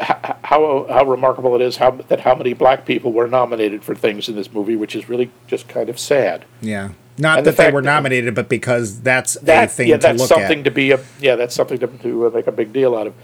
how 0.00 0.86
how 0.88 1.04
remarkable 1.04 1.54
it 1.54 1.62
is 1.62 1.76
how 1.76 1.92
that 1.92 2.20
how 2.20 2.34
many 2.34 2.52
black 2.54 2.84
people 2.86 3.12
were 3.12 3.28
nominated 3.28 3.84
for 3.84 3.94
things 3.94 4.28
in 4.28 4.34
this 4.36 4.52
movie, 4.52 4.76
which 4.76 4.96
is 4.96 5.08
really 5.08 5.30
just 5.46 5.68
kind 5.68 5.88
of 5.88 5.98
sad. 5.98 6.44
Yeah. 6.60 6.90
Not 7.18 7.38
And 7.38 7.46
the 7.46 7.50
that 7.52 7.56
they 7.56 7.62
fact 7.64 7.74
were 7.74 7.82
that- 7.82 7.86
nominated, 7.86 8.34
but 8.34 8.48
because 8.48 9.00
that's 9.00 9.36
a 9.36 9.44
That 9.44 9.70
thing 9.70 9.88
yeah, 9.88 9.96
to 9.96 10.02
that's 10.02 10.26
something 10.26 10.58
at. 10.58 10.64
to 10.64 10.70
be 10.70 10.90
a 10.90 11.00
yeah, 11.20 11.36
that's 11.36 11.54
something 11.54 11.78
to, 11.78 11.86
to 11.86 12.26
uh, 12.26 12.30
make 12.30 12.46
a 12.46 12.52
big 12.52 12.72
deal 12.72 12.96
out 12.96 13.06
of. 13.06 13.14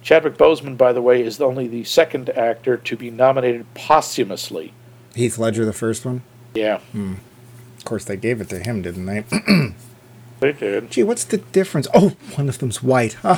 Chadwick 0.00 0.36
Boseman, 0.36 0.76
by 0.76 0.92
the 0.92 1.02
way, 1.02 1.22
is 1.22 1.40
only 1.40 1.68
the 1.68 1.84
second 1.84 2.30
actor 2.30 2.76
to 2.76 2.96
be 2.96 3.08
nominated 3.10 3.72
posthumously. 3.74 4.72
Heath 5.14 5.38
Ledger, 5.38 5.64
the 5.64 5.72
first 5.72 6.04
one. 6.04 6.22
Yeah, 6.54 6.80
Of 6.94 7.84
course, 7.84 8.04
they 8.04 8.16
gave 8.16 8.40
it 8.40 8.48
to 8.48 8.58
him, 8.58 8.82
didn't 8.82 9.06
they? 9.06 9.24
they 10.40 10.52
did. 10.52 10.90
Gee, 10.90 11.04
what's 11.04 11.22
the 11.24 11.38
difference? 11.38 11.86
Oh, 11.94 12.16
one 12.34 12.48
of 12.48 12.58
them's 12.58 12.82
white. 12.82 13.16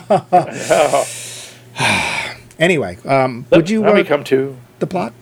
anyway, 2.58 2.98
um, 3.04 3.46
would 3.50 3.70
you 3.70 3.82
Let 3.82 3.94
me 3.94 4.00
uh, 4.02 4.04
come 4.04 4.24
to 4.24 4.56
the 4.78 4.86
plot? 4.86 5.12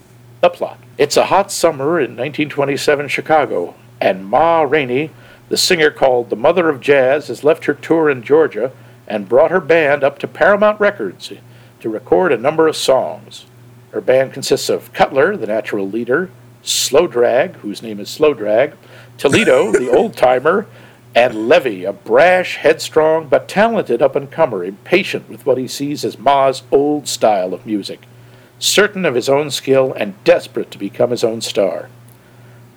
The 0.41 0.51
plot. 0.51 0.79
It's 0.99 1.17
a 1.17 1.27
hot 1.27 1.53
summer 1.53 1.99
in 1.99 2.17
1927 2.17 3.09
Chicago, 3.09 3.75
and 4.01 4.27
Ma 4.27 4.63
Rainey, 4.63 5.11
the 5.49 5.57
singer 5.57 5.91
called 5.91 6.31
the 6.31 6.37
Mother 6.37 6.69
of 6.69 6.81
Jazz, 6.81 7.29
has 7.29 7.45
left 7.45 7.65
her 7.67 7.75
tour 7.75 8.11
in 8.11 8.23
Georgia 8.23 8.73
and 9.07 9.29
brought 9.29 9.51
her 9.51 9.61
band 9.61 10.03
up 10.05 10.19
to 10.19 10.29
Paramount 10.29 10.81
Records 10.81 11.33
to 11.81 11.89
record 11.89 12.33
a 12.33 12.39
number 12.39 12.69
of 12.69 12.77
songs. 12.77 13.47
Her 13.91 14.01
band 14.01 14.33
consists 14.33 14.69
of 14.69 14.93
Cutler, 14.93 15.37
the 15.37 15.47
natural 15.47 15.89
leader, 15.89 16.31
Slow 16.63 17.07
Drag, 17.07 17.57
whose 17.57 17.83
name 17.83 18.01
is 18.01 18.09
Slow 18.09 18.35
Drag, 18.35 18.75
Toledo, 19.19 19.73
the 19.73 19.91
old 19.97 20.17
timer, 20.17 20.67
and 21.15 21.49
Levee, 21.49 21.85
a 21.85 21.93
brash, 21.93 22.57
headstrong, 22.57 23.29
but 23.29 23.49
talented 23.49 24.01
up 24.01 24.17
and 24.17 24.31
comer, 24.31 24.65
impatient 24.65 25.29
with 25.29 25.45
what 25.45 25.59
he 25.59 25.69
sees 25.69 26.05
as 26.05 26.19
Ma's 26.19 26.63
old 26.71 27.07
style 27.09 27.53
of 27.53 27.67
music 27.67 28.07
certain 28.63 29.05
of 29.05 29.17
his 29.17 29.29
own 29.29 29.51
skill 29.51 29.93
and 29.95 30.23
desperate 30.23 30.71
to 30.71 30.79
become 30.79 31.11
his 31.11 31.25
own 31.25 31.41
star. 31.41 31.89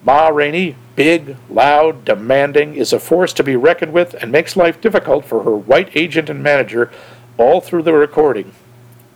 Ma 0.04 0.28
Rainey, 0.28 0.76
big, 0.96 1.38
loud, 1.50 2.04
demanding, 2.06 2.74
is 2.76 2.92
a 2.92 3.00
force 3.00 3.34
to 3.34 3.44
be 3.44 3.56
reckoned 3.56 3.94
with 3.94 4.16
and 4.16 4.32
makes 4.32 4.56
life 4.56 4.82
difficult 4.82 5.26
for 5.26 5.44
her 5.44 5.56
white 5.56 5.96
agent 5.96 6.30
and 6.30 6.42
manager 6.42 6.92
all 7.38 7.62
through 7.62 7.84
the 7.84 7.94
recording 7.94 8.54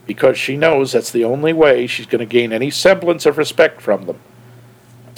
because 0.05 0.37
she 0.37 0.57
knows 0.57 0.91
that's 0.91 1.11
the 1.11 1.23
only 1.23 1.53
way 1.53 1.85
she's 1.85 2.07
going 2.07 2.19
to 2.19 2.25
gain 2.25 2.51
any 2.51 2.71
semblance 2.71 3.25
of 3.25 3.37
respect 3.37 3.81
from 3.81 4.05
them. 4.05 4.19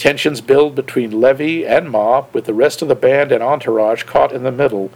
Tensions 0.02 0.42
build 0.42 0.74
between 0.74 1.22
Levee 1.22 1.64
and 1.64 1.92
Ma, 1.92 2.26
with 2.34 2.46
the 2.46 2.56
rest 2.56 2.82
of 2.82 2.88
the 2.88 2.96
band 2.96 3.32
and 3.32 3.44
entourage 3.44 4.02
caught 4.02 4.32
in 4.32 4.42
the 4.42 4.52
middle, 4.52 4.90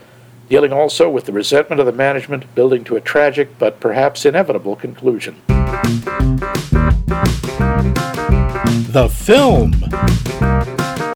dealing 0.50 0.74
also 0.74 1.12
with 1.12 1.26
the 1.26 1.32
resentment 1.32 1.80
of 1.80 1.86
the 1.86 1.92
management, 1.92 2.56
building 2.56 2.84
to 2.86 2.96
a 2.96 3.02
tragic 3.02 3.60
but 3.60 3.80
perhaps 3.80 4.26
inevitable 4.26 4.76
conclusion. 4.76 5.36
The 8.90 9.08
film. 9.14 9.74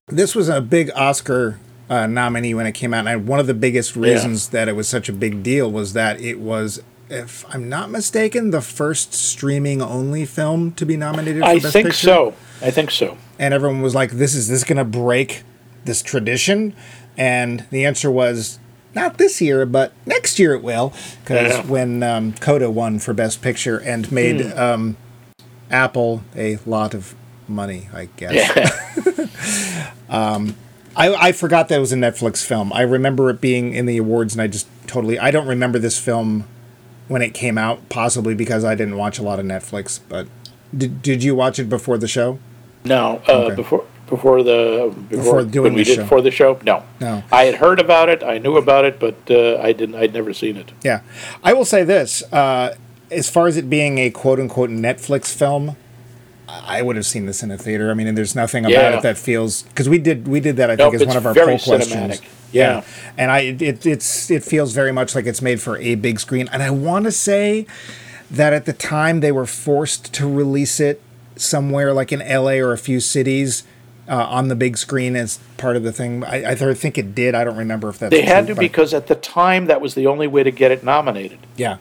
This 0.05 0.35
was 0.35 0.49
a 0.49 0.61
big 0.61 0.91
Oscar 0.95 1.59
uh, 1.89 2.05
nominee 2.05 2.53
when 2.53 2.67
it 2.67 2.73
came 2.73 2.93
out, 2.93 3.07
and 3.07 3.27
one 3.27 3.39
of 3.39 3.47
the 3.47 3.55
biggest 3.55 3.95
reasons 3.95 4.49
that 4.49 4.67
it 4.67 4.73
was 4.73 4.87
such 4.87 5.09
a 5.09 5.13
big 5.13 5.41
deal 5.41 5.71
was 5.71 5.93
that 5.93 6.21
it 6.21 6.39
was, 6.39 6.79
if 7.09 7.43
I'm 7.51 7.67
not 7.67 7.89
mistaken, 7.89 8.51
the 8.51 8.61
first 8.61 9.15
streaming 9.15 9.81
only 9.81 10.25
film 10.27 10.73
to 10.73 10.85
be 10.85 10.95
nominated. 10.95 11.41
For 11.41 11.47
I 11.49 11.57
Best 11.57 11.73
think 11.73 11.87
Picture. 11.87 12.05
so. 12.05 12.35
I 12.61 12.69
think 12.69 12.91
so. 12.91 13.17
And 13.39 13.53
everyone 13.53 13.81
was 13.81 13.95
like, 13.95 14.11
"This 14.11 14.35
is 14.35 14.47
this 14.47 14.63
going 14.63 14.77
to 14.77 14.83
break 14.85 15.43
this 15.85 16.01
tradition?" 16.03 16.73
And 17.17 17.65
the 17.71 17.85
answer 17.85 18.11
was, 18.11 18.59
"Not 18.93 19.17
this 19.17 19.41
year, 19.41 19.65
but 19.65 19.93
next 20.05 20.37
year 20.39 20.53
it 20.53 20.61
will." 20.63 20.93
Because 21.23 21.53
Yeah. 21.53 21.65
when 21.65 22.03
um, 22.03 22.33
Coda 22.33 22.69
won 22.69 22.99
for 22.99 23.13
Best 23.13 23.41
Picture 23.41 23.77
and 23.79 24.11
made 24.11 24.41
Hmm. 24.41 24.59
um, 24.59 24.97
Apple 25.71 26.21
a 26.35 26.57
lot 26.65 26.93
of 26.93 27.15
money, 27.47 27.89
I 27.93 28.09
guess. 28.17 28.51
I, 30.09 30.47
I 30.95 31.31
forgot 31.31 31.69
that 31.69 31.75
it 31.77 31.79
was 31.79 31.93
a 31.93 31.97
Netflix 31.97 32.43
film. 32.45 32.73
I 32.73 32.81
remember 32.81 33.29
it 33.29 33.39
being 33.41 33.73
in 33.73 33.85
the 33.85 33.97
awards, 33.97 34.33
and 34.33 34.41
I 34.41 34.47
just 34.47 34.67
totally 34.87 35.19
I 35.19 35.31
don't 35.31 35.47
remember 35.47 35.79
this 35.79 35.99
film 35.99 36.45
when 37.07 37.21
it 37.21 37.33
came 37.33 37.57
out. 37.57 37.87
Possibly 37.89 38.33
because 38.35 38.63
I 38.65 38.75
didn't 38.75 38.97
watch 38.97 39.19
a 39.19 39.23
lot 39.23 39.39
of 39.39 39.45
Netflix. 39.45 39.99
But 40.09 40.27
did 40.75 41.01
did 41.01 41.23
you 41.23 41.35
watch 41.35 41.59
it 41.59 41.69
before 41.69 41.97
the 41.97 42.07
show? 42.07 42.39
No, 42.85 43.21
uh, 43.27 43.31
Okay. 43.33 43.55
before 43.55 43.83
before 44.09 44.41
the 44.41 44.91
before, 45.09 45.23
Before 45.23 45.43
doing 45.43 45.63
when 45.65 45.73
we 45.75 45.81
the 45.83 45.85
did 45.85 45.95
show. 45.97 46.01
before 46.03 46.21
the 46.21 46.31
show. 46.31 46.57
No, 46.63 46.83
No. 46.99 47.23
I 47.31 47.43
had 47.45 47.55
heard 47.55 47.79
about 47.79 48.09
it. 48.09 48.23
I 48.23 48.39
knew 48.39 48.57
about 48.57 48.83
it, 48.85 48.99
but 48.99 49.15
uh, 49.29 49.59
I 49.61 49.71
didn't. 49.71 49.95
I'd 49.95 50.13
never 50.13 50.33
seen 50.33 50.57
it. 50.57 50.71
Yeah, 50.83 51.01
I 51.43 51.53
will 51.53 51.65
say 51.65 51.83
this: 51.83 52.23
uh, 52.33 52.75
as 53.11 53.29
far 53.29 53.47
as 53.47 53.55
it 53.57 53.69
being 53.69 53.99
a 53.99 54.09
quote 54.09 54.39
unquote 54.39 54.71
Netflix 54.71 55.31
film, 55.33 55.75
I 56.47 56.81
would 56.81 56.95
have 56.95 57.05
seen 57.05 57.27
this 57.27 57.43
in 57.43 57.51
a 57.51 57.57
theater. 57.57 57.91
I 57.91 57.93
mean, 57.93 58.07
and 58.07 58.17
there's 58.17 58.35
nothing 58.35 58.65
about 58.65 58.71
Yeah. 58.73 58.97
it 58.97 59.03
that 59.03 59.17
feels 59.17 59.61
because 59.63 59.87
we 59.87 59.99
did 59.99 60.27
we 60.27 60.39
did 60.39 60.55
that. 60.57 60.71
I 60.71 60.75
Nope, 60.75 60.91
think 60.93 61.01
as 61.03 61.07
one 61.07 61.17
of 61.17 61.25
our 61.27 61.33
poll 61.35 61.45
questions. 61.45 61.87
cinematic. 61.87 62.21
Yeah. 62.51 62.81
and 63.15 63.29
I 63.29 63.39
it 63.41 63.85
it's 63.85 64.31
it 64.31 64.43
feels 64.43 64.73
very 64.73 64.91
much 64.91 65.13
like 65.13 65.27
it's 65.27 65.41
made 65.41 65.61
for 65.61 65.77
a 65.77 65.93
big 65.95 66.19
screen. 66.19 66.49
And 66.51 66.63
I 66.63 66.71
want 66.71 67.05
to 67.05 67.11
say 67.11 67.67
that 68.31 68.53
at 68.53 68.65
the 68.65 68.73
time 68.73 69.19
they 69.19 69.31
were 69.31 69.45
forced 69.45 70.11
to 70.15 70.27
release 70.27 70.79
it 70.79 70.99
somewhere 71.39 71.93
like 71.93 72.11
in 72.11 72.19
LA 72.19 72.53
or 72.53 72.71
a 72.73 72.77
few 72.77 72.99
cities. 72.99 73.63
Uh, 74.07 74.25
on 74.27 74.47
the 74.47 74.55
big 74.55 74.75
screen 74.75 75.15
as 75.15 75.37
part 75.57 75.75
of 75.75 75.83
the 75.83 75.91
thing, 75.91 76.23
I, 76.23 76.53
I 76.53 76.55
think 76.73 76.97
it 76.97 77.13
did. 77.13 77.35
I 77.35 77.43
don't 77.43 77.57
remember 77.57 77.89
if 77.89 77.99
that's 77.99 78.09
They 78.09 78.23
had 78.23 78.47
true, 78.47 78.55
to 78.55 78.59
because 78.59 78.91
at 78.91 79.05
the 79.05 79.13
time 79.13 79.67
that 79.67 79.81
was 79.81 79.93
the 79.93 80.07
only 80.07 80.25
way 80.25 80.41
to 80.41 80.49
get 80.49 80.71
it 80.71 80.83
nominated. 80.83 81.37
yeah, 81.57 81.77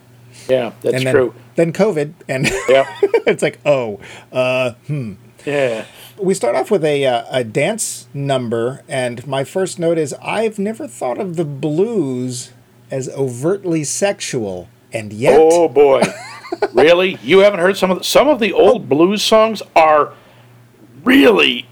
Yeah, 0.47 0.73
that's 0.83 0.97
and 0.97 1.07
then 1.07 1.15
true. 1.15 1.35
then 1.55 1.73
COVID, 1.73 2.13
and 2.29 2.51
Yeah, 2.69 2.85
it's 3.27 3.43
like 3.43 3.59
oh, 3.65 3.99
uh, 4.31 4.73
hmm. 4.89 5.15
yeah. 5.47 5.87
we 6.19 6.35
start 6.35 6.55
off 6.55 6.71
with 6.71 6.85
a 6.85 7.07
uh, 7.07 7.25
a 7.31 7.45
dance 7.45 8.09
number, 8.13 8.83
and 8.89 9.27
my 9.27 9.43
first 9.43 9.79
note 9.79 9.97
is 9.97 10.13
I've 10.21 10.59
never 10.59 10.87
thought 10.87 11.17
of 11.17 11.37
the 11.37 11.47
blues 11.47 12.53
as 12.91 13.09
overtly 13.11 13.85
sexual, 13.85 14.69
and 14.93 15.13
yet 15.13 15.39
Oh 15.39 15.69
boy, 15.69 16.03
really? 16.73 17.19
You 17.23 17.41
haven't 17.41 17.61
heard 17.61 17.77
some 17.77 17.91
of 17.91 17.99
the, 17.99 18.05
some 18.05 18.29
of 18.29 18.39
the 18.39 18.53
old 18.53 18.89
blues 18.89 19.23
songs 19.23 19.63
are 19.77 20.13
really 21.05 21.67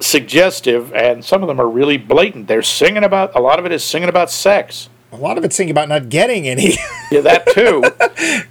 suggestive, 0.00 0.92
and 0.92 1.24
some 1.24 1.42
of 1.42 1.48
them 1.48 1.60
are 1.60 1.68
really 1.68 1.96
blatant. 1.96 2.48
They're 2.48 2.62
singing 2.62 3.04
about 3.04 3.34
a 3.34 3.40
lot 3.40 3.58
of 3.58 3.66
it 3.66 3.72
is 3.72 3.82
singing 3.82 4.08
about 4.08 4.30
sex. 4.30 4.88
a 5.12 5.16
lot 5.16 5.38
of 5.38 5.44
it's 5.44 5.56
singing 5.56 5.70
about 5.70 5.88
not 5.88 6.08
getting 6.08 6.48
any. 6.48 6.74
Yeah, 7.08 7.20
that 7.20 7.46
too. 7.46 7.84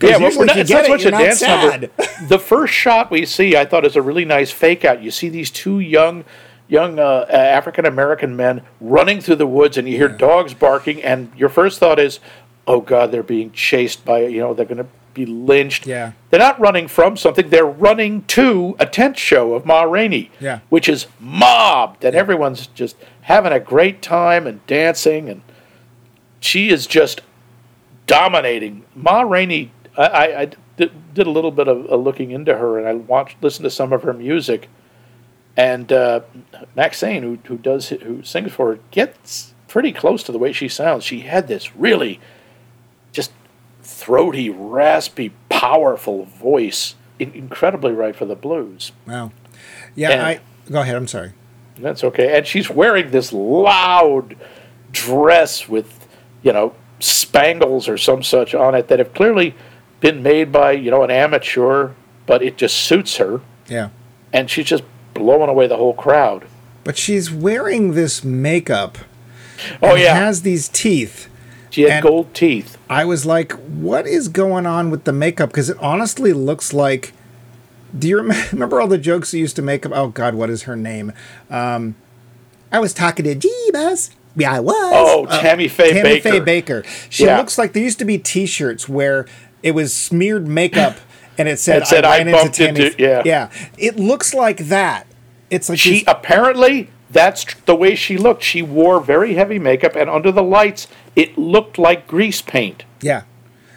yeah, 0.07 0.17
usually 0.17 0.37
we're 0.37 0.45
not, 0.45 0.57
it's 0.57 0.69
not 0.69 0.85
it, 0.85 0.89
much 0.89 1.01
you're 1.01 1.09
a 1.09 1.11
not 1.11 1.21
dance 1.21 1.41
number. 1.41 1.89
sad. 1.97 2.29
The 2.29 2.39
first 2.39 2.73
shot 2.73 3.11
we 3.11 3.25
see, 3.25 3.57
I 3.57 3.65
thought, 3.65 3.85
is 3.85 3.97
a 3.97 4.01
really 4.01 4.23
nice 4.23 4.49
fake 4.49 4.85
out. 4.85 5.03
You 5.03 5.11
see 5.11 5.27
these 5.27 5.51
two 5.51 5.81
young, 5.81 6.23
young 6.69 6.97
uh, 6.97 7.25
African 7.29 7.85
American 7.85 8.33
men 8.37 8.61
running 8.79 9.19
through 9.19 9.35
the 9.35 9.45
woods, 9.45 9.77
and 9.77 9.89
you 9.89 9.97
hear 9.97 10.07
dogs 10.07 10.53
barking, 10.53 11.03
and 11.03 11.33
your 11.35 11.49
first 11.49 11.79
thought 11.79 11.99
is, 11.99 12.21
"Oh 12.67 12.81
God, 12.81 13.11
they're 13.11 13.23
being 13.23 13.51
chased 13.51 14.05
by 14.05 14.21
you 14.25 14.39
know 14.39 14.53
they're 14.53 14.65
going 14.65 14.77
to 14.77 14.87
be 15.13 15.25
lynched." 15.25 15.85
Yeah. 15.87 16.11
they're 16.29 16.39
not 16.39 16.59
running 16.59 16.87
from 16.87 17.15
something; 17.17 17.49
they're 17.49 17.65
running 17.65 18.23
to 18.23 18.75
a 18.79 18.85
tent 18.85 19.17
show 19.17 19.53
of 19.53 19.65
Ma 19.65 19.83
Rainey, 19.83 20.31
Yeah. 20.39 20.59
which 20.69 20.89
is 20.89 21.07
mobbed, 21.19 22.03
and 22.03 22.15
everyone's 22.15 22.67
just 22.67 22.95
having 23.21 23.51
a 23.53 23.59
great 23.59 24.01
time 24.01 24.45
and 24.47 24.65
dancing, 24.67 25.29
and 25.29 25.41
she 26.39 26.69
is 26.69 26.85
just 26.87 27.21
dominating. 28.07 28.83
Ma 28.95 29.21
Rainey, 29.21 29.71
I, 29.97 30.03
I, 30.05 30.41
I 30.41 30.45
did, 30.77 30.91
did 31.13 31.27
a 31.27 31.31
little 31.31 31.51
bit 31.51 31.67
of 31.67 31.89
uh, 31.89 31.95
looking 31.95 32.31
into 32.31 32.55
her, 32.57 32.77
and 32.77 32.87
I 32.87 32.93
watched, 32.93 33.41
listened 33.41 33.63
to 33.63 33.69
some 33.69 33.93
of 33.93 34.03
her 34.03 34.13
music. 34.13 34.69
And 35.57 35.91
uh, 35.93 36.21
Maxayn, 36.75 37.21
who 37.21 37.37
who 37.45 37.57
does 37.57 37.87
who 37.87 38.21
sings 38.23 38.51
for 38.51 38.73
her, 38.73 38.79
gets 38.91 39.53
pretty 39.69 39.93
close 39.93 40.21
to 40.23 40.33
the 40.33 40.37
way 40.37 40.51
she 40.51 40.67
sounds. 40.67 41.05
She 41.05 41.21
had 41.21 41.47
this 41.47 41.73
really 41.77 42.19
throaty, 44.05 44.49
raspy, 44.49 45.31
powerful 45.49 46.25
voice, 46.25 46.93
in- 47.17 47.33
incredibly 47.33 47.91
right 47.91 48.15
for 48.15 48.25
the 48.25 48.35
blues. 48.35 48.91
Wow. 49.07 49.31
Yeah, 49.95 50.11
And- 50.11 50.21
I 50.21 50.39
go 50.71 50.81
ahead. 50.81 50.95
I'm 50.95 51.07
sorry. 51.07 51.31
That's 51.79 52.03
okay. 52.03 52.37
And 52.37 52.45
she's 52.47 52.69
wearing 52.69 53.11
this 53.11 53.33
loud 53.33 54.35
dress 54.91 55.67
with, 55.67 56.07
you 56.43 56.53
know, 56.53 56.73
spangles 56.99 57.87
or 57.89 57.97
some 57.97 58.23
such 58.23 58.53
on 58.55 58.75
it 58.75 58.87
that 58.87 58.99
have 58.99 59.13
clearly 59.13 59.55
been 59.99 60.21
made 60.23 60.51
by, 60.51 60.71
you 60.71 60.91
know, 60.91 61.03
an 61.03 61.11
amateur, 61.11 61.91
but 62.25 62.41
it 62.43 62.57
just 62.57 62.75
suits 62.77 63.17
her. 63.17 63.41
Yeah. 63.67 63.89
And 64.31 64.49
she's 64.49 64.67
just 64.67 64.83
blowing 65.13 65.49
away 65.49 65.67
the 65.67 65.77
whole 65.77 65.93
crowd. 65.93 66.45
But 66.83 66.97
she's 66.97 67.31
wearing 67.31 67.93
this 67.93 68.23
makeup. 68.23 68.99
Oh, 69.81 69.91
and 69.93 69.99
yeah. 70.01 70.13
Has 70.15 70.43
these 70.43 70.69
teeth. 70.69 71.27
She 71.71 71.81
had 71.83 72.03
gold 72.03 72.33
teeth. 72.33 72.74
I 72.89 73.05
was 73.05 73.25
like, 73.25 73.51
what 73.53 74.05
is 74.07 74.27
going 74.27 74.65
on 74.65 74.91
with 74.91 75.05
the 75.05 75.13
makeup? 75.13 75.49
Because 75.49 75.69
it 75.69 75.77
honestly 75.79 76.33
looks 76.33 76.73
like. 76.73 77.13
Do 77.97 78.07
you 78.09 78.17
remember 78.51 78.81
all 78.81 78.87
the 78.87 78.97
jokes 78.97 79.33
you 79.33 79.39
used 79.39 79.55
to 79.55 79.61
make? 79.61 79.85
About, 79.85 79.97
oh 79.97 80.07
God, 80.09 80.35
what 80.35 80.49
is 80.49 80.63
her 80.63 80.75
name? 80.75 81.13
Um, 81.49 81.95
I 82.71 82.79
was 82.79 82.93
talking 82.93 83.23
to 83.25 83.35
Jeebus. 83.35 84.11
Yeah, 84.35 84.51
I 84.53 84.59
was. 84.59 84.73
Oh, 84.75 85.25
Tammy 85.39 85.69
Faye 85.69 85.91
Bakker. 85.93 86.03
Tammy 86.03 86.19
Bakker. 86.19 86.21
Faye 86.21 86.61
Bakker. 86.83 87.07
She 87.09 87.23
Yeah. 87.25 87.37
looks 87.37 87.57
like 87.57 87.71
there 87.71 87.81
used 87.83 87.99
to 87.99 88.05
be 88.05 88.17
T-shirts 88.17 88.89
where 88.89 89.25
it 89.63 89.71
was 89.71 89.93
smeared 89.95 90.45
makeup 90.45 90.97
and 91.37 91.47
it 91.47 91.57
said, 91.57 91.83
It 91.83 91.87
said, 91.87 92.03
I 92.03 92.15
"I 92.15 92.17
ran 92.17 92.27
into 92.27 92.39
bumped 92.39 92.55
Tammy." 92.55 92.85
into- 92.87 93.01
yeah. 93.01 93.21
yeah. 93.23 93.49
It 93.77 93.95
looks 93.97 94.33
like 94.33 94.57
that. 94.67 95.07
It's 95.49 95.69
like 95.69 95.79
She 95.79 96.03
apparently 96.05 96.89
that's 97.15 97.45
tr- 97.45 97.57
the 97.65 97.75
way 97.75 97.95
she 97.95 98.17
looked. 98.17 98.43
She 98.43 98.61
wore 98.61 98.99
very 98.99 99.33
heavy 99.35 99.57
makeup, 99.57 99.95
and 99.95 100.09
under 100.09 100.31
the 100.31 100.43
lights, 100.43 100.87
it 101.15 101.37
looked 101.37 101.79
like 101.79 102.05
grease 102.07 102.41
paint. 102.43 102.83
yeah. 103.01 103.23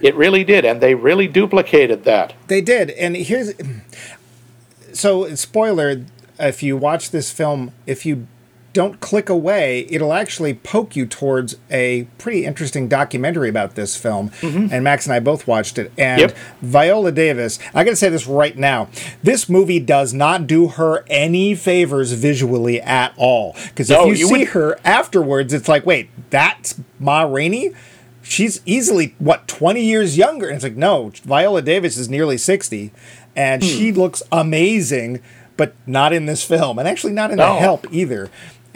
It 0.00 0.14
really 0.14 0.44
did, 0.44 0.64
and 0.64 0.80
they 0.80 0.94
really 0.94 1.26
duplicated 1.26 2.04
that. 2.04 2.32
They 2.46 2.60
did, 2.60 2.90
and 2.90 3.16
here's 3.16 3.52
so 4.92 5.34
spoiler. 5.34 6.04
If 6.38 6.62
you 6.62 6.76
watch 6.76 7.10
this 7.10 7.32
film, 7.32 7.72
if 7.84 8.06
you 8.06 8.28
don't 8.72 9.00
click 9.00 9.28
away, 9.28 9.86
it'll 9.90 10.12
actually 10.12 10.54
poke 10.54 10.94
you 10.94 11.06
towards 11.06 11.56
a 11.70 12.06
pretty 12.18 12.44
interesting 12.44 12.86
documentary 12.88 13.48
about 13.48 13.74
this 13.74 13.96
film. 13.96 14.30
And 14.42 14.84
Max 14.84 15.06
and 15.06 15.12
I 15.14 15.20
both 15.20 15.46
watched 15.46 15.78
it. 15.78 15.90
And 15.98 16.20
Yep. 16.20 16.36
Viola 16.62 17.10
Davis, 17.12 17.58
I 17.74 17.82
got 17.84 17.90
to 17.90 17.96
say 17.96 18.08
this 18.08 18.26
right 18.26 18.56
now: 18.56 18.88
this 19.22 19.48
movie 19.48 19.80
does 19.80 20.12
not 20.12 20.46
do 20.46 20.68
her 20.68 21.04
any 21.08 21.54
favors 21.54 22.12
visually 22.12 22.80
at 22.80 23.12
all. 23.16 23.56
Because 23.68 23.90
if 23.90 23.96
No, 23.98 24.06
you, 24.06 24.12
you 24.14 24.26
see 24.26 24.32
would- 24.38 24.48
her 24.48 24.78
afterwards, 24.84 25.52
it's 25.52 25.68
like, 25.68 25.84
wait, 25.86 26.10
that's 26.30 26.80
Ma 26.98 27.22
Rainey 27.22 27.72
she's 28.20 28.60
easily 28.66 29.14
what 29.18 29.48
20 29.48 29.80
years 29.82 30.18
younger 30.18 30.48
and 30.48 30.56
it's 30.56 30.64
like 30.64 30.76
no 30.76 31.10
viola 31.24 31.62
davis 31.62 31.96
is 31.96 32.10
nearly 32.10 32.36
60 32.36 32.92
and 33.34 33.62
Hmm. 33.62 33.68
she 33.68 33.90
looks 33.90 34.22
amazing 34.30 35.20
but 35.56 35.72
not 35.86 36.12
in 36.12 36.26
this 36.26 36.44
film 36.44 36.78
and 36.78 36.86
actually 36.86 37.12
not 37.14 37.30
in 37.30 37.36
No. 37.38 37.54
the 37.54 37.60
help 37.60 37.86
either 37.90 38.28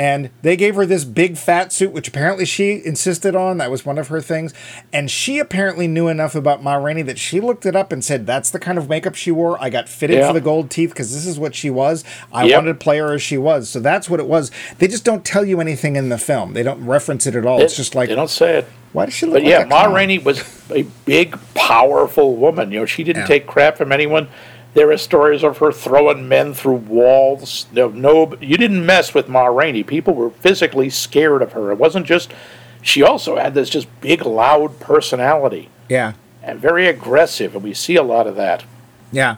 and 0.03 0.31
they 0.43 0.57
gave 0.57 0.75
her 0.75 0.85
this 0.85 1.05
big 1.05 1.37
fat 1.37 1.73
suit 1.73 1.93
which 1.93 2.09
apparently 2.09 2.45
she 2.45 2.83
insisted 2.85 3.37
on 3.37 3.59
that 3.59 3.71
was 3.71 3.87
one 3.87 3.99
of 3.99 4.09
her 4.09 4.21
things 4.21 4.53
and 4.93 5.11
she 5.11 5.39
apparently 5.39 5.87
knew 5.87 6.09
enough 6.09 6.35
about 6.35 6.63
ma 6.63 6.75
rainey 6.75 7.03
that 7.03 7.19
she 7.19 7.41
looked 7.41 7.65
it 7.65 7.77
up 7.77 7.93
and 7.93 8.05
said 8.05 8.27
that's 8.27 8.51
the 8.51 8.59
kind 8.59 8.79
of 8.79 8.89
makeup 8.89 9.15
she 9.15 9.31
wore 9.31 9.57
i 9.63 9.71
got 9.71 9.89
fitted 9.89 10.17
Yeah. 10.17 10.27
for 10.29 10.33
the 10.33 10.41
gold 10.41 10.71
teeth 10.71 10.91
because 10.91 11.13
this 11.15 11.27
is 11.27 11.39
what 11.39 11.55
she 11.55 11.71
was 11.71 12.03
i 12.33 12.45
Yep. 12.45 12.57
wanted 12.57 12.73
to 12.73 12.79
play 12.79 12.99
her 12.99 13.13
as 13.13 13.23
she 13.23 13.39
was 13.39 13.69
so 13.69 13.79
that's 13.81 14.11
what 14.11 14.19
it 14.19 14.27
was 14.27 14.51
they 14.79 14.89
just 14.89 15.05
don't 15.05 15.25
tell 15.25 15.45
you 15.45 15.61
anything 15.61 15.95
in 15.97 16.09
the 16.09 16.19
film 16.19 16.55
they 16.55 16.63
don't 16.65 16.85
reference 16.85 17.27
it 17.27 17.37
at 17.37 17.47
all 17.47 17.61
it's 17.61 17.77
just 17.77 17.95
like 17.95 18.09
they 18.09 18.15
don't 18.17 18.31
say 18.31 18.59
it. 18.59 18.67
why 18.93 19.05
does 19.05 19.15
she 19.15 19.27
look 19.27 19.35
But 19.37 19.43
like 19.45 19.51
yeah, 19.51 19.65
Ma 19.65 19.83
clown? 19.83 19.95
Rainey 19.95 20.19
was 20.19 20.43
a 20.71 20.83
big, 21.07 21.39
powerful 21.55 22.37
woman. 22.37 22.71
You 22.73 22.81
know, 22.81 22.87
she 22.87 23.05
didn't 23.05 23.23
Yeah. 23.23 23.27
take 23.27 23.47
crap 23.47 23.77
from 23.79 23.91
anyone. 23.93 24.29
There 24.75 24.91
are 24.91 24.97
stories 24.97 25.43
of 25.45 25.59
her 25.59 25.71
throwing 25.71 26.29
men 26.29 26.55
through 26.55 26.77
walls. 26.77 27.67
No, 27.73 27.89
no, 27.89 28.35
you 28.41 28.57
didn't 28.57 28.87
mess 28.87 29.13
with 29.13 29.29
Ma 29.29 29.45
Rainey. 29.47 29.83
People 29.83 30.15
were 30.15 30.31
physically 30.31 30.89
scared 30.89 31.43
of 31.43 31.53
her. 31.53 31.71
It 31.71 31.79
wasn't 31.79 32.07
just. 32.07 32.33
She 32.81 33.03
also 33.03 33.37
had 33.37 33.55
this 33.55 33.69
just 33.71 33.87
big, 34.01 34.25
loud 34.27 34.81
personality 34.81 35.69
Yeah, 35.89 36.15
and 36.43 36.59
very 36.59 36.89
aggressive, 36.89 37.55
and 37.55 37.63
we 37.63 37.75
see 37.75 37.95
a 37.97 38.03
lot 38.03 38.27
of 38.27 38.35
that. 38.37 38.65
yeah. 39.13 39.37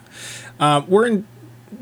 Um, 0.59 0.85
we're 0.87 1.05
in 1.05 1.13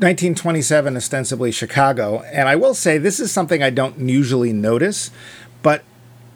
1927, 0.00 0.96
ostensibly 0.96 1.50
Chicago, 1.52 2.20
and 2.22 2.48
I 2.48 2.56
will 2.56 2.74
say 2.74 2.98
this 2.98 3.20
is 3.20 3.30
something 3.32 3.62
I 3.62 3.70
don't 3.70 3.98
usually 3.98 4.52
notice, 4.52 5.10
but 5.62 5.84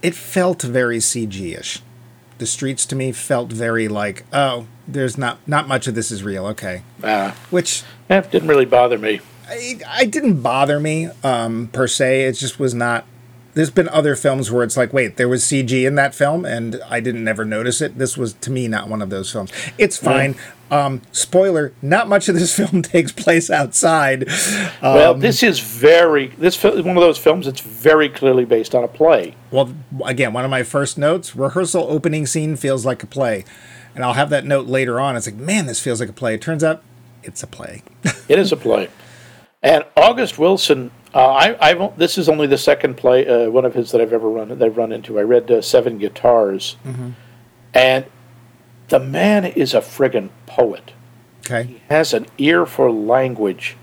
it 0.03 0.15
felt 0.15 0.63
very 0.63 0.99
CG-ish. 0.99 1.83
The 2.39 2.47
streets 2.47 2.87
to 2.87 2.97
me 2.97 3.11
felt 3.13 3.53
very 3.53 3.89
like, 3.89 4.25
oh, 4.33 4.67
there's 4.89 5.17
not 5.19 5.39
not 5.47 5.69
much 5.69 5.87
of 5.87 5.95
this 5.95 6.11
is 6.11 6.23
real. 6.25 6.47
Okay, 6.47 6.83
Uh, 7.03 7.33
which 7.51 7.83
that 8.09 8.31
didn't 8.33 8.49
really 8.49 8.65
bother 8.65 8.99
me. 8.99 9.21
I, 9.49 9.77
it 10.03 10.11
didn't 10.11 10.43
bother 10.43 10.81
me 10.81 11.09
um, 11.23 11.69
per 11.73 11.87
se. 11.87 12.23
It 12.25 12.33
just 12.33 12.59
was 12.59 12.75
not. 12.75 13.05
There's 13.55 13.71
been 13.71 13.89
other 13.89 14.15
films 14.15 14.53
where 14.53 14.63
it's 14.63 14.77
like, 14.77 14.93
wait, 14.93 15.17
there 15.17 15.29
was 15.29 15.43
CG 15.43 15.85
in 15.85 15.97
that 15.97 16.15
film, 16.15 16.45
and 16.45 16.81
I 16.89 17.01
didn't 17.01 17.27
ever 17.27 17.45
notice 17.45 17.81
it. 17.81 17.99
This 17.99 18.17
was 18.17 18.35
to 18.35 18.51
me 18.53 18.69
not 18.69 18.89
one 18.89 19.03
of 19.03 19.11
those 19.11 19.33
films. 19.33 19.51
It's 19.79 19.97
fine. 19.97 20.37
Um, 20.71 21.01
spoiler: 21.13 21.73
not 21.83 22.09
much 22.09 22.29
of 22.29 22.35
this 22.37 22.55
film 22.61 22.83
takes 22.83 23.11
place 23.11 23.51
outside. 23.51 24.29
well, 24.83 25.15
Um, 25.15 25.21
this 25.21 25.43
is 25.43 25.59
very. 25.61 26.29
This 26.39 26.63
is 26.65 26.83
one 26.83 26.97
of 26.97 27.03
those 27.03 27.19
films 27.19 27.47
that's 27.47 27.61
very 27.63 28.09
clearly 28.09 28.45
based 28.45 28.75
on 28.75 28.85
a 28.85 28.89
play. 28.89 29.35
Well, 29.51 29.73
again, 30.05 30.33
one 30.35 30.45
of 30.45 30.51
my 30.51 30.63
first 30.63 30.97
notes: 30.99 31.35
rehearsal 31.35 31.87
opening 31.89 32.27
scene 32.27 32.55
feels 32.55 32.85
like 32.87 33.03
a 33.03 33.07
play, 33.07 33.45
and 33.99 34.05
I'll 34.05 34.13
have 34.15 34.31
that 34.31 34.45
note 34.45 34.69
later 34.69 35.01
on. 35.01 35.17
It's 35.17 35.27
like, 35.27 35.35
man, 35.35 35.67
this 35.67 35.81
feels 35.81 35.99
like 35.99 36.09
a 36.09 36.13
play. 36.13 36.33
It 36.35 36.41
turns 36.41 36.63
out, 36.63 36.85
it's 37.25 37.43
a 37.43 37.49
play. 37.49 37.83
It 38.29 38.39
is 38.39 38.53
a 38.53 38.57
play. 38.57 38.91
And 39.61 39.85
August 39.97 40.39
Wilson, 40.39 40.93
uh, 41.15 41.27
I, 41.33 41.71
I 41.73 41.89
this 41.97 42.17
is 42.17 42.29
only 42.29 42.47
the 42.47 42.59
second 42.59 42.97
play, 42.97 43.27
uh, 43.27 43.51
one 43.51 43.65
of 43.65 43.75
his 43.75 43.91
that 43.91 44.01
I've 44.01 44.13
ever 44.13 44.29
run 44.29 44.51
that 44.51 44.63
I've 44.63 44.77
run 44.77 44.93
into. 44.93 45.19
I 45.19 45.23
read 45.23 45.51
uh, 45.51 45.61
Seven 45.63 45.99
Guitars, 45.99 46.77
and 47.75 48.05
the 48.89 49.01
man 49.01 49.47
is 49.47 49.75
a 49.75 49.81
friggin' 49.81 50.29
poet. 50.47 50.93
okay, 51.45 51.65
he 51.65 51.83
Has 51.89 52.15
an 52.15 52.27
ear 52.39 52.67
for 52.67 52.93
language 52.93 53.77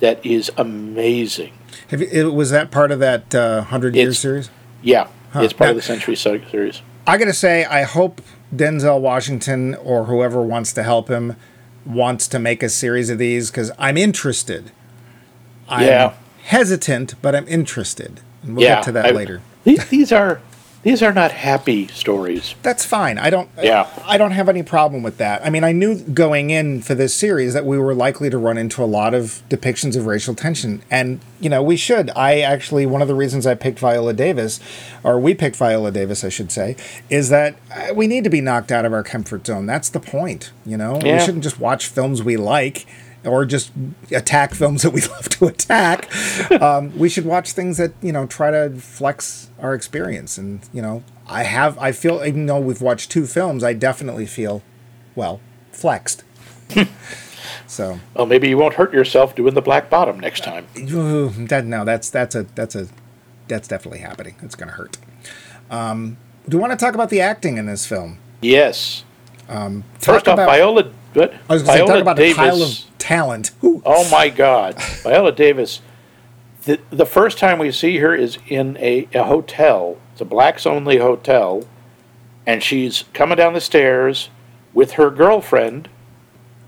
that 0.00 0.24
is 0.26 0.50
amazing. 0.56 1.52
Have 1.90 2.00
you, 2.00 2.08
it, 2.10 2.32
was 2.32 2.50
that 2.50 2.70
part 2.72 2.90
of 2.90 2.98
that 2.98 3.32
uh, 3.34 3.62
hundred 3.62 3.94
year 3.94 4.12
series? 4.14 4.50
Yeah, 4.82 5.06
it's 5.34 5.52
part 5.52 5.68
Now- 5.68 5.70
of 5.70 5.76
the 5.76 5.82
Century 5.82 6.16
series. 6.16 6.82
I 7.06 7.18
gotta 7.18 7.34
say, 7.34 7.64
I 7.66 7.82
hope 7.82 8.20
Denzel 8.54 9.00
Washington 9.00 9.74
or 9.76 10.04
whoever 10.04 10.42
wants 10.42 10.72
to 10.74 10.82
help 10.82 11.08
him 11.08 11.36
wants 11.86 12.26
to 12.28 12.38
make 12.38 12.62
a 12.62 12.68
series 12.68 13.10
of 13.10 13.18
these 13.18 13.50
because 13.50 13.70
I'm 13.78 13.96
interested. 13.96 14.70
I'm 15.68 15.86
Yeah. 15.86 16.12
hesitant, 16.44 17.14
but 17.22 17.34
I'm 17.34 17.46
interested. 17.48 18.20
And 18.42 18.56
we'll 18.56 18.64
yeah, 18.64 18.76
get 18.76 18.84
to 18.84 18.92
that 18.92 19.06
I- 19.06 19.10
later. 19.10 19.40
These, 19.64 19.86
these 19.88 20.10
are 20.12 20.40
these 20.82 21.02
are 21.02 21.12
not 21.12 21.32
happy 21.32 21.88
stories. 21.88 22.54
That's 22.62 22.86
fine. 22.86 23.18
I 23.18 23.28
don't. 23.28 23.50
Yeah. 23.62 23.88
I 24.06 24.16
don't 24.16 24.30
have 24.30 24.48
any 24.48 24.62
problem 24.62 25.02
with 25.02 25.18
that. 25.18 25.44
I 25.44 25.50
mean, 25.50 25.62
I 25.62 25.72
knew 25.72 26.00
going 26.00 26.48
in 26.50 26.80
for 26.80 26.94
this 26.94 27.14
series 27.14 27.52
that 27.52 27.66
we 27.66 27.78
were 27.78 27.94
likely 27.94 28.30
to 28.30 28.38
run 28.38 28.56
into 28.56 28.82
a 28.82 28.86
lot 28.86 29.12
of 29.12 29.42
depictions 29.50 29.94
of 29.94 30.06
racial 30.06 30.34
tension, 30.34 30.82
and 30.90 31.20
you 31.38 31.50
know 31.50 31.62
we 31.62 31.76
should. 31.76 32.10
I 32.16 32.40
actually 32.40 32.86
one 32.86 33.02
of 33.02 33.08
the 33.08 33.14
reasons 33.14 33.46
I 33.46 33.54
picked 33.54 33.78
Viola 33.78 34.14
Davis, 34.14 34.58
or 35.04 35.20
we 35.20 35.34
picked 35.34 35.56
Viola 35.56 35.90
Davis, 35.90 36.24
I 36.24 36.30
should 36.30 36.50
say, 36.50 36.76
is 37.10 37.28
that 37.28 37.56
uh, 37.74 37.92
we 37.94 38.06
need 38.06 38.24
to 38.24 38.30
be 38.30 38.40
knocked 38.40 38.72
out 38.72 38.86
of 38.86 38.94
our 38.94 39.02
comfort 39.02 39.46
zone. 39.46 39.66
That's 39.66 39.90
the 39.90 40.00
point. 40.00 40.50
You 40.64 40.78
know, 40.78 40.94
we 40.94 41.18
shouldn't 41.20 41.44
just 41.44 41.60
watch 41.60 41.88
films 41.88 42.22
we 42.22 42.38
like. 42.38 42.86
Or 43.24 43.44
just 43.44 43.70
attack 44.10 44.54
films 44.54 44.80
that 44.82 44.90
we 44.90 45.00
love 45.14 45.28
to 45.30 45.46
attack. 45.46 46.08
Um, 46.50 46.96
we 46.98 47.08
should 47.10 47.26
watch 47.26 47.52
things 47.52 47.76
that 47.76 47.92
you 48.00 48.12
know 48.12 48.26
try 48.26 48.50
to 48.50 48.70
flex 48.80 49.50
our 49.60 49.74
experience. 49.74 50.38
And 50.38 50.60
you 50.72 50.80
know, 50.80 51.02
I 51.28 51.42
have, 51.42 51.78
I 51.78 51.92
feel, 51.92 52.24
even 52.24 52.46
though 52.46 52.58
we've 52.60 52.80
watched 52.80 53.10
two 53.10 53.26
films, 53.26 53.62
I 53.62 53.74
definitely 53.74 54.24
feel, 54.26 54.62
well, 55.14 55.40
flexed. 55.70 56.24
so 57.66 58.00
Well, 58.14 58.26
maybe 58.26 58.48
you 58.48 58.56
won't 58.58 58.74
hurt 58.74 58.92
yourself 58.92 59.34
doing 59.34 59.54
the 59.54 59.62
black 59.62 59.90
bottom 59.90 60.18
next 60.18 60.42
time. 60.44 60.66
ooh, 60.78 61.28
that 61.46 61.64
no, 61.66 61.84
that's 61.84 62.10
that's 62.10 62.34
a 62.34 62.44
that's 62.54 62.74
a 62.74 62.88
that's 63.48 63.68
definitely 63.68 64.00
happening. 64.00 64.36
It's 64.42 64.54
gonna 64.54 64.72
hurt. 64.72 64.96
Um, 65.70 66.16
do 66.48 66.56
you 66.56 66.60
want 66.60 66.72
to 66.72 66.76
talk 66.82 66.94
about 66.94 67.10
the 67.10 67.20
acting 67.20 67.58
in 67.58 67.66
this 67.66 67.86
film? 67.86 68.18
Yes. 68.40 69.04
Talk 69.46 69.72
First 70.00 70.28
off, 70.28 70.34
about- 70.34 70.46
Viola. 70.48 70.90
What? 71.12 71.34
I 71.48 71.52
was 71.54 71.62
going 71.64 71.78
to 71.80 71.86
talk 71.86 72.00
about 72.00 72.16
Davis. 72.16 72.36
a 72.38 72.40
pile 72.40 72.62
of 72.62 72.84
talent. 73.10 73.50
Oh 73.62 74.08
my 74.10 74.28
God, 74.28 74.80
Viola 75.02 75.32
Davis. 75.32 75.80
The, 76.62 76.78
the 76.90 77.06
first 77.06 77.38
time 77.38 77.58
we 77.58 77.72
see 77.72 77.96
her 77.98 78.14
is 78.14 78.38
in 78.46 78.76
a, 78.78 79.08
a 79.14 79.24
hotel. 79.24 79.96
It's 80.12 80.20
a 80.20 80.24
blacks 80.24 80.64
only 80.64 80.98
hotel, 80.98 81.64
and 82.46 82.62
she's 82.62 83.04
coming 83.12 83.36
down 83.36 83.54
the 83.54 83.60
stairs 83.60 84.30
with 84.72 84.92
her 84.92 85.10
girlfriend 85.10 85.88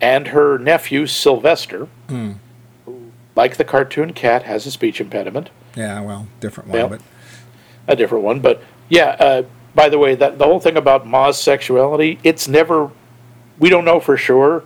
and 0.01 0.29
her 0.29 0.59
nephew 0.59 1.07
Sylvester, 1.07 1.87
who, 2.09 2.35
like 3.37 3.57
the 3.57 3.65
cartoon 3.65 4.13
cat, 4.13 4.43
has 4.43 4.67
a 4.67 4.71
speech 4.73 5.01
impediment. 5.01 5.51
Yeah, 5.77 6.01
well, 6.01 6.27
different 6.41 6.71
one, 6.71 6.79
Yeah. 6.79 6.87
but 6.89 7.01
A 7.87 7.95
different 7.95 8.25
one, 8.25 8.41
but 8.41 8.61
yeah. 8.89 9.17
Uh, 9.21 9.43
by 9.75 9.89
the 9.89 9.99
way, 9.99 10.15
that 10.17 10.39
the 10.39 10.45
whole 10.45 10.61
thing 10.61 10.77
about 10.77 11.07
Ma's 11.07 11.41
sexuality, 11.41 12.19
it's 12.25 12.49
never 12.49 12.91
we 13.61 13.69
don't 13.69 13.85
know 13.85 14.01
for 14.01 14.17
sure. 14.17 14.65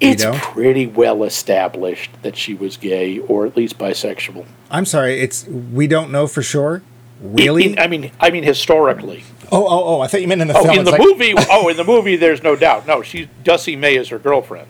It's 0.00 0.22
don't? 0.22 0.36
pretty 0.36 0.86
well 0.86 1.24
established 1.24 2.10
that 2.22 2.36
she 2.36 2.52
was 2.54 2.76
gay 2.76 3.18
or 3.20 3.46
at 3.46 3.56
least 3.56 3.78
bisexual. 3.78 4.44
I'm 4.70 4.84
sorry, 4.84 5.20
it's 5.20 5.46
we 5.46 5.86
don't 5.86 6.10
know 6.10 6.26
for 6.26 6.42
sure. 6.42 6.82
Really? 7.20 7.72
In- 7.72 7.78
I 7.78 7.86
mean, 7.86 8.10
I 8.20 8.30
mean 8.30 8.42
historically. 8.42 9.24
oh, 9.50 9.64
oh, 9.66 9.84
oh! 9.96 10.00
I 10.02 10.06
thought 10.06 10.20
you 10.20 10.28
meant 10.28 10.42
in 10.42 10.48
the 10.48 10.54
Oh, 10.58 10.62
film. 10.64 10.74
in 10.74 10.80
It's 10.80 10.90
the 10.90 10.98
like- 10.98 11.00
movie. 11.00 11.32
Oh, 11.50 11.68
in 11.68 11.76
the 11.78 11.84
movie, 11.84 12.16
there's 12.16 12.42
no 12.42 12.56
doubt. 12.56 12.86
No, 12.86 13.00
she 13.02 13.30
Dussie 13.42 13.74
Mae 13.76 13.96
is 13.96 14.08
her 14.10 14.18
girlfriend. 14.18 14.68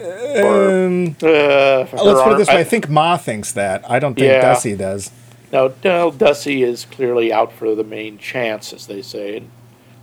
Or, 0.00 0.86
Um, 0.86 1.16
uh, 1.22 1.26
let's 1.26 1.90
put 2.22 2.32
it 2.32 2.38
this 2.38 2.48
way. 2.48 2.56
I 2.56 2.60
I- 2.60 2.64
think 2.64 2.88
Ma 2.88 3.16
thinks 3.16 3.52
that. 3.52 3.88
I 3.90 3.98
don't 3.98 4.14
think 4.14 4.26
Yeah. 4.28 4.40
Dussie 4.40 4.76
does. 4.76 5.10
No, 5.52 5.72
no, 5.84 6.10
Dussie 6.10 6.62
is 6.62 6.86
clearly 6.86 7.32
out 7.32 7.52
for 7.52 7.74
the 7.74 7.84
main 7.84 8.18
chance, 8.18 8.72
as 8.72 8.86
they 8.86 9.02
say, 9.02 9.36
and 9.36 9.50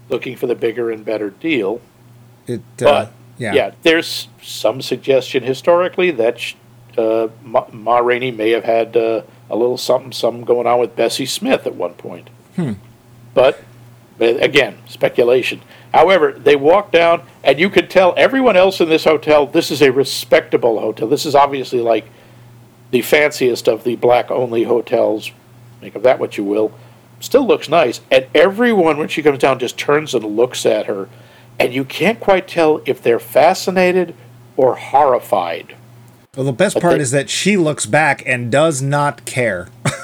looking 0.09 0.35
for 0.35 0.45
the 0.47 0.55
bigger 0.55 0.91
and 0.91 1.03
better 1.03 1.29
deal. 1.31 1.81
It. 2.47 2.61
But 2.77 3.11
uh, 3.39 3.53
yeah. 3.53 3.71
there's 3.83 4.27
some 4.41 4.81
suggestion 4.81 5.43
historically 5.43 6.11
that 6.11 6.53
uh, 6.97 7.29
Ma, 7.43 7.65
Ma 7.71 7.99
Rainey 7.99 8.31
may 8.31 8.51
have 8.51 8.65
had 8.65 8.97
uh, 8.97 9.21
a 9.49 9.55
little 9.55 9.77
something, 9.77 10.11
something 10.11 10.43
going 10.43 10.67
on 10.67 10.79
with 10.79 10.95
Bessie 10.95 11.25
Smith 11.25 11.65
at 11.65 11.75
one 11.75 11.93
point. 11.93 12.29
But 13.33 13.63
but 14.17 14.43
again, 14.43 14.79
speculation. 14.85 15.61
However, 15.93 16.33
they 16.33 16.57
walk 16.57 16.91
down, 16.91 17.23
and 17.41 17.57
you 17.57 17.69
could 17.69 17.89
tell 17.89 18.13
everyone 18.17 18.57
else 18.57 18.81
in 18.81 18.89
this 18.89 19.05
hotel 19.05 19.47
this 19.47 19.71
is 19.71 19.81
a 19.81 19.91
respectable 19.91 20.79
hotel. 20.81 21.07
This 21.07 21.25
is 21.25 21.35
obviously 21.35 21.79
like 21.79 22.05
the 22.91 23.01
fanciest 23.01 23.69
of 23.69 23.85
the 23.85 23.95
black 23.95 24.29
only 24.29 24.63
hotels. 24.63 25.31
Make 25.81 25.95
of 25.95 26.03
that 26.03 26.19
what 26.19 26.37
you 26.37 26.43
will. 26.43 26.73
Still 27.21 27.47
looks 27.47 27.69
nice. 27.69 28.01
And 28.11 28.27
everyone, 28.35 28.97
when 28.97 29.07
she 29.07 29.23
comes 29.23 29.39
down, 29.39 29.59
just 29.59 29.77
turns 29.77 30.13
and 30.13 30.23
looks 30.23 30.65
at 30.65 30.87
her. 30.87 31.07
And 31.59 31.73
you 31.73 31.83
can't 31.83 32.19
quite 32.19 32.47
tell 32.47 32.81
if 32.85 33.01
they're 33.01 33.19
fascinated 33.19 34.15
or 34.55 34.75
horrified. 34.75 35.75
Well, 36.35 36.45
the 36.45 36.53
best 36.53 36.75
But 36.75 36.81
part 36.83 36.95
they- 36.97 37.01
is 37.01 37.11
that 37.11 37.29
she 37.29 37.57
looks 37.57 37.85
back 37.85 38.23
and 38.25 38.51
does 38.51 38.81
not 38.81 39.25
care. 39.25 39.67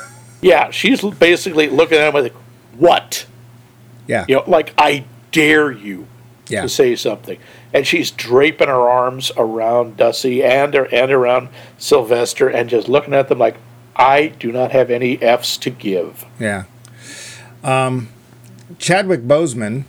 Yeah, 0.42 0.70
she's 0.70 1.02
basically 1.02 1.70
looking 1.70 1.98
at 1.98 2.14
him 2.14 2.22
like, 2.22 2.34
what? 2.78 3.26
yeah. 4.06 4.26
You 4.28 4.36
know, 4.36 4.44
like, 4.46 4.74
I 4.78 5.06
dare 5.32 5.72
you 5.72 6.06
Yeah. 6.50 6.62
to 6.64 6.70
say 6.70 6.96
something. 6.96 7.40
And 7.74 7.88
she's 7.88 8.12
draping 8.12 8.68
her 8.68 8.88
arms 8.88 9.32
around 9.38 9.98
Dussie 9.98 10.44
and, 10.44 10.76
and 10.76 11.12
around 11.12 11.50
Sylvester 11.80 12.48
and 12.48 12.70
just 12.70 12.88
looking 12.88 13.16
at 13.16 13.28
them 13.28 13.40
like, 13.40 13.56
I 13.96 14.28
do 14.28 14.52
not 14.52 14.72
have 14.72 14.92
any 14.92 15.20
F's 15.20 15.58
to 15.60 15.72
give. 15.72 16.26
Yeah. 16.40 16.66
Um, 17.64 18.10
Chadwick 18.78 19.22
Boseman, 19.24 19.86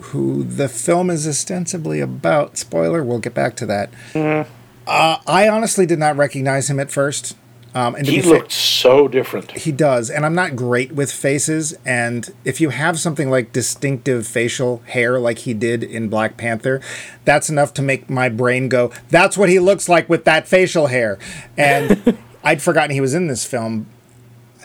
who 0.00 0.42
the 0.44 0.68
film 0.68 1.10
is 1.10 1.26
ostensibly 1.26 2.00
about, 2.00 2.56
spoiler, 2.58 3.02
we'll 3.04 3.18
get 3.18 3.34
back 3.34 3.56
to 3.56 3.66
that. 3.66 3.90
Mm-hmm. 4.12 4.50
Uh, 4.86 5.18
I 5.26 5.48
honestly 5.48 5.86
did 5.86 5.98
not 5.98 6.16
recognize 6.16 6.68
him 6.68 6.80
at 6.80 6.90
first. 6.90 7.36
Um, 7.72 7.94
and 7.94 8.04
He 8.04 8.20
looked 8.20 8.50
so 8.50 9.06
different. 9.06 9.52
he 9.52 9.70
does, 9.70 10.10
and 10.10 10.26
I'm 10.26 10.34
not 10.34 10.56
great 10.56 10.90
with 10.90 11.12
faces. 11.12 11.72
And 11.86 12.28
if 12.44 12.60
you 12.60 12.70
have 12.70 12.98
something 12.98 13.30
like 13.30 13.52
distinctive 13.52 14.26
facial 14.26 14.82
hair, 14.86 15.20
like 15.20 15.38
he 15.38 15.54
did 15.54 15.84
in 15.84 16.08
Black 16.08 16.36
Panther, 16.36 16.80
that's 17.24 17.48
enough 17.48 17.72
to 17.74 17.82
make 17.82 18.10
my 18.10 18.28
brain 18.28 18.68
go, 18.68 18.90
"That's 19.10 19.38
what 19.38 19.48
he 19.48 19.60
looks 19.60 19.88
like 19.88 20.08
with 20.08 20.24
that 20.24 20.48
facial 20.48 20.88
hair." 20.88 21.16
And 21.56 22.18
I'd 22.42 22.60
forgotten 22.60 22.90
he 22.90 23.00
was 23.00 23.14
in 23.14 23.28
this 23.28 23.44
film. 23.44 23.86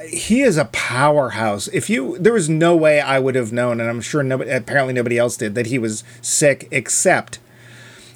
He 0.09 0.41
is 0.41 0.57
a 0.57 0.65
powerhouse. 0.65 1.67
If 1.69 1.89
you, 1.89 2.17
there 2.19 2.33
was 2.33 2.49
no 2.49 2.75
way 2.75 2.99
I 3.01 3.19
would 3.19 3.35
have 3.35 3.51
known, 3.53 3.79
and 3.79 3.89
I'm 3.89 4.01
sure 4.01 4.23
nobody, 4.23 4.51
apparently 4.51 4.93
nobody 4.93 5.17
else 5.17 5.37
did, 5.37 5.55
that 5.55 5.67
he 5.67 5.77
was 5.79 6.03
sick, 6.21 6.67
except 6.71 7.39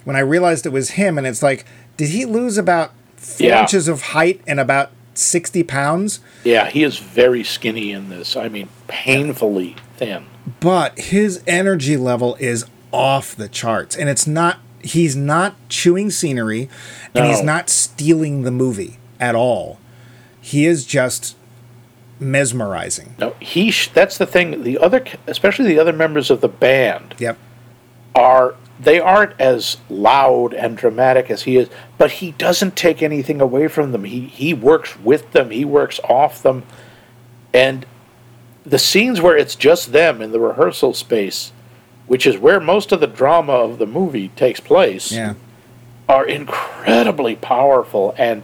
when 0.03 0.15
I 0.15 0.19
realized 0.19 0.65
it 0.65 0.69
was 0.71 0.91
him. 0.91 1.17
And 1.17 1.25
it's 1.27 1.43
like, 1.43 1.65
did 1.97 2.09
he 2.09 2.25
lose 2.25 2.57
about 2.57 2.91
four 3.17 3.47
Yeah. 3.47 3.61
inches 3.61 3.87
of 3.87 4.01
height 4.01 4.41
and 4.47 4.59
about 4.59 4.91
sixty 5.13 5.63
pounds? 5.63 6.19
Yeah, 6.43 6.69
he 6.69 6.83
is 6.83 6.97
very 6.97 7.43
skinny 7.43 7.91
in 7.91 8.09
this. 8.09 8.35
I 8.37 8.47
mean, 8.49 8.69
painfully 8.87 9.75
thin. 9.97 10.25
but 10.61 10.97
his 10.97 11.43
energy 11.45 11.97
level 11.97 12.35
is 12.39 12.65
off 12.91 13.35
the 13.35 13.47
charts 13.49 13.95
and 13.95 14.07
it's 14.09 14.25
not 14.25 14.59
he's 14.81 15.15
not 15.15 15.55
chewing 15.69 16.09
scenery 16.09 16.69
and 17.13 17.25
he's 17.25 17.43
not 17.43 17.69
stealing 17.69 18.41
the 18.43 18.49
movie 18.51 18.97
at 19.19 19.35
all 19.35 19.77
he 20.41 20.65
is 20.65 20.85
just 20.85 21.35
mesmerizing 22.19 23.15
No, 23.17 23.35
he. 23.39 23.71
Sh- 23.71 23.89
that's 23.89 24.17
the 24.17 24.25
thing. 24.25 24.63
The 24.63 24.77
other, 24.77 25.05
especially 25.27 25.67
the 25.67 25.79
other 25.79 25.93
members 25.93 26.29
of 26.29 26.41
the 26.41 26.49
band, 26.49 27.15
yep 27.17 27.37
are 28.15 28.55
they 28.79 28.99
aren't 28.99 29.39
as 29.39 29.77
loud 29.89 30.53
and 30.53 30.77
dramatic 30.77 31.29
as 31.29 31.43
he 31.43 31.57
is, 31.57 31.69
but 31.97 32.11
he 32.11 32.31
doesn't 32.31 32.75
take 32.75 33.01
anything 33.03 33.41
away 33.41 33.67
from 33.67 33.91
them. 33.91 34.03
He 34.03 34.21
he 34.27 34.53
works 34.53 34.97
with 34.99 35.31
them. 35.31 35.51
He 35.51 35.65
works 35.65 35.99
off 36.03 36.41
them, 36.41 36.63
and 37.53 37.85
the 38.63 38.79
scenes 38.79 39.21
where 39.21 39.37
it's 39.37 39.55
just 39.55 39.91
them 39.91 40.21
in 40.21 40.31
the 40.31 40.39
rehearsal 40.39 40.93
space, 40.93 41.51
which 42.07 42.25
is 42.25 42.37
where 42.37 42.59
most 42.59 42.91
of 42.91 42.99
the 42.99 43.07
drama 43.07 43.53
of 43.53 43.79
the 43.79 43.87
movie 43.87 44.29
takes 44.29 44.59
place, 44.59 45.11
yeah 45.11 45.35
are 46.09 46.25
incredibly 46.25 47.35
powerful 47.35 48.15
and 48.17 48.41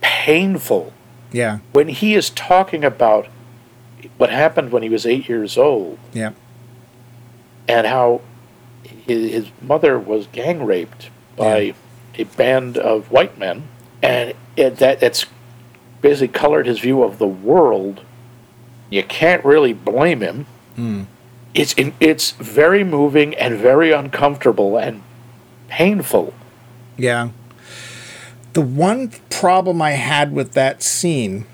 painful. 0.00 0.93
Yeah 1.34 1.58
When 1.72 1.88
he 1.88 2.14
is 2.14 2.30
talking 2.30 2.82
about 2.84 3.26
what 4.18 4.30
happened 4.30 4.70
when 4.72 4.82
he 4.82 4.88
was 4.88 5.04
eight 5.06 5.28
years 5.28 5.58
old 5.58 5.98
yeah 6.12 6.32
and 7.68 7.86
how 7.86 8.20
his, 9.06 9.32
his 9.32 9.46
mother 9.62 9.98
was 9.98 10.26
gang 10.28 10.64
raped 10.64 11.10
by 11.36 11.58
Yeah. 11.58 11.72
a 12.18 12.24
band 12.24 12.76
of 12.78 13.10
white 13.10 13.36
men, 13.38 13.64
and 14.02 14.34
it, 14.56 14.76
that 14.76 15.00
that's 15.00 15.26
basically 16.00 16.28
colored 16.28 16.66
his 16.66 16.78
view 16.80 17.02
of 17.02 17.18
the 17.18 17.26
world. 17.26 18.02
You 18.90 19.02
can't 19.02 19.42
really 19.44 19.72
blame 19.72 20.20
him. 20.20 20.46
Hmm. 20.76 21.02
It's 21.54 21.72
in, 21.74 21.94
it's 22.00 22.32
very 22.32 22.84
moving 22.84 23.34
and 23.34 23.56
very 23.58 23.90
uncomfortable 23.92 24.76
and 24.76 25.02
painful. 25.68 26.34
yeah 26.98 27.30
the 28.54 28.60
one 28.60 29.10
problem 29.30 29.80
i 29.82 29.92
had 29.92 30.32
with 30.32 30.52
that 30.52 30.82
scene 30.82 31.46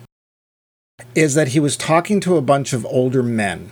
is 1.14 1.34
that 1.34 1.48
he 1.48 1.60
was 1.60 1.76
talking 1.76 2.20
to 2.20 2.36
a 2.36 2.42
bunch 2.42 2.72
of 2.72 2.84
older 2.86 3.22
men 3.22 3.70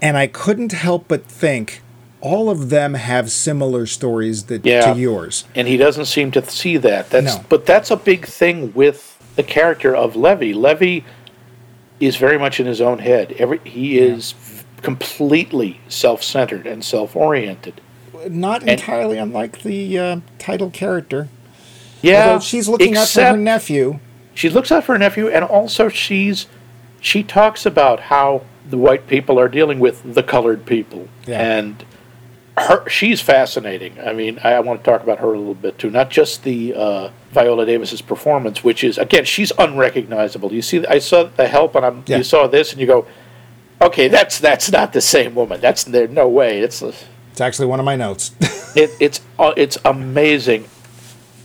and 0.00 0.16
i 0.16 0.26
couldn't 0.26 0.72
help 0.72 1.06
but 1.08 1.24
think 1.24 1.82
all 2.20 2.50
of 2.50 2.68
them 2.70 2.94
have 2.94 3.30
similar 3.30 3.86
stories 3.86 4.44
that 4.44 4.64
Yeah. 4.66 4.92
to 4.92 4.98
yours 4.98 5.44
and 5.54 5.68
he 5.68 5.76
doesn't 5.76 6.06
seem 6.06 6.32
to 6.32 6.44
see 6.50 6.76
that. 6.78 7.10
That's 7.10 7.36
No. 7.36 7.44
but 7.48 7.64
that's 7.64 7.92
a 7.92 7.96
big 7.96 8.26
thing 8.26 8.72
with 8.74 9.16
the 9.36 9.44
character 9.44 9.94
of 9.94 10.16
Levee. 10.16 10.52
Levee 10.52 11.04
is 12.00 12.16
very 12.16 12.36
much 12.36 12.58
in 12.58 12.66
his 12.66 12.80
own 12.80 12.98
head. 12.98 13.36
Every 13.38 13.60
he 13.62 13.98
is 13.98 14.32
v- 14.32 14.64
completely 14.82 15.80
self-centered 15.88 16.66
and 16.66 16.84
self-oriented. 16.84 17.80
not 18.28 18.64
entirely 18.66 19.16
unlike 19.18 19.62
the 19.62 19.96
uh, 19.98 20.20
title 20.40 20.70
character. 20.70 21.28
Yeah, 22.02 22.26
Although 22.28 22.40
she's 22.40 22.68
looking 22.68 22.96
out 22.96 23.08
for 23.08 23.22
her 23.22 23.36
nephew. 23.36 23.98
She 24.34 24.48
looks 24.48 24.70
out 24.70 24.84
for 24.84 24.92
her 24.92 24.98
nephew, 24.98 25.28
and 25.28 25.44
also 25.44 25.88
she's 25.88 26.46
she 27.00 27.22
talks 27.22 27.64
about 27.66 28.00
how 28.00 28.42
the 28.68 28.76
white 28.78 29.06
people 29.06 29.38
are 29.38 29.48
dealing 29.48 29.78
with 29.80 30.14
the 30.14 30.22
colored 30.22 30.64
people, 30.66 31.08
Yeah. 31.26 31.40
and 31.58 31.84
her 32.56 32.88
she's 32.88 33.20
fascinating. 33.20 33.98
I 34.04 34.12
mean, 34.12 34.38
I, 34.44 34.52
I 34.54 34.60
want 34.60 34.84
to 34.84 34.90
talk 34.90 35.02
about 35.02 35.18
her 35.18 35.32
a 35.32 35.38
little 35.38 35.54
bit 35.54 35.78
too, 35.78 35.90
not 35.90 36.10
just 36.10 36.44
the 36.44 36.74
uh, 36.74 37.10
Viola 37.32 37.66
Davis's 37.66 38.00
performance, 38.02 38.62
which 38.62 38.84
is 38.84 38.96
again 38.98 39.24
she's 39.24 39.52
unrecognizable. 39.58 40.52
You 40.52 40.62
see, 40.62 40.86
I 40.86 40.98
saw 41.00 41.24
the 41.24 41.48
help, 41.48 41.74
and 41.74 41.84
I'm, 41.84 42.04
Yeah. 42.06 42.18
you 42.18 42.24
saw 42.24 42.46
this, 42.46 42.72
and 42.72 42.80
you 42.80 42.86
go, 42.86 43.06
okay, 43.80 44.06
that's 44.08 44.38
that's 44.38 44.70
not 44.70 44.92
the 44.92 45.00
same 45.00 45.34
woman. 45.34 45.60
That's 45.60 45.82
there 45.84 46.06
no 46.08 46.28
way. 46.28 46.60
It's 46.60 46.80
It's 46.82 47.40
actually 47.40 47.66
one 47.66 47.80
of 47.80 47.86
my 47.86 47.96
notes. 47.96 48.32
it, 48.76 48.90
it's 49.00 49.20
uh, 49.38 49.52
it's 49.56 49.78
amazing. 49.84 50.66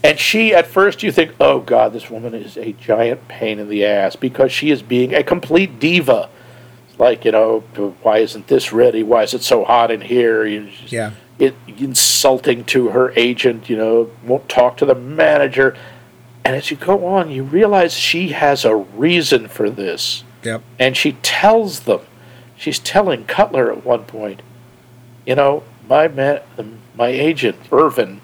And 0.04 0.18
she, 0.20 0.54
at 0.54 0.66
first, 0.66 1.02
you 1.02 1.10
think, 1.10 1.32
"Oh 1.40 1.60
God, 1.60 1.92
this 1.92 2.10
woman 2.10 2.34
is 2.34 2.56
a 2.56 2.72
giant 2.72 3.26
pain 3.26 3.58
in 3.58 3.68
the 3.68 3.84
ass," 3.84 4.16
because 4.16 4.52
she 4.52 4.70
is 4.70 4.82
being 4.82 5.14
a 5.14 5.22
complete 5.22 5.80
diva. 5.80 6.28
Like 6.98 7.24
you 7.24 7.32
know, 7.32 7.60
why 8.02 8.18
isn't 8.18 8.46
this 8.46 8.72
ready? 8.72 9.02
Why 9.02 9.22
is 9.22 9.34
it 9.34 9.42
so 9.42 9.64
hot 9.64 9.90
in 9.90 10.02
here? 10.02 10.46
Just- 10.46 10.92
Yeah. 10.92 11.10
It 11.36 11.56
insulting 11.66 12.62
to 12.66 12.90
her 12.90 13.12
agent. 13.16 13.68
You 13.68 13.76
know, 13.76 14.10
won't 14.24 14.48
talk 14.48 14.76
to 14.76 14.84
the 14.84 14.94
manager. 14.94 15.74
And 16.44 16.54
as 16.54 16.70
you 16.70 16.76
go 16.76 17.06
on, 17.06 17.30
you 17.30 17.42
realize 17.42 17.94
she 17.94 18.28
has 18.28 18.64
a 18.64 18.76
reason 18.76 19.48
for 19.48 19.70
this 19.70 20.22
yep. 20.44 20.62
and 20.78 20.96
she 20.96 21.12
tells 21.22 21.80
them 21.80 22.00
she's 22.56 22.78
telling 22.78 23.24
cutler 23.24 23.72
at 23.72 23.84
one 23.84 24.04
point 24.04 24.42
you 25.26 25.34
know 25.34 25.62
my 25.88 26.06
man 26.08 26.40
my 26.94 27.08
agent 27.08 27.56
irvin 27.72 28.20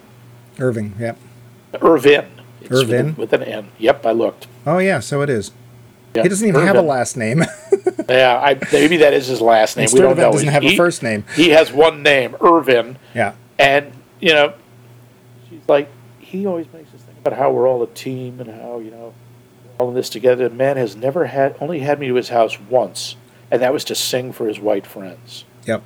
Irving. 0.59 0.95
Yep. 0.99 1.19
Irvin 1.83 2.27
it's 2.61 2.71
with 2.71 2.83
Irvin? 2.83 3.07
an- 3.11 3.17
with 3.17 3.33
an 3.33 3.43
n 3.43 3.69
yep 3.79 4.05
i 4.07 4.13
looked 4.13 4.47
Oh 4.67 4.77
yeah, 4.79 5.01
so 5.01 5.23
it 5.23 5.31
is. 5.31 5.53
Yeah, 6.15 6.23
He 6.25 6.29
doesn't 6.29 6.47
even 6.47 6.67
have 6.67 6.77
a 6.77 6.83
last 6.83 7.17
name. 7.17 7.43
yeah 8.11 8.39
I, 8.39 8.59
maybe 8.73 8.99
that 8.99 9.15
is 9.15 9.27
his 9.29 9.41
last 9.41 9.77
name 9.77 9.85
And 9.87 9.95
we 9.95 10.01
don't 10.01 10.17
know 10.19 10.33
doesn't 10.33 10.47
He- 10.49 10.53
have 10.53 10.65
a 10.65 10.77
first 10.77 11.03
name. 11.03 11.25
he 11.35 11.49
has 11.51 11.73
one 11.73 12.03
name 12.03 12.37
irvin 12.41 12.99
yeah. 13.15 13.35
And, 13.59 13.93
you 14.21 14.33
know, 14.35 14.55
she's 15.49 15.61
like, 15.69 15.89
he 16.19 16.47
always 16.47 16.67
makes 16.73 16.91
this 16.93 17.03
thing 17.03 17.15
about 17.25 17.39
how 17.39 17.51
we're 17.53 17.69
all 17.69 17.83
a 17.83 17.87
team 17.89 18.41
and 18.41 18.51
how, 18.51 18.79
you 18.79 18.91
know, 18.91 19.13
all 19.79 19.89
in 19.91 19.95
this 19.95 20.09
together. 20.11 20.49
The 20.49 20.55
man 20.55 20.77
has 20.79 20.97
never 20.97 21.27
had, 21.27 21.57
only 21.61 21.81
had 21.81 22.01
me 22.01 22.09
to 22.09 22.15
his 22.15 22.31
house 22.31 22.59
once, 22.59 23.17
and 23.51 23.61
that 23.63 23.73
was 23.73 23.85
to 23.85 23.95
sing 23.95 24.33
for 24.33 24.47
his 24.49 24.59
white 24.59 24.87
friends. 24.87 25.45
Yep. 25.67 25.83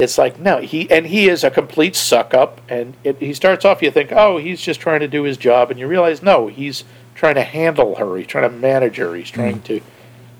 It's 0.00 0.18
like, 0.18 0.38
no, 0.38 0.60
he, 0.60 0.90
and 0.90 1.06
he 1.06 1.28
is 1.28 1.44
a 1.44 1.50
complete 1.50 1.94
suck 1.94 2.34
up. 2.34 2.60
And 2.68 2.96
it, 3.04 3.18
he 3.18 3.34
starts 3.34 3.64
off, 3.64 3.82
you 3.82 3.90
think, 3.90 4.12
oh, 4.12 4.38
he's 4.38 4.60
just 4.60 4.80
trying 4.80 5.00
to 5.00 5.08
do 5.08 5.24
his 5.24 5.36
job. 5.36 5.70
And 5.70 5.78
you 5.78 5.86
realize, 5.86 6.22
no, 6.22 6.46
he's 6.46 6.84
trying 7.14 7.34
to 7.34 7.42
handle 7.42 7.96
her. 7.96 8.16
He's 8.16 8.26
trying 8.26 8.50
to 8.50 8.56
manage 8.56 8.96
her. 8.96 9.14
He's 9.14 9.30
trying 9.30 9.60
mm. 9.60 9.64
to 9.64 9.80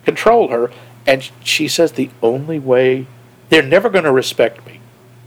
control 0.05 0.49
her. 0.49 0.71
And 1.07 1.29
she 1.45 1.69
says, 1.69 1.93
the 1.93 2.11
only 2.23 2.59
way, 2.59 3.07
they're 3.49 3.63
never 3.63 3.91
going 3.91 4.05
to 4.05 4.13
respect 4.13 4.65
me. 4.67 4.81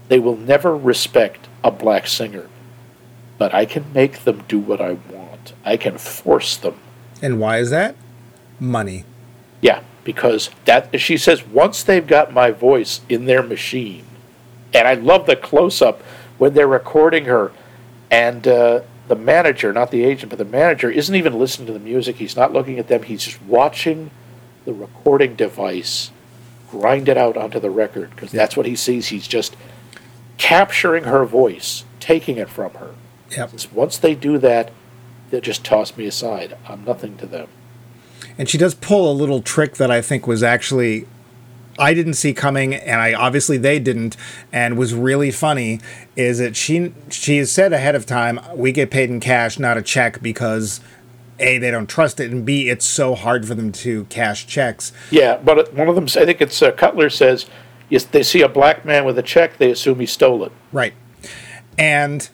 They 0.08 0.18
will 0.18 0.36
never 0.36 0.76
respect 0.76 1.48
a 1.62 1.70
black 1.70 2.06
singer. 2.06 2.48
But 3.38 3.54
I 3.54 3.64
can 3.64 3.92
make 3.92 4.24
them 4.24 4.44
do 4.48 4.58
what 4.58 4.80
I 4.80 4.92
want. 5.10 5.54
I 5.64 5.76
can 5.76 5.98
force 5.98 6.56
them. 6.56 6.78
And 7.22 7.40
why 7.40 7.58
is 7.58 7.70
that? 7.70 7.96
Money. 8.60 9.04
Yeah, 9.60 9.82
because 10.04 10.50
that 10.64 11.00
she 11.00 11.16
says 11.16 11.46
once 11.46 11.82
they've 11.82 12.06
got 12.06 12.32
my 12.32 12.50
voice 12.50 13.00
in 13.08 13.24
their 13.24 13.42
machine, 13.42 14.04
and 14.74 14.88
I 14.88 14.94
love 14.94 15.26
the 15.26 15.36
close 15.36 15.80
up 15.80 16.02
when 16.36 16.54
they're 16.54 16.68
recording 16.68 17.26
her, 17.26 17.52
and 18.10 18.46
uh, 18.46 18.80
the 19.08 19.16
manager, 19.16 19.72
not 19.72 19.90
the 19.90 20.04
agent, 20.04 20.30
but 20.30 20.38
the 20.38 20.44
manager 20.44 20.90
isn't 20.90 21.14
even 21.14 21.38
listening 21.38 21.66
to 21.68 21.72
the 21.72 21.78
music. 21.78 22.16
He's 22.16 22.36
not 22.36 22.52
looking 22.52 22.78
at 22.78 22.88
them. 22.88 23.04
He's 23.04 23.24
just 23.24 23.42
watching 23.42 24.10
the 24.64 24.72
recording 24.72 25.36
device 25.36 26.10
grind 26.70 27.08
it 27.08 27.16
out 27.16 27.36
onto 27.36 27.60
the 27.60 27.70
record 27.70 28.10
because 28.10 28.32
that's 28.32 28.56
what 28.56 28.66
he 28.66 28.74
sees. 28.74 29.08
He's 29.08 29.28
just 29.28 29.56
capturing 30.38 31.04
her 31.04 31.24
voice, 31.24 31.84
taking 32.00 32.36
it 32.36 32.48
from 32.48 32.72
her. 32.74 32.94
Yep. 33.30 33.52
Once 33.72 33.98
they 33.98 34.14
do 34.14 34.38
that, 34.38 34.72
they 35.30 35.40
just 35.40 35.64
toss 35.64 35.96
me 35.96 36.06
aside. 36.06 36.56
I'm 36.68 36.84
nothing 36.84 37.16
to 37.18 37.26
them. 37.26 37.48
And 38.36 38.48
she 38.48 38.58
does 38.58 38.74
pull 38.74 39.10
a 39.10 39.14
little 39.14 39.42
trick 39.42 39.74
that 39.74 39.90
I 39.90 40.02
think 40.02 40.26
was 40.26 40.42
actually 40.42 41.06
I 41.78 41.94
didn't 41.94 42.14
see 42.14 42.32
coming, 42.32 42.74
and 42.74 43.00
I 43.00 43.14
obviously 43.14 43.56
they 43.56 43.78
didn't, 43.78 44.16
and 44.52 44.76
was 44.76 44.94
really 44.94 45.30
funny. 45.30 45.80
Is 46.16 46.38
that 46.38 46.56
she 46.56 46.92
she 47.10 47.38
has 47.38 47.50
said 47.50 47.72
ahead 47.72 47.94
of 47.94 48.06
time 48.06 48.40
we 48.54 48.72
get 48.72 48.90
paid 48.90 49.10
in 49.10 49.20
cash, 49.20 49.58
not 49.58 49.76
a 49.76 49.82
check, 49.82 50.22
because 50.22 50.80
a 51.38 51.58
they 51.58 51.70
don't 51.70 51.88
trust 51.88 52.20
it, 52.20 52.30
and 52.30 52.44
b 52.44 52.68
it's 52.68 52.84
so 52.84 53.14
hard 53.14 53.46
for 53.46 53.54
them 53.54 53.72
to 53.72 54.04
cash 54.04 54.46
checks. 54.46 54.92
Yeah, 55.10 55.36
but 55.36 55.74
one 55.74 55.88
of 55.88 55.94
them, 55.94 56.04
I 56.04 56.24
think 56.24 56.40
it's 56.40 56.62
uh, 56.62 56.72
Cutler 56.72 57.10
says, 57.10 57.46
yes, 57.88 58.04
they 58.04 58.22
see 58.22 58.42
a 58.42 58.48
black 58.48 58.84
man 58.84 59.04
with 59.04 59.18
a 59.18 59.22
check, 59.22 59.58
they 59.58 59.70
assume 59.70 60.00
he 60.00 60.06
stole 60.06 60.44
it. 60.44 60.52
Right. 60.72 60.94
And 61.76 62.28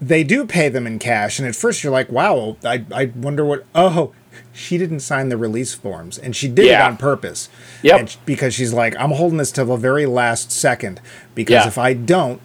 they 0.00 0.22
do 0.22 0.46
pay 0.46 0.68
them 0.68 0.86
in 0.86 0.98
cash. 0.98 1.38
And 1.38 1.48
at 1.48 1.56
first 1.56 1.82
you're 1.82 1.92
like, 1.92 2.10
wow, 2.10 2.56
I, 2.64 2.84
I 2.92 3.06
wonder 3.06 3.44
what. 3.44 3.64
Oh, 3.74 4.12
she 4.52 4.78
didn't 4.78 5.00
sign 5.00 5.28
the 5.28 5.36
release 5.36 5.74
forms. 5.74 6.18
And 6.18 6.34
she 6.36 6.48
did 6.48 6.66
Yeah. 6.66 6.84
it 6.84 6.88
on 6.88 6.96
purpose. 6.96 7.48
Sh- 7.84 8.16
because 8.26 8.54
she's 8.54 8.72
like, 8.72 8.94
I'm 8.98 9.12
holding 9.12 9.38
this 9.38 9.52
till 9.52 9.66
the 9.66 9.76
very 9.76 10.06
last 10.06 10.50
second. 10.52 11.00
Because 11.34 11.64
Yeah. 11.64 11.68
if 11.68 11.78
I 11.78 11.92
don't, 11.94 12.40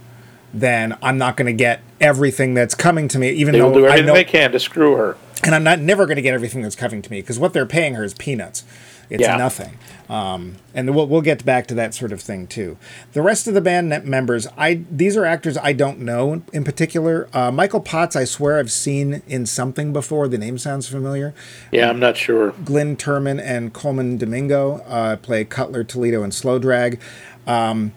then 0.54 0.96
I'm 1.02 1.18
not 1.18 1.36
going 1.38 1.48
to 1.48 1.54
get 1.54 1.82
everything 2.00 2.54
that's 2.54 2.76
coming 2.76 3.08
to 3.10 3.18
me, 3.20 3.30
even 3.32 3.54
They 3.54 3.60
though 3.60 3.68
will 3.70 3.74
do 3.74 3.86
I 3.86 3.90
everything 3.90 4.06
know. 4.08 4.14
they 4.14 4.24
can 4.24 4.52
to 4.52 4.60
screw 4.60 4.96
her. 4.98 5.18
and 5.44 5.56
I'm 5.56 5.64
not 5.64 5.80
never 5.80 6.06
going 6.06 6.16
to 6.18 6.22
get 6.22 6.34
everything 6.34 6.62
that's 6.62 6.76
coming 6.76 7.02
to 7.02 7.12
me 7.12 7.22
because 7.22 7.40
what 7.40 7.54
they're 7.54 7.66
paying 7.66 7.96
her 7.96 8.04
is 8.04 8.14
peanuts. 8.14 8.64
It's 9.10 9.22
Yeah. 9.22 9.38
nothing. 9.38 9.78
Um, 10.10 10.56
and 10.74 10.94
we'll, 10.94 11.08
we'll 11.08 11.22
get 11.22 11.46
back 11.46 11.66
to 11.68 11.74
that 11.76 11.94
sort 11.94 12.12
of 12.12 12.22
thing 12.22 12.46
too. 12.48 12.78
The 13.14 13.22
rest 13.22 13.48
of 13.48 13.54
the 13.54 13.62
band 13.62 13.90
members, 14.06 14.48
I 14.58 14.82
these 14.92 15.16
are 15.18 15.26
actors 15.26 15.58
I 15.58 15.74
don't 15.74 16.00
know 16.00 16.42
in 16.52 16.64
particular. 16.64 17.28
Uh, 17.34 17.52
Michael 17.52 17.80
Potts, 17.80 18.16
I 18.16 18.26
swear 18.26 18.60
I've 18.60 18.72
seen 18.72 19.22
in 19.28 19.46
something 19.46 19.94
before. 19.94 20.28
The 20.28 20.38
name 20.38 20.58
sounds 20.58 20.88
familiar. 20.88 21.34
Yeah, 21.72 21.90
I'm 21.90 22.00
not 22.00 22.18
sure. 22.18 22.52
Glenn 22.66 22.96
Turman 22.98 23.42
and 23.42 23.74
Colman 23.74 24.18
Domingo 24.18 24.78
uh, 24.88 25.16
play 25.18 25.46
Cutler, 25.46 25.84
Toledo, 25.84 26.22
and 26.24 26.34
Slow 26.34 26.60
Drag. 26.60 27.00
Um, 27.48 27.94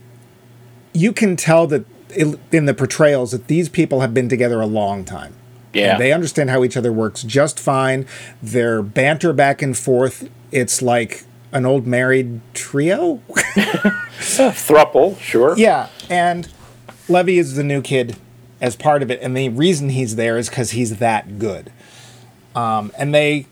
you 0.93 1.13
can 1.13 1.37
tell 1.37 1.67
that 1.67 1.85
it, 2.11 2.39
in 2.53 2.67
the 2.67 2.75
portrayals 2.75 3.33
that 3.33 3.49
these 3.49 3.69
people 3.69 4.01
have 4.01 4.15
been 4.15 4.29
together 4.29 4.61
a 4.61 4.67
long 4.67 5.05
time. 5.05 5.35
Yeah. 5.73 5.93
And 5.93 6.01
they 6.01 6.13
understand 6.13 6.49
how 6.49 6.65
each 6.65 6.77
other 6.77 6.93
works 6.93 7.23
just 7.23 7.61
fine. 7.61 8.07
Their 8.43 8.81
banter 8.83 9.35
back 9.35 9.61
and 9.61 9.77
forth, 9.77 10.27
it's 10.57 10.81
like 10.81 11.25
an 11.53 11.67
old 11.67 11.87
married 11.87 12.41
trio. 12.55 13.21
Thruple, 14.19 15.19
sure. 15.21 15.55
yeah. 15.57 15.89
And 16.11 16.49
Levee 17.09 17.39
is 17.39 17.57
the 17.57 17.63
new 17.63 17.83
kid 17.83 18.17
as 18.61 18.77
part 18.77 19.03
of 19.03 19.11
it. 19.11 19.21
And 19.23 19.37
the 19.37 19.49
reason 19.51 19.91
he's 19.91 20.17
there 20.17 20.39
is 20.39 20.49
because 20.49 20.71
he's 20.73 20.97
that 20.99 21.39
good. 21.39 21.73
Um, 22.55 22.91
and 22.99 23.15
they 23.15 23.47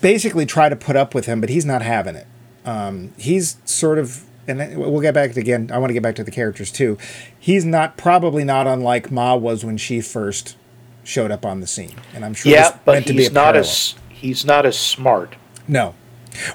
basically 0.00 0.46
try 0.46 0.68
to 0.68 0.76
put 0.76 0.96
up 0.96 1.14
with 1.14 1.26
him, 1.26 1.40
but 1.40 1.50
he's 1.50 1.66
not 1.66 1.82
having 1.82 2.14
it. 2.16 2.26
Um, 2.64 3.12
he's 3.18 3.58
sort 3.64 3.98
of, 3.98 4.24
and 4.46 4.58
we'll 4.78 5.00
get 5.00 5.14
back 5.14 5.32
to 5.32 5.40
again. 5.40 5.70
I 5.72 5.78
want 5.78 5.90
to 5.90 5.94
get 5.94 6.02
back 6.02 6.14
to 6.16 6.24
the 6.24 6.30
characters 6.30 6.72
too. 6.72 6.96
He's 7.38 7.64
not 7.64 7.96
probably 7.96 8.44
not 8.44 8.66
unlike 8.66 9.10
Ma 9.10 9.34
was 9.36 9.64
when 9.64 9.76
she 9.76 10.00
first 10.00 10.56
showed 11.04 11.30
up 11.30 11.44
on 11.46 11.60
the 11.60 11.66
scene, 11.66 11.94
and 12.14 12.24
I'm 12.24 12.34
sure 12.34 12.52
Yeah, 12.52 12.76
but 12.84 12.92
meant 12.92 13.06
to 13.08 13.12
be 13.12 13.20
he's 13.20 13.32
not 13.32 13.52
parallel. 13.52 13.60
as 13.62 13.94
he's 14.08 14.44
not 14.44 14.64
as 14.66 14.78
smart. 14.78 15.36
No. 15.66 15.94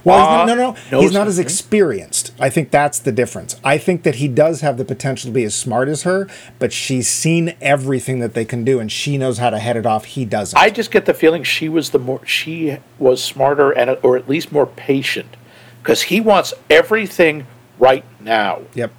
Well, 0.03 0.17
he's 0.19 0.27
not, 0.27 0.49
uh, 0.49 0.55
no, 0.55 0.75
no, 0.91 1.01
he's 1.01 1.11
not 1.13 1.27
as 1.27 1.39
experienced. 1.39 2.33
I 2.39 2.49
think 2.49 2.71
that's 2.71 2.99
the 2.99 3.11
difference. 3.11 3.59
I 3.63 3.77
think 3.77 4.03
that 4.03 4.15
he 4.15 4.27
does 4.27 4.61
have 4.61 4.77
the 4.77 4.85
potential 4.85 5.29
to 5.29 5.33
be 5.33 5.43
as 5.43 5.55
smart 5.55 5.87
as 5.89 6.03
her, 6.03 6.27
but 6.59 6.71
she's 6.73 7.07
seen 7.07 7.55
everything 7.61 8.19
that 8.19 8.33
they 8.33 8.45
can 8.45 8.63
do, 8.63 8.79
and 8.79 8.91
she 8.91 9.17
knows 9.17 9.37
how 9.37 9.49
to 9.49 9.59
head 9.59 9.77
it 9.77 9.85
off. 9.85 10.05
He 10.05 10.25
doesn't. 10.25 10.57
I 10.57 10.69
just 10.69 10.91
get 10.91 11.05
the 11.05 11.13
feeling 11.13 11.43
she 11.43 11.69
was 11.69 11.89
the 11.91 11.99
more 11.99 12.25
she 12.25 12.77
was 12.99 13.23
smarter 13.23 13.71
and 13.71 13.97
or 14.03 14.17
at 14.17 14.27
least 14.29 14.51
more 14.51 14.65
patient 14.67 15.35
because 15.81 16.03
he 16.03 16.21
wants 16.21 16.53
everything 16.69 17.45
right 17.79 18.05
now. 18.19 18.61
yep. 18.73 18.91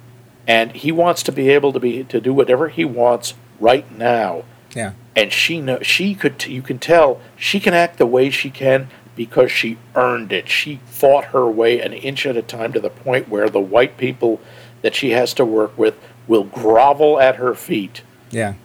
and 0.47 0.71
he 0.73 0.91
wants 0.91 1.23
to 1.23 1.31
be 1.31 1.49
able 1.49 1.73
to 1.73 1.79
be 1.79 2.03
to 2.03 2.19
do 2.21 2.33
whatever 2.33 2.67
he 2.69 2.85
wants 2.85 3.33
right 3.59 3.89
now 3.97 4.43
Yeah. 4.75 4.91
and 5.15 5.31
she 5.31 5.59
know 5.61 5.79
she 5.81 6.13
could 6.13 6.45
you 6.45 6.61
can 6.61 6.77
tell 6.77 7.19
she 7.37 7.59
can 7.59 7.73
act 7.73 7.97
the 7.97 8.05
way 8.05 8.29
she 8.29 8.49
can 8.51 8.89
because 9.15 9.51
she 9.51 9.77
earned 9.95 10.31
it 10.33 10.49
she 10.49 10.79
fought 10.85 11.25
her 11.25 11.47
way 11.47 11.79
an 11.79 11.93
inch 11.93 12.25
at 12.25 12.35
a 12.37 12.41
time 12.41 12.73
to 12.73 12.79
the 12.79 12.89
point 12.89 13.29
where 13.29 13.49
the 13.49 13.59
white 13.59 13.97
people 13.97 14.39
that 14.81 14.93
she 14.95 15.11
has 15.11 15.33
to 15.33 15.45
work 15.45 15.77
with 15.77 15.95
will 16.27 16.43
grovel 16.43 17.19
at 17.19 17.35
her 17.37 17.53
feet 17.55 18.01
Yeah. 18.31 18.55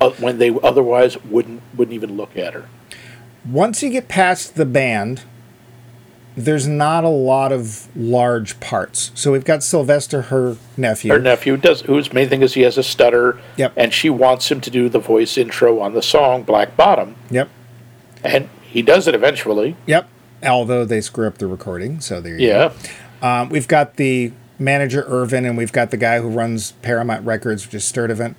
uh, 0.00 0.10
when 0.10 0.38
they 0.38 0.50
otherwise 0.62 1.22
wouldn't 1.24 1.62
wouldn't 1.76 1.94
even 1.94 2.16
look 2.16 2.36
at 2.36 2.54
her 2.54 2.66
Once 3.48 3.82
you 3.82 3.90
get 3.90 4.08
past 4.08 4.54
the 4.56 4.66
band, 4.66 5.22
there's 6.36 6.66
not 6.66 7.04
a 7.04 7.08
lot 7.08 7.52
of 7.52 7.88
large 7.96 8.60
parts. 8.60 9.10
So 9.14 9.32
we've 9.32 9.44
got 9.44 9.62
Sylvester, 9.62 10.22
her 10.22 10.56
nephew. 10.76 11.12
her 11.12 11.18
nephew 11.18 11.56
does 11.56 11.82
whose 11.82 12.12
main 12.12 12.28
thing 12.28 12.42
is 12.42 12.54
he 12.54 12.62
has 12.62 12.78
a 12.78 12.82
stutter 12.82 13.38
Yep. 13.56 13.72
and 13.76 13.92
she 13.92 14.10
wants 14.10 14.50
him 14.50 14.60
to 14.62 14.70
do 14.70 14.88
the 14.88 14.98
voice 15.00 15.36
intro 15.36 15.80
on 15.80 15.92
the 15.94 16.02
song 16.02 16.42
black 16.44 16.76
bottom 16.76 17.16
Yep. 17.30 17.48
and 18.24 18.48
he 18.70 18.82
does 18.82 19.06
it 19.08 19.14
eventually 19.14 19.76
Yep. 19.86 20.08
Although 20.42 20.84
they 20.86 21.00
screw 21.02 21.26
up 21.26 21.36
the 21.38 21.46
recording, 21.46 22.00
so 22.00 22.20
there 22.20 22.38
you 22.38 22.48
go. 22.48 22.72
yeah 23.22 23.40
Um, 23.42 23.48
we've 23.50 23.68
got 23.68 23.96
the 23.96 24.32
manager 24.58 25.04
Irvin, 25.06 25.44
and 25.44 25.56
we've 25.58 25.72
got 25.72 25.90
the 25.90 25.96
guy 25.98 26.20
who 26.20 26.28
runs 26.28 26.72
Paramount 26.82 27.26
Records, 27.26 27.66
which 27.66 27.74
is 27.74 27.82
Sturdivant. 27.84 28.34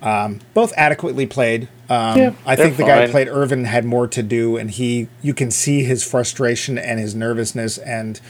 Um, 0.00 0.40
both 0.54 0.72
adequately 0.76 1.26
played. 1.26 1.68
Um, 1.88 2.18
Yeah, 2.18 2.32
I 2.46 2.56
think 2.56 2.76
the 2.76 2.82
guy 2.84 3.04
who 3.06 3.12
played 3.12 3.28
Irvin 3.28 3.64
had 3.66 3.84
more 3.84 4.06
to 4.08 4.22
do, 4.22 4.56
and 4.56 4.70
he 4.70 5.08
you 5.22 5.34
can 5.34 5.50
see 5.50 5.84
his 5.84 6.02
frustration 6.02 6.76
and 6.78 6.98
his 6.98 7.14
nervousness, 7.14 7.76
and 7.78 8.20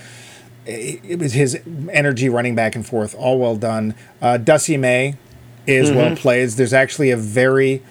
it, 0.67 1.01
it 1.05 1.19
was 1.19 1.33
his 1.33 1.59
energy 1.91 2.29
running 2.29 2.55
back 2.55 2.75
and 2.75 2.85
forth. 2.87 3.15
All 3.15 3.39
well 3.39 3.57
done. 3.57 3.95
Uh, 4.21 4.37
Dussie 4.37 4.77
Mae 4.77 5.15
is 5.67 5.89
Mm-hmm. 5.89 5.97
well 5.99 6.17
played. 6.17 6.49
There's 6.51 6.73
actually 6.75 7.11
a 7.11 7.17
very 7.17 7.83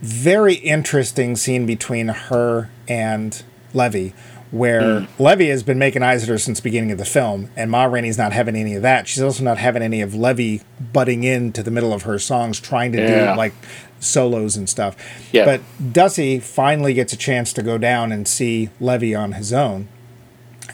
very 0.00 0.54
interesting 0.54 1.36
scene 1.36 1.66
between 1.66 2.08
her 2.08 2.70
and 2.88 3.42
Levee, 3.74 4.12
where 4.50 5.00
hmm. 5.00 5.22
Levee 5.22 5.48
has 5.48 5.62
been 5.62 5.78
making 5.78 6.02
eyes 6.02 6.22
at 6.22 6.28
her 6.28 6.38
since 6.38 6.58
the 6.58 6.62
beginning 6.62 6.90
of 6.90 6.98
the 6.98 7.04
film, 7.04 7.50
and 7.56 7.70
Ma 7.70 7.84
Rainey's 7.84 8.18
not 8.18 8.32
having 8.32 8.56
any 8.56 8.74
of 8.74 8.82
that. 8.82 9.08
She's 9.08 9.22
also 9.22 9.44
not 9.44 9.58
having 9.58 9.82
any 9.82 10.00
of 10.00 10.14
Levee 10.14 10.62
butting 10.92 11.24
into 11.24 11.62
the 11.62 11.70
middle 11.70 11.92
of 11.92 12.02
her 12.02 12.18
songs, 12.18 12.60
trying 12.60 12.92
to 12.92 12.98
Yeah. 12.98 13.32
do 13.32 13.38
like 13.38 13.52
solos 14.00 14.56
and 14.56 14.68
stuff. 14.68 14.96
Yeah. 15.32 15.44
But 15.44 15.60
Dussie 15.92 16.38
finally 16.38 16.94
gets 16.94 17.12
a 17.12 17.16
chance 17.16 17.52
to 17.54 17.62
go 17.62 17.78
down 17.78 18.12
and 18.12 18.26
see 18.26 18.70
Levee 18.80 19.14
on 19.14 19.32
his 19.32 19.52
own. 19.52 19.88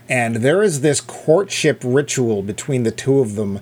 And 0.08 0.36
there 0.36 0.62
is 0.62 0.82
this 0.82 1.00
courtship 1.00 1.80
ritual 1.82 2.42
between 2.42 2.82
the 2.82 2.90
two 2.90 3.20
of 3.20 3.36
them 3.36 3.60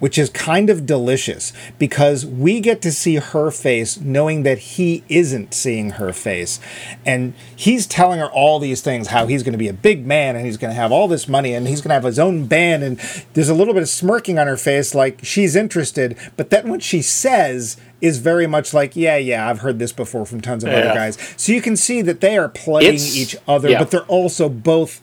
which 0.00 0.18
is 0.18 0.28
kind 0.30 0.68
of 0.68 0.84
delicious 0.86 1.52
because 1.78 2.26
we 2.26 2.58
get 2.60 2.82
to 2.82 2.90
see 2.90 3.16
her 3.16 3.50
face 3.50 4.00
knowing 4.00 4.42
that 4.42 4.58
he 4.58 5.04
isn't 5.08 5.54
seeing 5.54 5.90
her 5.90 6.12
face. 6.12 6.58
And 7.06 7.34
he's 7.54 7.86
telling 7.86 8.18
her 8.18 8.28
all 8.30 8.58
these 8.58 8.80
things 8.80 9.08
how 9.08 9.26
he's 9.26 9.42
going 9.42 9.52
to 9.52 9.58
be 9.58 9.68
a 9.68 9.72
big 9.72 10.04
man 10.04 10.34
and 10.36 10.44
he's 10.44 10.56
going 10.56 10.70
to 10.70 10.74
have 10.80 10.90
all 10.90 11.06
this 11.06 11.28
money 11.28 11.54
and 11.54 11.68
he's 11.68 11.80
going 11.80 11.90
to 11.90 11.94
have 11.94 12.04
his 12.04 12.18
own 12.18 12.46
band. 12.46 12.82
And 12.82 12.98
there's 13.34 13.48
a 13.48 13.54
little 13.54 13.74
bit 13.74 13.82
of 13.82 13.88
smirking 13.88 14.38
on 14.38 14.46
her 14.46 14.56
face, 14.56 14.94
like 14.94 15.20
she's 15.22 15.54
interested. 15.54 16.16
But 16.36 16.50
then 16.50 16.68
what 16.68 16.82
she 16.82 17.02
says 17.02 17.76
is 18.00 18.18
very 18.18 18.46
much 18.46 18.72
like, 18.72 18.96
yeah, 18.96 19.16
yeah, 19.16 19.48
I've 19.48 19.58
heard 19.60 19.78
this 19.78 19.92
before 19.92 20.24
from 20.24 20.40
tons 20.40 20.64
of 20.64 20.70
other 20.70 20.94
guys. 20.94 21.18
So 21.36 21.52
you 21.52 21.60
can 21.60 21.76
see 21.76 22.00
that 22.02 22.20
they 22.20 22.38
are 22.38 22.48
playing 22.48 22.94
It's- 22.94 23.14
each 23.14 23.36
other, 23.46 23.68
yeah. 23.68 23.78
but 23.78 23.90
they're 23.90 24.00
also 24.02 24.48
both 24.48 25.02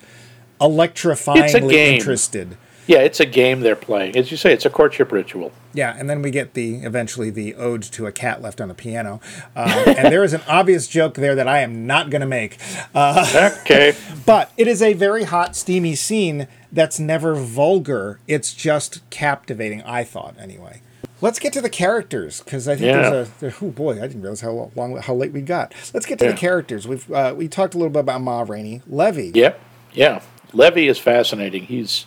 electrifyingly 0.59 1.73
interested. 1.73 2.57
Yeah, 2.87 2.99
it's 2.99 3.19
a 3.19 3.25
game 3.25 3.59
they're 3.59 3.75
playing. 3.75 4.15
As 4.17 4.31
you 4.31 4.37
say, 4.37 4.53
it's 4.53 4.65
a 4.65 4.69
courtship 4.69 5.11
ritual. 5.11 5.51
Yeah, 5.73 5.95
and 5.97 6.09
then 6.09 6.21
we 6.21 6.31
get 6.31 6.53
the 6.53 6.75
eventually 6.77 7.29
the 7.29 7.53
ode 7.55 7.83
to 7.83 8.05
a 8.07 8.11
cat 8.11 8.41
left 8.41 8.59
on 8.61 8.69
the 8.69 8.73
piano, 8.73 9.19
uh, 9.55 9.83
and 9.97 10.11
there 10.11 10.23
is 10.23 10.33
an 10.33 10.41
obvious 10.47 10.87
joke 10.87 11.15
there 11.15 11.35
that 11.35 11.47
I 11.47 11.59
am 11.59 11.85
not 11.85 12.09
going 12.09 12.21
to 12.21 12.27
make, 12.27 12.57
uh, 12.95 13.57
Okay. 13.61 13.93
but 14.25 14.51
it 14.57 14.67
is 14.67 14.81
a 14.81 14.93
very 14.93 15.25
hot, 15.25 15.55
steamy 15.55 15.95
scene 15.95 16.47
that's 16.71 16.99
never 16.99 17.35
vulgar. 17.35 18.19
It's 18.27 18.53
just 18.53 19.07
captivating. 19.09 19.81
I 19.83 20.03
thought 20.03 20.35
anyway. 20.39 20.81
Let's 21.19 21.39
get 21.39 21.51
to 21.53 21.61
the 21.61 21.69
characters 21.69 22.41
because 22.41 22.67
I 22.67 22.75
think 22.75 22.85
Yeah. 22.87 23.09
there's 23.09 23.27
a 23.27 23.31
there, 23.39 23.53
oh 23.61 23.69
boy 23.71 23.93
I 23.97 24.07
didn't 24.07 24.21
realize 24.21 24.41
how 24.41 24.71
long 24.75 24.97
how 24.97 25.13
late 25.15 25.33
we 25.33 25.41
got. 25.41 25.73
Let's 25.93 26.05
get 26.05 26.19
to 26.19 26.25
Yeah. 26.25 26.31
the 26.31 26.37
characters. 26.37 26.87
We've 26.87 27.11
uh, 27.11 27.33
we 27.35 27.47
talked 27.47 27.73
a 27.73 27.77
little 27.77 27.91
bit 27.91 27.99
about 28.01 28.21
Ma 28.21 28.41
Rainey, 28.47 28.81
Levee. 28.87 29.31
Yep. 29.33 29.59
Yeah. 29.93 30.21
Levee 30.53 30.87
is 30.87 30.99
fascinating. 30.99 31.63
He's 31.63 32.05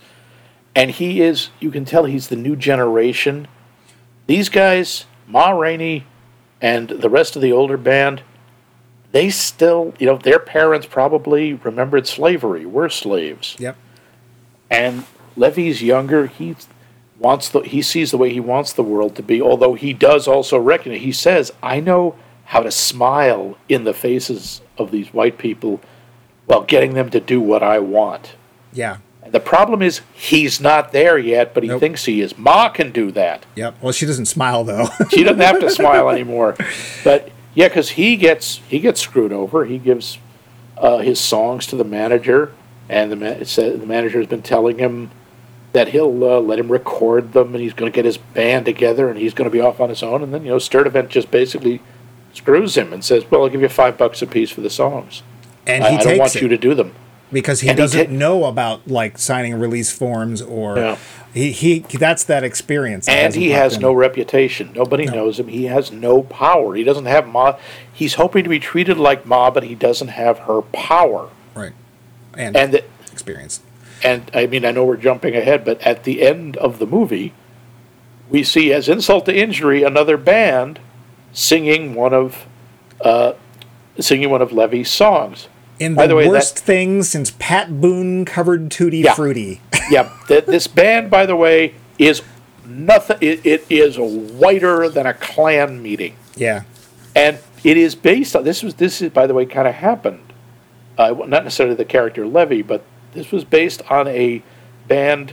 and 0.74 0.90
he 0.90 1.20
is 1.20 1.50
you 1.60 1.70
can 1.70 1.84
tell 1.84 2.04
he's 2.04 2.28
the 2.28 2.36
new 2.36 2.56
generation. 2.56 3.48
These 4.26 4.48
guys, 4.48 5.06
Ma 5.26 5.50
Rainey 5.50 6.06
and 6.60 6.88
the 6.88 7.10
rest 7.10 7.36
of 7.36 7.42
the 7.42 7.52
older 7.52 7.76
band, 7.76 8.22
they 9.12 9.30
still, 9.30 9.94
you 9.98 10.06
know, 10.06 10.16
their 10.16 10.38
parents 10.38 10.86
probably 10.86 11.54
remembered 11.54 12.06
slavery, 12.06 12.64
were 12.64 12.88
slaves. 12.88 13.56
Yep. 13.58 13.76
And 14.70 15.04
Levee's 15.36 15.82
younger, 15.82 16.26
he 16.26 16.54
wants 17.18 17.48
the 17.48 17.60
he 17.60 17.82
sees 17.82 18.10
the 18.10 18.18
way 18.18 18.32
he 18.32 18.40
wants 18.40 18.72
the 18.72 18.82
world 18.82 19.16
to 19.16 19.22
be, 19.22 19.42
although 19.42 19.74
he 19.74 19.92
does 19.92 20.28
also 20.28 20.58
recognize 20.58 21.02
he 21.02 21.12
says, 21.12 21.52
I 21.62 21.80
know 21.80 22.16
how 22.46 22.60
to 22.60 22.70
smile 22.70 23.56
in 23.68 23.84
the 23.84 23.94
faces 23.94 24.60
of 24.78 24.90
these 24.90 25.12
white 25.12 25.38
people 25.38 25.80
while 26.46 26.62
getting 26.62 26.94
them 26.94 27.10
to 27.10 27.20
do 27.20 27.40
what 27.40 27.62
I 27.62 27.78
want. 27.78 28.34
Yeah. 28.72 28.98
The 29.30 29.40
problem 29.40 29.80
is 29.82 30.00
he's 30.12 30.60
not 30.60 30.90
there 30.92 31.16
yet, 31.18 31.54
but 31.54 31.62
he 31.62 31.68
Nope. 31.68 31.80
thinks 31.80 32.04
he 32.04 32.20
is. 32.20 32.36
Ma 32.36 32.68
can 32.68 32.90
do 32.90 33.10
that. 33.12 33.46
Yep. 33.54 33.76
Well, 33.80 33.92
she 33.92 34.04
doesn't 34.06 34.26
smile 34.26 34.64
though. 34.64 34.88
She 35.10 35.22
doesn't 35.22 35.40
have 35.40 35.60
to 35.60 35.70
smile 35.70 36.10
anymore. 36.16 36.56
But 37.04 37.30
yeah, 37.54 37.68
because 37.68 37.90
he 37.90 38.16
gets 38.16 38.56
he 38.68 38.78
gets 38.80 39.00
screwed 39.00 39.32
over. 39.32 39.64
He 39.64 39.78
gives 39.78 40.18
uh, 40.78 40.98
his 40.98 41.20
songs 41.20 41.66
to 41.68 41.76
the 41.76 41.84
manager, 41.84 42.52
and 42.88 43.12
the 43.12 43.16
the 43.16 43.86
manager 43.86 44.18
has 44.18 44.26
been 44.26 44.42
telling 44.42 44.78
him 44.78 45.10
that 45.72 45.88
he'll 45.88 46.24
uh, 46.24 46.40
let 46.40 46.58
him 46.58 46.70
record 46.72 47.32
them, 47.32 47.54
and 47.54 47.62
he's 47.62 47.72
going 47.74 47.90
to 47.90 47.94
get 47.94 48.04
his 48.04 48.16
band 48.18 48.64
together, 48.66 49.08
and 49.08 49.16
he's 49.18 49.32
going 49.34 49.48
to 49.48 49.52
be 49.52 49.60
off 49.60 49.80
on 49.80 49.88
his 49.88 50.02
own. 50.02 50.22
And 50.24 50.34
then 50.34 50.42
you 50.44 50.50
know, 50.50 50.56
Sturdivant 50.56 51.08
just 51.08 51.30
basically 51.30 51.80
screws 52.32 52.76
him 52.76 52.92
and 52.92 53.04
says, 53.04 53.30
"Well, 53.30 53.42
I'll 53.42 53.48
give 53.48 53.60
you 53.62 53.68
five 53.68 53.96
bucks 53.96 54.20
a 54.22 54.26
piece 54.26 54.50
for 54.50 54.60
the 54.62 54.70
songs. 54.70 55.22
and 55.68 55.84
I, 55.84 55.90
he 55.90 55.96
I 55.98 56.02
don't 56.02 56.18
want 56.18 56.34
it. 56.34 56.42
you 56.42 56.48
to 56.48 56.58
do 56.58 56.74
them." 56.74 56.94
Because 57.32 57.60
he 57.60 57.68
And 57.68 57.78
doesn't 57.78 58.06
ta- 58.06 58.12
know 58.12 58.44
about 58.44 58.88
like 58.88 59.16
signing 59.18 59.54
release 59.54 59.92
forms 59.92 60.42
or 60.42 60.76
Yeah. 60.76 60.96
he, 61.32 61.52
he 61.52 61.78
that's 61.78 62.24
that 62.24 62.42
experience 62.42 63.06
that 63.06 63.12
and 63.12 63.34
he 63.34 63.50
has 63.50 63.78
no 63.78 63.92
reputation. 63.92 64.72
Nobody 64.74 65.04
knows 65.06 65.38
him. 65.38 65.46
He 65.48 65.66
has 65.66 65.92
no 65.92 66.22
power. 66.24 66.74
He 66.74 66.82
doesn't 66.82 67.06
have 67.06 67.28
Ma. 67.28 67.56
He's 67.92 68.14
hoping 68.14 68.42
to 68.44 68.50
be 68.50 68.58
treated 68.58 68.96
like 68.98 69.26
Ma, 69.26 69.50
but 69.50 69.62
he 69.62 69.74
doesn't 69.76 70.08
have 70.08 70.40
her 70.40 70.62
power. 70.62 71.28
right 71.54 71.72
and, 72.36 72.56
And 72.56 72.74
the, 72.74 72.84
experience 73.12 73.60
and 74.02 74.30
I 74.34 74.46
mean, 74.46 74.64
I 74.64 74.70
know 74.70 74.84
we're 74.84 74.96
jumping 74.96 75.36
ahead, 75.36 75.64
but 75.64 75.80
at 75.82 76.04
the 76.04 76.22
end 76.22 76.56
of 76.56 76.78
the 76.78 76.86
movie, 76.86 77.34
we 78.30 78.42
see 78.42 78.72
as 78.72 78.88
insult 78.88 79.26
to 79.26 79.36
injury 79.36 79.82
another 79.82 80.16
band 80.16 80.78
singing 81.32 81.94
one 81.94 82.14
of 82.14 82.46
uh, 83.04 83.34
singing 83.98 84.30
one 84.30 84.40
of 84.42 84.52
Levee's 84.52 84.90
songs. 84.90 85.48
In 85.80 85.94
By 85.94 86.02
the, 86.02 86.08
the 86.10 86.16
way, 86.16 86.24
that- 86.24 86.30
worst 86.30 86.58
thing 86.58 87.02
since 87.02 87.32
Pat 87.38 87.80
Boone 87.80 88.24
covered 88.24 88.70
Tutti 88.70 88.98
Yeah. 88.98 89.14
Frutti 89.14 89.60
yeah, 89.90 90.12
th- 90.28 90.44
this 90.44 90.66
band, 90.68 91.10
by 91.10 91.26
the 91.26 91.34
way, 91.34 91.74
is 91.98 92.22
nothing. 92.66 93.16
It, 93.20 93.44
it 93.44 93.64
is 93.68 93.98
whiter 93.98 94.88
than 94.88 95.06
a 95.06 95.14
Klan 95.14 95.82
meeting. 95.82 96.14
yeah 96.36 96.62
and 97.16 97.38
it 97.64 97.76
is 97.76 97.96
based 97.96 98.36
on 98.36 98.44
this 98.44 98.62
was 98.62 98.74
this 98.76 99.02
is 99.02 99.10
by 99.10 99.26
the 99.26 99.34
way 99.34 99.44
kind 99.44 99.66
of 99.66 99.74
happened 99.74 100.32
uh, 100.96 101.10
not 101.26 101.42
necessarily 101.42 101.74
the 101.74 101.84
character 101.84 102.24
levee 102.24 102.62
but 102.62 102.84
this 103.14 103.32
was 103.32 103.42
based 103.44 103.82
on 103.90 104.06
a 104.06 104.40
band 104.86 105.32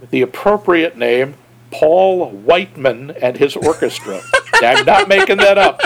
with 0.00 0.10
the 0.10 0.22
appropriate 0.22 0.96
name 0.96 1.34
paul 1.78 2.30
whiteman 2.30 3.10
and 3.22 3.36
his 3.36 3.56
orchestra. 3.56 4.20
I'm 4.62 4.84
not 4.86 5.08
making 5.08 5.36
that 5.38 5.58
up. 5.58 5.80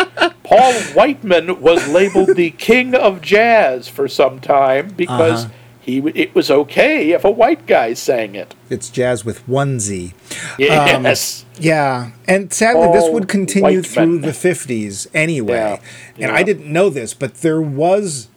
Paul 0.44 0.72
whiteman 0.94 1.60
was 1.60 1.88
labeled 1.88 2.36
the 2.36 2.50
king 2.52 2.94
of 2.94 3.20
jazz 3.20 3.88
for 3.88 4.06
some 4.08 4.40
time 4.40 4.90
because 4.96 5.44
Uh-huh. 5.46 5.54
he 5.80 5.98
it 6.14 6.34
was 6.34 6.50
okay 6.50 7.10
if 7.10 7.24
a 7.24 7.30
white 7.30 7.66
guy 7.66 7.94
sang 7.94 8.34
it. 8.34 8.54
It's 8.68 8.88
jazz 8.90 9.24
with 9.24 9.46
one 9.48 9.80
Z. 9.80 10.12
Yes. 10.58 11.44
yeah 11.58 12.12
and 12.28 12.52
sadly 12.52 12.88
this 12.92 13.08
would 13.12 13.28
continue 13.28 13.82
through 13.82 14.18
the 14.20 14.32
50s 14.32 15.06
anyway. 15.12 15.54
Yeah, 15.54 15.74
and 16.24 16.30
yeah. 16.30 16.34
I 16.34 16.42
didn't 16.42 16.70
know 16.72 16.88
this 16.90 17.12
but 17.14 17.34
there 17.46 17.60
was 17.62 18.28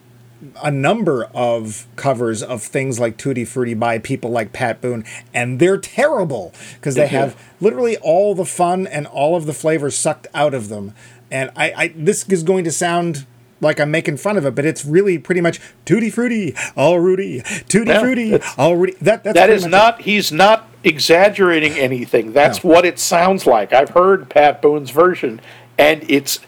a 0.62 0.72
number 0.72 1.26
of 1.34 1.88
covers 1.96 2.42
of 2.44 2.62
things 2.62 3.00
like 3.00 3.18
Tutti 3.18 3.46
Frutti 3.46 3.74
by 3.74 4.00
people 4.00 4.32
like 4.32 4.54
Pat 4.54 4.82
Boone, 4.82 5.04
and 5.34 5.60
they're 5.60 5.78
terrible 5.78 6.54
because 6.76 6.96
they 6.96 7.08
have 7.08 7.36
literally 7.62 7.98
all 7.98 8.36
the 8.36 8.46
fun 8.46 8.88
and 8.88 9.08
all 9.08 9.36
of 9.36 9.46
the 9.46 9.54
flavor 9.54 9.90
sucked 9.92 10.28
out 10.34 10.54
of 10.54 10.70
them. 10.70 10.94
And 11.32 11.50
I, 11.56 11.74
I 11.76 11.94
this 11.96 12.28
is 12.30 12.44
going 12.44 12.64
to 12.66 12.72
sound 12.72 13.26
like 13.62 13.80
I'm 13.80 13.92
making 13.92 14.18
fun 14.18 14.38
of 14.38 14.46
it, 14.46 14.56
but 14.56 14.66
it's 14.66 14.84
really 14.86 15.18
pretty 15.18 15.40
much 15.42 15.60
Tutti 15.86 16.10
Frutti, 16.10 16.54
all 16.76 17.00
Rudy, 17.00 17.42
Tutti 17.70 17.90
Yeah, 17.90 18.00
Frutti, 18.02 18.40
all 18.58 18.76
Rudy. 18.76 18.94
That 19.02 19.24
that's 19.24 19.36
That 19.36 19.50
is 19.50 19.66
not. 19.66 20.02
He's 20.02 20.32
not 20.32 20.68
exaggerating 20.84 21.74
anything. 21.74 22.34
That's 22.34 22.64
No. 22.64 22.70
what 22.72 22.86
it 22.86 23.00
sounds 23.00 23.46
like. 23.48 23.72
I've 23.74 23.90
heard 23.92 24.30
Pat 24.30 24.62
Boone's 24.62 24.90
version, 24.90 25.40
and 25.78 26.04
it's, 26.10 26.40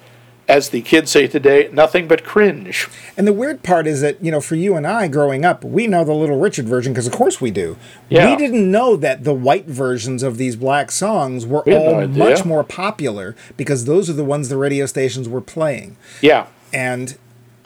as 0.47 0.69
the 0.69 0.81
kids 0.81 1.11
say 1.11 1.27
today, 1.27 1.69
nothing 1.71 2.07
but 2.07 2.23
cringe. 2.23 2.87
And 3.17 3.27
the 3.27 3.33
weird 3.33 3.63
part 3.63 3.87
is 3.87 4.01
that 4.01 4.23
you 4.23 4.31
know, 4.31 4.41
for 4.41 4.55
you 4.55 4.75
and 4.75 4.85
I 4.85 5.07
growing 5.07 5.43
up, 5.43 5.63
we 5.63 5.87
know 5.87 6.03
the 6.03 6.13
Little 6.13 6.39
Richard 6.39 6.67
version 6.67 6.93
because 6.93 7.07
of 7.07 7.13
course 7.13 7.41
we 7.41 7.51
do. 7.51 7.77
Yeah. 8.09 8.29
We 8.29 8.35
didn't 8.35 8.69
know 8.69 8.95
that 8.95 9.23
the 9.23 9.33
white 9.33 9.65
versions 9.65 10.23
of 10.23 10.37
these 10.37 10.55
black 10.55 10.91
songs 10.91 11.45
were 11.45 11.63
We 11.65 11.73
had 11.73 11.81
no 11.81 12.01
all 12.01 12.07
much 12.07 12.45
more 12.45 12.63
popular 12.63 13.35
because 13.57 13.85
those 13.85 14.09
are 14.09 14.13
the 14.13 14.23
ones 14.23 14.49
the 14.49 14.57
radio 14.57 14.85
stations 14.85 15.27
were 15.27 15.41
playing. 15.41 15.97
Yeah, 16.21 16.47
And 16.73 17.17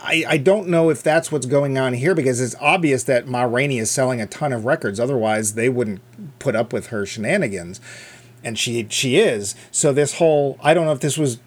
I, 0.01 0.23
I 0.27 0.37
don't 0.37 0.69
know 0.69 0.89
if 0.89 1.03
that's 1.03 1.31
what's 1.31 1.45
going 1.45 1.77
on 1.77 1.93
here 1.93 2.15
because 2.15 2.39
it's 2.39 2.55
obvious 2.61 3.03
that 3.03 3.27
Ma 3.27 3.43
Rainey 3.43 3.79
is 3.79 3.91
selling 3.91 4.21
a 4.21 4.27
ton 4.27 4.53
of 4.53 4.65
records. 4.65 4.99
Otherwise, 4.99 5.55
they 5.55 5.67
wouldn't 5.67 6.01
put 6.39 6.55
up 6.55 6.71
with 6.71 6.87
her 6.87 7.05
shenanigans. 7.05 7.81
And 8.41 8.57
she 8.57 8.87
she 8.89 9.17
is. 9.17 9.55
So 9.71 9.91
this 9.91 10.15
whole 10.15 10.57
I 10.63 10.73
don't 10.73 10.85
know 10.85 10.93
if 10.93 11.01
this 11.01 11.17
was 11.17 11.39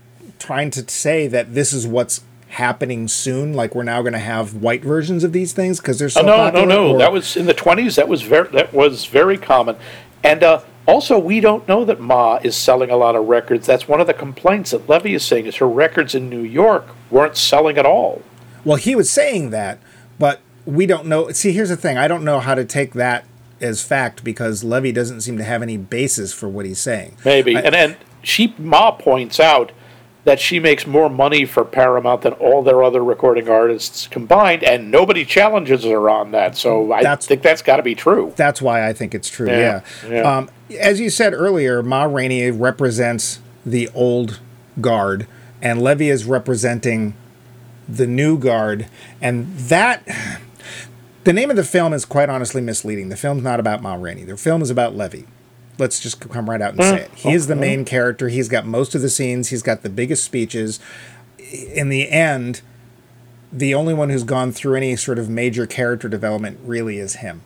trying 0.42 0.70
to 0.72 0.88
say 0.90 1.26
that 1.28 1.54
this 1.54 1.72
is 1.72 1.86
what's 1.86 2.22
happening 2.48 3.08
soon. 3.08 3.54
Like 3.54 3.74
we're 3.74 3.82
now 3.84 4.02
going 4.02 4.12
to 4.12 4.18
have 4.18 4.54
white 4.54 4.82
versions 4.84 5.24
of 5.24 5.32
these 5.32 5.52
things 5.52 5.80
because 5.80 5.98
they're 5.98 6.08
so 6.10 6.20
Oh, 6.22 6.26
no, 6.26 6.36
popular. 6.36 6.66
no, 6.66 6.74
no. 6.88 6.94
or- 6.94 6.98
That 6.98 7.12
was 7.12 7.36
in 7.36 7.46
the 7.46 7.54
twenties. 7.54 7.96
That 7.96 8.08
was 8.08 8.22
very 8.22 8.48
that 8.50 8.72
was 8.74 9.06
very 9.06 9.38
common, 9.38 9.76
and 10.22 10.42
uh, 10.42 10.60
also 10.86 11.18
we 11.18 11.40
don't 11.40 11.66
know 11.68 11.84
that 11.84 12.00
Ma 12.00 12.38
is 12.42 12.56
selling 12.56 12.90
a 12.90 12.96
lot 12.96 13.16
of 13.16 13.26
records. 13.26 13.66
That's 13.66 13.88
one 13.88 14.00
of 14.00 14.06
the 14.06 14.14
complaints 14.14 14.72
that 14.72 14.86
Levee 14.88 15.14
is 15.14 15.24
saying 15.24 15.46
is 15.46 15.56
her 15.56 15.68
records 15.68 16.14
in 16.14 16.28
New 16.28 16.42
York 16.42 16.88
weren't 17.10 17.36
selling 17.36 17.78
at 17.78 17.86
all. 17.86 18.22
Well, 18.64 18.76
he 18.76 18.94
was 18.94 19.10
saying 19.10 19.50
that, 19.50 19.78
but 20.18 20.40
we 20.66 20.86
don't 20.86 21.06
know. 21.06 21.30
See, 21.30 21.52
here's 21.52 21.70
the 21.70 21.76
thing: 21.76 21.96
I 21.96 22.06
don't 22.08 22.24
know 22.24 22.38
how 22.40 22.54
to 22.54 22.64
take 22.64 22.92
that 22.94 23.24
as 23.60 23.82
fact 23.82 24.24
because 24.24 24.62
Levee 24.64 24.92
doesn't 24.92 25.20
seem 25.22 25.38
to 25.38 25.44
have 25.44 25.62
any 25.62 25.76
basis 25.78 26.32
for 26.34 26.48
what 26.48 26.66
he's 26.66 26.80
saying. 26.80 27.16
Maybe. 27.24 27.56
I- 27.56 27.60
and 27.60 27.74
and 27.74 27.96
she 28.22 28.54
Ma 28.58 28.90
points 28.92 29.40
out 29.40 29.72
that 30.24 30.38
she 30.38 30.60
makes 30.60 30.86
more 30.86 31.10
money 31.10 31.44
for 31.44 31.64
Paramount 31.64 32.22
than 32.22 32.32
all 32.34 32.62
their 32.62 32.82
other 32.82 33.02
recording 33.02 33.48
artists 33.48 34.06
combined, 34.06 34.62
and 34.62 34.90
nobody 34.90 35.24
challenges 35.24 35.82
her 35.84 36.08
on 36.08 36.30
that. 36.30 36.56
So 36.56 36.92
I 36.92 37.02
That's- 37.02 37.26
think 37.26 37.42
that's 37.42 37.62
got 37.62 37.78
to 37.78 37.82
be 37.82 37.94
true. 37.94 38.32
That's 38.36 38.62
why 38.62 38.86
I 38.88 38.92
think 38.92 39.14
it's 39.14 39.28
true. 39.28 39.48
Yeah. 39.48 39.80
Yeah, 40.08 40.10
yeah. 40.12 40.36
Um, 40.38 40.50
as 40.78 41.00
you 41.00 41.10
said 41.10 41.34
earlier, 41.34 41.82
Ma 41.82 42.04
Rainey 42.04 42.50
represents 42.50 43.40
the 43.66 43.88
old 43.94 44.38
guard, 44.80 45.26
and 45.60 45.82
Levee 45.82 46.08
is 46.10 46.24
representing 46.24 47.14
the 47.88 48.06
new 48.06 48.38
guard, 48.38 48.86
and 49.20 49.54
that. 49.56 50.02
The 51.24 51.32
name 51.32 51.50
of 51.50 51.56
the 51.56 51.62
film 51.62 51.92
is 51.92 52.04
quite 52.04 52.28
honestly 52.28 52.60
misleading. 52.60 53.08
The 53.08 53.16
film's 53.16 53.44
not 53.44 53.60
about 53.60 53.80
Ma 53.80 53.94
Rainey. 53.94 54.24
The 54.24 54.36
film 54.36 54.60
is 54.60 54.70
about 54.70 54.96
Levee. 54.96 55.24
Let's 55.78 55.98
just 56.00 56.20
come 56.20 56.48
right 56.50 56.60
out 56.60 56.74
and 56.74 56.82
say 56.82 57.00
it. 57.02 57.10
He 57.14 57.32
is 57.32 57.46
the 57.46 57.56
main 57.56 57.84
character. 57.84 58.28
He's 58.28 58.48
got 58.48 58.66
most 58.66 58.94
of 58.94 59.00
the 59.02 59.08
scenes. 59.08 59.48
He's 59.48 59.62
got 59.62 59.82
the 59.82 59.88
biggest 59.90 60.22
speeches. 60.24 60.78
In 61.74 61.88
the 61.88 62.08
end, 62.10 62.60
the 63.52 63.74
only 63.74 63.94
one 63.94 64.10
who's 64.10 64.24
gone 64.24 64.52
through 64.52 64.76
any 64.76 64.96
sort 64.96 65.18
of 65.18 65.28
major 65.28 65.66
character 65.66 66.08
development 66.08 66.58
really 66.62 66.98
is 66.98 67.16
him, 67.16 67.42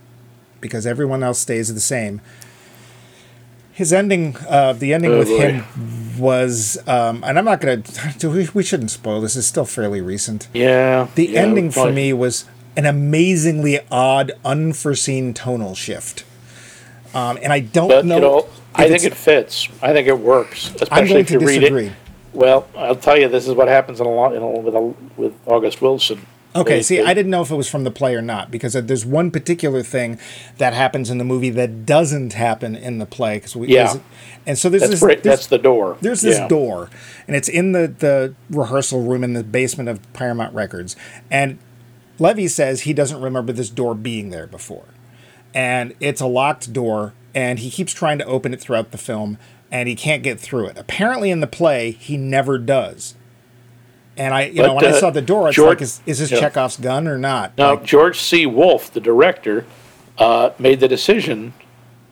because 0.61 0.87
everyone 0.87 1.23
else 1.23 1.39
stays 1.39 1.73
the 1.73 1.81
same. 1.81 2.21
His 3.73 3.93
ending, 3.93 4.37
uh, 4.49 4.73
the 4.73 4.95
ending 4.95 5.13
Oh, 5.13 5.19
with 5.19 5.29
boy. 5.29 5.39
him 5.53 6.19
was, 6.19 6.79
um, 6.89 7.23
and 7.25 7.39
I'm 7.39 7.45
not 7.45 7.61
going 7.61 7.83
to. 8.19 8.31
We, 8.31 8.49
we 8.55 8.63
shouldn't 8.63 8.91
spoil 8.91 9.21
this. 9.21 9.37
It's 9.37 9.47
still 9.47 9.67
fairly 9.67 10.01
recent. 10.01 10.49
Yeah. 10.55 11.09
The 11.15 11.27
yeah, 11.29 11.41
ending 11.43 11.71
for 11.71 11.93
me 11.93 12.13
was 12.13 12.45
an 12.77 12.87
amazingly 12.87 13.81
odd, 13.91 14.33
unforeseen 14.45 15.33
tonal 15.35 15.75
shift. 15.75 16.25
Um, 17.17 17.39
and 17.43 17.53
I 17.53 17.61
don't 17.61 17.89
But, 17.89 18.05
know. 18.05 18.15
you 18.17 18.21
know, 18.21 18.47
I 18.75 18.89
think 18.89 19.05
it 19.05 19.15
fits. 19.15 19.69
I 19.81 19.93
think 19.93 20.07
it 20.07 20.19
works, 20.19 20.71
especially 20.81 21.09
going 21.09 21.21
if 21.23 21.27
to 21.29 21.33
you 21.35 21.47
read 21.47 21.63
it. 21.63 21.93
Well, 22.35 22.69
I'll 22.77 22.95
tell 22.97 23.19
you, 23.19 23.29
this 23.29 23.49
is 23.49 23.55
what 23.55 23.69
happens 23.69 24.01
in 24.01 24.07
a 24.07 24.11
lot 24.11 24.35
in 24.35 24.43
a, 24.43 24.47
with 24.51 24.75
a, 24.75 24.95
with 25.17 25.33
August 25.47 25.81
Wilson. 25.81 26.27
Okay, 26.55 26.83
see, 26.83 27.01
I 27.03 27.13
didn't 27.15 27.31
know 27.31 27.43
if 27.43 27.51
it 27.51 27.55
was 27.57 27.69
from 27.71 27.85
the 27.85 27.91
play 27.91 28.15
or 28.15 28.23
not 28.23 28.51
because 28.51 28.73
there's 28.75 29.05
one 29.05 29.31
particular 29.31 29.83
thing 29.83 30.19
that 30.59 30.73
happens 30.73 31.11
in 31.11 31.19
the 31.19 31.25
movie 31.25 31.51
that 31.51 31.85
doesn't 31.85 32.33
happen 32.35 32.75
in 32.75 32.99
the 32.99 33.05
play. 33.07 33.41
Cause 33.41 33.55
we, 33.57 33.69
Yeah. 33.69 33.95
and 34.47 34.59
so 34.59 34.69
there's 34.71 34.83
That's 34.83 34.93
this, 34.93 35.01
great. 35.01 35.23
this- 35.23 35.31
That's 35.33 35.47
the 35.49 35.59
door. 35.59 35.97
there's 36.01 36.23
this 36.23 36.39
Yeah. 36.39 36.49
door, 36.49 36.89
and 37.27 37.37
it's 37.37 37.49
in 37.49 37.73
the 37.73 37.89
the 37.99 38.35
rehearsal 38.51 39.03
room 39.03 39.23
in 39.25 39.33
the 39.35 39.45
basement 39.45 39.89
of 39.91 40.01
Paramount 40.15 40.55
Records, 40.55 40.97
and 41.31 41.59
Levee 42.19 42.49
says 42.49 42.83
he 42.83 42.93
doesn't 42.95 43.21
remember 43.21 43.53
this 43.53 43.69
door 43.71 43.95
being 43.95 44.31
there 44.31 44.47
before, 44.47 44.85
and 45.57 45.95
it's 46.01 46.21
a 46.21 46.27
locked 46.27 46.73
door, 46.75 47.15
and 47.35 47.59
he 47.59 47.71
keeps 47.71 47.95
trying 47.95 48.19
to 48.19 48.27
open 48.27 48.53
it 48.53 48.61
throughout 48.61 48.91
the 48.93 48.99
film, 48.99 49.39
and 49.73 49.89
he 49.89 49.97
can't 49.97 50.23
get 50.23 50.39
through 50.39 50.67
it. 50.67 50.77
Apparently, 50.77 51.31
in 51.31 51.41
the 51.41 51.47
play, 51.47 51.93
he 51.93 52.19
never 52.19 52.59
does. 52.59 53.15
And 54.19 54.35
I, 54.35 54.45
you 54.45 54.63
know, 54.63 54.69
But, 54.69 54.75
when 54.77 54.85
I 54.93 54.97
uh, 54.97 55.01
saw 55.01 55.11
the 55.11 55.23
door, 55.23 55.49
it's 55.49 55.57
George- 55.57 55.69
like, 55.79 55.83
is, 55.83 56.01
is 56.05 56.19
this 56.19 56.31
yeah. 56.31 56.41
Chekhov's 56.41 56.77
gun 56.77 57.09
or 57.09 57.17
not? 57.17 57.57
Now, 57.57 57.71
Like, 57.71 57.85
George 57.85 58.21
C. 58.21 58.45
Wolfe, 58.45 58.93
the 58.93 59.01
director, 59.01 59.65
uh, 60.19 60.51
made 60.59 60.81
the 60.81 60.89
decision. 60.89 61.55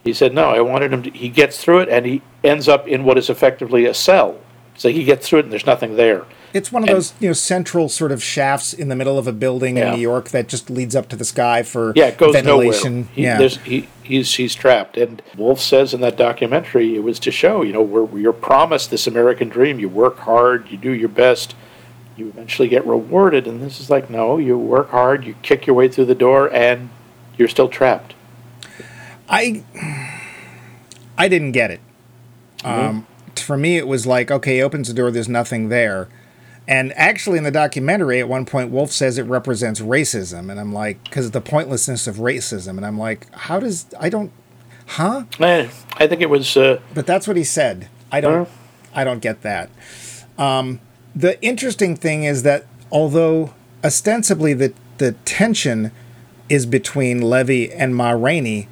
He 0.02 0.12
said, 0.12 0.34
"No, 0.34 0.50
I 0.50 0.60
wanted 0.60 0.92
him 0.92 1.02
to." 1.04 1.10
He 1.10 1.28
gets 1.30 1.62
through 1.62 1.80
it, 1.80 1.88
and 1.88 2.04
he 2.04 2.20
ends 2.42 2.68
up 2.68 2.86
in 2.88 3.04
what 3.04 3.16
is 3.16 3.30
effectively 3.30 3.86
a 3.86 3.94
cell. 3.94 4.38
So 4.76 4.88
he 4.90 5.04
gets 5.04 5.26
through 5.28 5.38
it, 5.40 5.44
and 5.44 5.52
there's 5.52 5.64
nothing 5.66 5.96
there. 5.96 6.24
It's 6.54 6.70
one 6.70 6.84
of 6.84 6.88
And- 6.88 6.96
those, 6.96 7.12
you 7.20 7.28
know, 7.28 7.32
central 7.34 7.88
sort 7.88 8.12
of 8.12 8.22
shafts 8.22 8.72
in 8.72 8.88
the 8.88 8.94
middle 8.96 9.18
of 9.18 9.26
a 9.26 9.32
building 9.32 9.76
Yeah. 9.76 9.88
in 9.88 9.96
New 9.96 10.00
York 10.00 10.28
that 10.30 10.46
just 10.48 10.70
leads 10.70 10.94
up 10.94 11.08
to 11.08 11.16
the 11.16 11.24
sky 11.24 11.62
for 11.64 11.92
Yeah, 11.96 12.06
it 12.06 12.16
goes 12.16 12.32
ventilation. 12.32 12.92
nowhere. 12.94 13.08
He, 13.14 13.22
yeah. 13.24 13.38
there's- 13.38 13.58
he, 13.64 13.88
he's 14.04 14.32
he's 14.36 14.54
trapped. 14.54 14.96
And 14.96 15.20
Wolfe 15.36 15.60
says 15.60 15.92
in 15.92 16.00
that 16.02 16.16
documentary, 16.16 16.94
it 16.94 17.02
was 17.02 17.18
to 17.20 17.32
show, 17.32 17.62
you 17.62 17.72
know, 17.72 17.82
we're, 17.82 18.18
you're 18.18 18.32
promised 18.32 18.90
this 18.92 19.06
American 19.08 19.48
dream. 19.48 19.80
You 19.80 19.88
work 19.88 20.20
hard, 20.20 20.70
you 20.70 20.76
do 20.78 20.92
your 20.92 21.08
best, 21.08 21.56
you 22.16 22.28
eventually 22.28 22.68
get 22.68 22.86
rewarded. 22.86 23.48
And 23.48 23.60
this 23.60 23.80
is 23.80 23.90
like, 23.90 24.08
no, 24.08 24.38
you 24.38 24.56
work 24.56 24.90
hard, 24.90 25.24
you 25.24 25.34
kick 25.42 25.66
your 25.66 25.74
way 25.74 25.88
through 25.88 26.04
the 26.06 26.14
door, 26.14 26.48
and 26.54 26.88
you're 27.36 27.48
still 27.48 27.68
trapped. 27.68 28.14
I 29.28 29.64
I 31.18 31.26
didn't 31.28 31.52
get 31.52 31.70
it. 31.72 31.80
Mm-hmm. 32.60 32.86
Um, 32.88 33.06
for 33.36 33.56
me, 33.56 33.76
it 33.76 33.88
was 33.88 34.06
like, 34.06 34.30
okay, 34.30 34.56
he 34.56 34.62
opens 34.62 34.86
the 34.88 34.94
door, 34.94 35.10
there's 35.10 35.28
nothing 35.28 35.68
there. 35.68 36.08
And 36.66 36.92
actually, 36.96 37.38
in 37.38 37.44
the 37.44 37.50
documentary, 37.50 38.20
at 38.20 38.28
one 38.28 38.46
point, 38.46 38.70
Wolfe 38.70 38.90
says 38.90 39.18
it 39.18 39.24
represents 39.24 39.80
racism. 39.80 40.50
And 40.50 40.58
I'm 40.58 40.72
like, 40.72 41.04
because 41.04 41.26
of 41.26 41.32
the 41.32 41.40
pointlessness 41.40 42.06
of 42.06 42.16
racism. 42.16 42.76
And 42.76 42.86
I'm 42.86 42.98
like, 42.98 43.30
how 43.34 43.60
does, 43.60 43.86
I 44.00 44.08
don't, 44.08 44.32
huh? 44.86 45.24
Eh, 45.40 45.68
I 45.96 46.06
think 46.06 46.22
it 46.22 46.30
was, 46.30 46.56
uh, 46.56 46.80
But 46.94 47.06
that's 47.06 47.28
what 47.28 47.36
he 47.36 47.44
said. 47.44 47.88
I 48.10 48.20
don't, 48.20 48.48
I 48.94 49.04
don't 49.04 49.20
get 49.20 49.42
that. 49.42 49.70
Um, 50.38 50.80
the 51.14 51.40
interesting 51.42 51.96
thing 51.96 52.24
is 52.24 52.42
that 52.44 52.66
although 52.90 53.52
ostensibly 53.82 54.54
the, 54.54 54.72
the 54.98 55.12
tension 55.24 55.90
is 56.48 56.64
between 56.66 57.20
Levee 57.20 57.72
and 57.72 57.94
Ma 57.94 58.10
Rainey, 58.10 58.68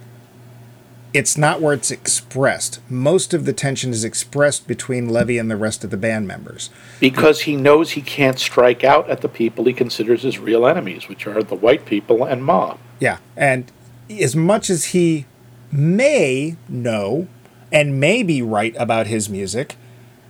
it's 1.14 1.36
not 1.36 1.60
where 1.60 1.74
it's 1.74 1.90
expressed. 1.90 2.80
Most 2.88 3.34
of 3.34 3.44
the 3.44 3.52
tension 3.52 3.90
is 3.90 4.04
expressed 4.04 4.66
between 4.66 5.08
Levee 5.08 5.38
and 5.38 5.50
the 5.50 5.56
rest 5.56 5.84
of 5.84 5.90
the 5.90 5.96
band 5.96 6.26
members. 6.26 6.70
because 7.00 7.42
he 7.42 7.56
knows 7.56 7.90
he 7.92 8.02
can't 8.02 8.38
strike 8.38 8.82
out 8.84 9.08
at 9.10 9.20
the 9.20 9.28
people 9.28 9.64
he 9.64 9.72
considers 9.72 10.22
his 10.22 10.38
real 10.38 10.66
enemies, 10.66 11.08
which 11.08 11.26
are 11.26 11.42
the 11.42 11.54
white 11.54 11.84
people 11.84 12.24
and 12.24 12.44
Ma. 12.44 12.76
Yeah. 12.98 13.18
And 13.36 13.70
as 14.10 14.34
much 14.36 14.70
as 14.70 14.86
he 14.86 15.26
may 15.70 16.56
know 16.68 17.28
and 17.70 17.98
may 17.98 18.22
be 18.22 18.40
right 18.42 18.74
about 18.78 19.06
his 19.06 19.28
music, 19.28 19.76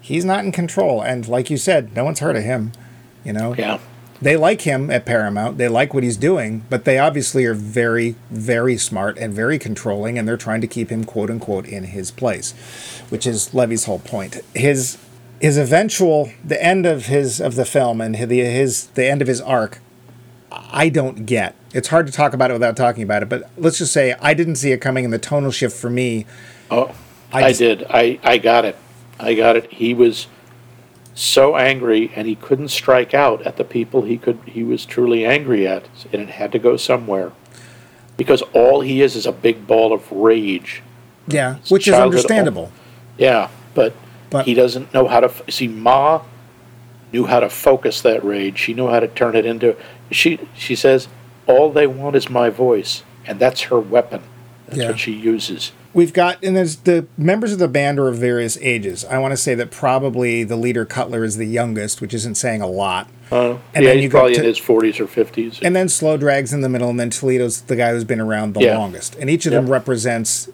he's 0.01 0.25
not 0.25 0.45
in 0.45 0.53
control. 0.53 1.03
And 1.03 1.29
like 1.29 1.51
you 1.51 1.57
said, 1.57 1.95
no 1.95 2.05
one's 2.05 2.21
heard 2.21 2.37
of 2.37 2.45
him. 2.45 2.73
You 3.25 3.33
know? 3.33 3.55
Yeah. 3.55 3.79
They 4.23 4.37
like 4.37 4.63
him 4.63 4.91
at 4.91 5.05
Paramount. 5.05 5.59
They 5.59 5.69
like 5.69 5.93
what 5.93 6.05
he's 6.05 6.17
doing, 6.17 6.65
but 6.71 6.85
they 6.85 6.99
obviously 6.99 7.45
are 7.45 7.55
very, 7.55 8.15
very 8.31 8.77
smart 8.77 9.19
and 9.19 9.35
very 9.35 9.59
controlling, 9.59 10.17
and 10.17 10.29
they're 10.29 10.37
trying 10.37 10.61
to 10.61 10.69
keep 10.69 10.91
him 10.91 11.05
quote 11.05 11.29
unquote 11.29 11.67
in 11.67 11.85
his 11.85 12.11
place, 12.11 12.53
which 13.09 13.27
is 13.27 13.53
Levee's 13.53 13.85
whole 13.85 13.99
point. 13.99 14.41
His 14.55 14.97
his 15.41 15.59
eventual 15.59 16.31
the 16.45 16.63
end 16.63 16.87
of 16.87 17.07
his 17.07 17.41
of 17.41 17.57
the 17.57 17.65
film 17.65 18.01
and 18.01 18.15
his, 18.15 18.31
his 18.31 18.87
the 18.89 19.05
end 19.05 19.21
of 19.21 19.29
his 19.29 19.41
arc 19.41 19.81
I 20.53 20.89
don't 20.89 21.27
get. 21.27 21.55
It's 21.73 21.89
hard 21.89 22.07
to 22.07 22.13
talk 22.13 22.35
about 22.35 22.51
it 22.51 22.55
without 22.55 22.77
talking 22.77 23.03
about 23.03 23.23
it, 23.23 23.29
but 23.29 23.51
let's 23.57 23.79
just 23.79 23.93
say 23.93 24.15
I 24.21 24.35
didn't 24.35 24.57
see 24.57 24.73
it 24.73 24.79
coming 24.81 25.05
and 25.05 25.13
the 25.13 25.19
tonal 25.19 25.51
shift 25.51 25.77
for 25.77 25.91
me. 25.91 26.27
Oh, 26.71 26.95
I 27.33 27.45
I, 27.45 27.53
did. 27.53 27.85
I, 27.89 28.19
I 28.23 28.39
got 28.39 28.65
it. 28.65 28.77
I 29.19 29.35
got 29.35 29.57
it. 29.57 29.73
He 29.73 29.95
was 29.95 30.27
so 31.15 31.57
angry, 31.57 32.11
and 32.17 32.27
he 32.27 32.35
couldn't 32.35 32.69
strike 32.69 33.13
out 33.15 33.43
at 33.43 33.57
the 33.57 33.65
people 33.65 34.03
he 34.03 34.17
could. 34.19 34.39
He 34.47 34.63
was 34.63 34.85
truly 34.87 35.25
angry 35.27 35.67
at, 35.67 35.85
and 36.13 36.23
it 36.23 36.31
had 36.31 36.53
to 36.53 36.59
go 36.59 36.77
somewhere, 36.77 37.33
because 38.17 38.43
all 38.53 38.81
he 38.81 39.03
is 39.03 39.17
is 39.17 39.27
a 39.27 39.33
big 39.33 39.67
ball 39.67 39.93
of 39.93 40.11
rage. 40.11 40.83
Yeah, 41.29 41.57
which 41.69 41.87
is 41.87 41.95
understandable. 41.95 42.73
Yeah, 43.19 43.49
but, 43.75 43.95
But- 44.31 44.47
he 44.47 44.55
doesn't 44.55 44.93
know 44.95 45.07
how 45.07 45.21
to 45.21 45.27
f- 45.29 45.43
see. 45.51 45.69
Ma 45.69 46.23
knew 47.13 47.27
how 47.27 47.41
to 47.41 47.51
focus 47.51 48.01
that 48.01 48.25
rage. 48.25 48.59
She 48.59 48.73
knew 48.75 48.89
how 48.89 49.01
to 49.01 49.07
turn 49.09 49.37
it 49.37 49.45
into. 49.45 49.77
She 50.11 50.41
she 50.57 50.75
says, 50.75 51.09
"All 51.47 51.71
they 51.71 51.87
want 51.87 52.17
is 52.17 52.31
my 52.31 52.49
voice," 52.49 53.03
and 53.27 53.39
that's 53.39 53.63
her 53.63 53.79
weapon. 53.79 54.23
That's 54.67 54.79
Yeah. 54.81 54.89
what 54.89 54.99
she 54.99 55.13
uses. 55.13 55.73
We've 55.95 56.13
got, 56.15 56.43
and 56.43 56.57
there's 56.57 56.77
the 56.77 57.07
members 57.19 57.53
of 57.53 57.59
the 57.59 57.69
band 57.69 57.99
are 57.99 58.09
of 58.09 58.17
various 58.17 58.57
ages. 58.63 59.05
I 59.05 59.19
want 59.19 59.33
to 59.33 59.37
say 59.37 59.55
that 59.57 59.71
probably 59.71 60.43
the 60.43 60.57
leader 60.57 60.87
Cutler 60.87 61.23
is 61.23 61.37
the 61.37 61.45
youngest, 61.47 62.01
which 62.01 62.15
isn't 62.15 62.37
saying 62.37 62.63
a 62.63 62.67
lot. 62.67 63.09
Uh, 63.31 63.57
And 63.75 63.85
yeah, 63.85 63.91
then 63.91 63.97
he's 63.97 64.05
you 64.05 64.11
probably 64.11 64.35
to- 64.35 64.41
in 64.41 64.47
his 64.47 64.57
forties 64.59 64.99
or 65.01 65.07
fifties. 65.07 65.59
And 65.63 65.77
then 65.77 65.89
Slow 65.91 66.17
Drag's 66.17 66.53
in 66.53 66.63
the 66.63 66.69
middle, 66.71 66.89
and 66.89 66.99
then 66.99 67.11
Toledo's 67.11 67.61
the 67.63 67.77
guy 67.77 67.91
who's 67.93 68.05
been 68.05 68.21
around 68.21 68.55
the 68.55 68.61
Yeah. 68.61 68.79
longest. 68.79 69.17
And 69.21 69.29
each 69.29 69.45
of 69.45 69.53
them 69.53 69.69
represents, 69.69 70.49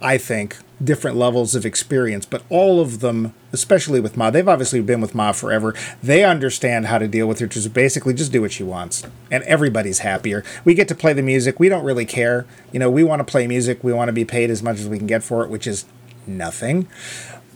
I 0.00 0.16
think, 0.16 0.56
different 0.82 1.16
levels 1.16 1.54
of 1.54 1.64
experience. 1.64 2.26
But 2.26 2.42
all 2.48 2.80
of 2.80 3.00
them, 3.00 3.34
especially 3.52 4.00
with 4.00 4.16
Ma, 4.16 4.30
they've 4.30 4.48
obviously 4.48 4.80
been 4.80 5.00
with 5.00 5.14
Ma 5.14 5.32
forever. 5.32 5.74
They 6.02 6.24
understand 6.24 6.86
how 6.86 6.98
to 6.98 7.08
deal 7.08 7.26
with 7.26 7.38
her, 7.40 7.46
Just 7.46 7.72
basically 7.72 8.14
just 8.14 8.32
do 8.32 8.40
what 8.40 8.52
she 8.52 8.62
wants. 8.62 9.04
And 9.30 9.42
everybody's 9.44 10.00
happier. 10.00 10.44
We 10.64 10.74
get 10.74 10.88
to 10.88 10.94
play 10.94 11.12
the 11.12 11.22
music. 11.22 11.60
We 11.60 11.68
don't 11.68 11.84
really 11.84 12.06
care. 12.06 12.46
You 12.72 12.78
know, 12.78 12.90
we 12.90 13.04
want 13.04 13.20
to 13.20 13.24
play 13.24 13.46
music. 13.46 13.84
We 13.84 13.92
want 13.92 14.08
to 14.08 14.12
be 14.12 14.24
paid 14.24 14.50
as 14.50 14.62
much 14.62 14.78
as 14.80 14.88
we 14.88 14.98
can 14.98 15.06
get 15.06 15.22
for 15.22 15.44
it, 15.44 15.50
which 15.50 15.66
is 15.66 15.84
nothing. 16.26 16.88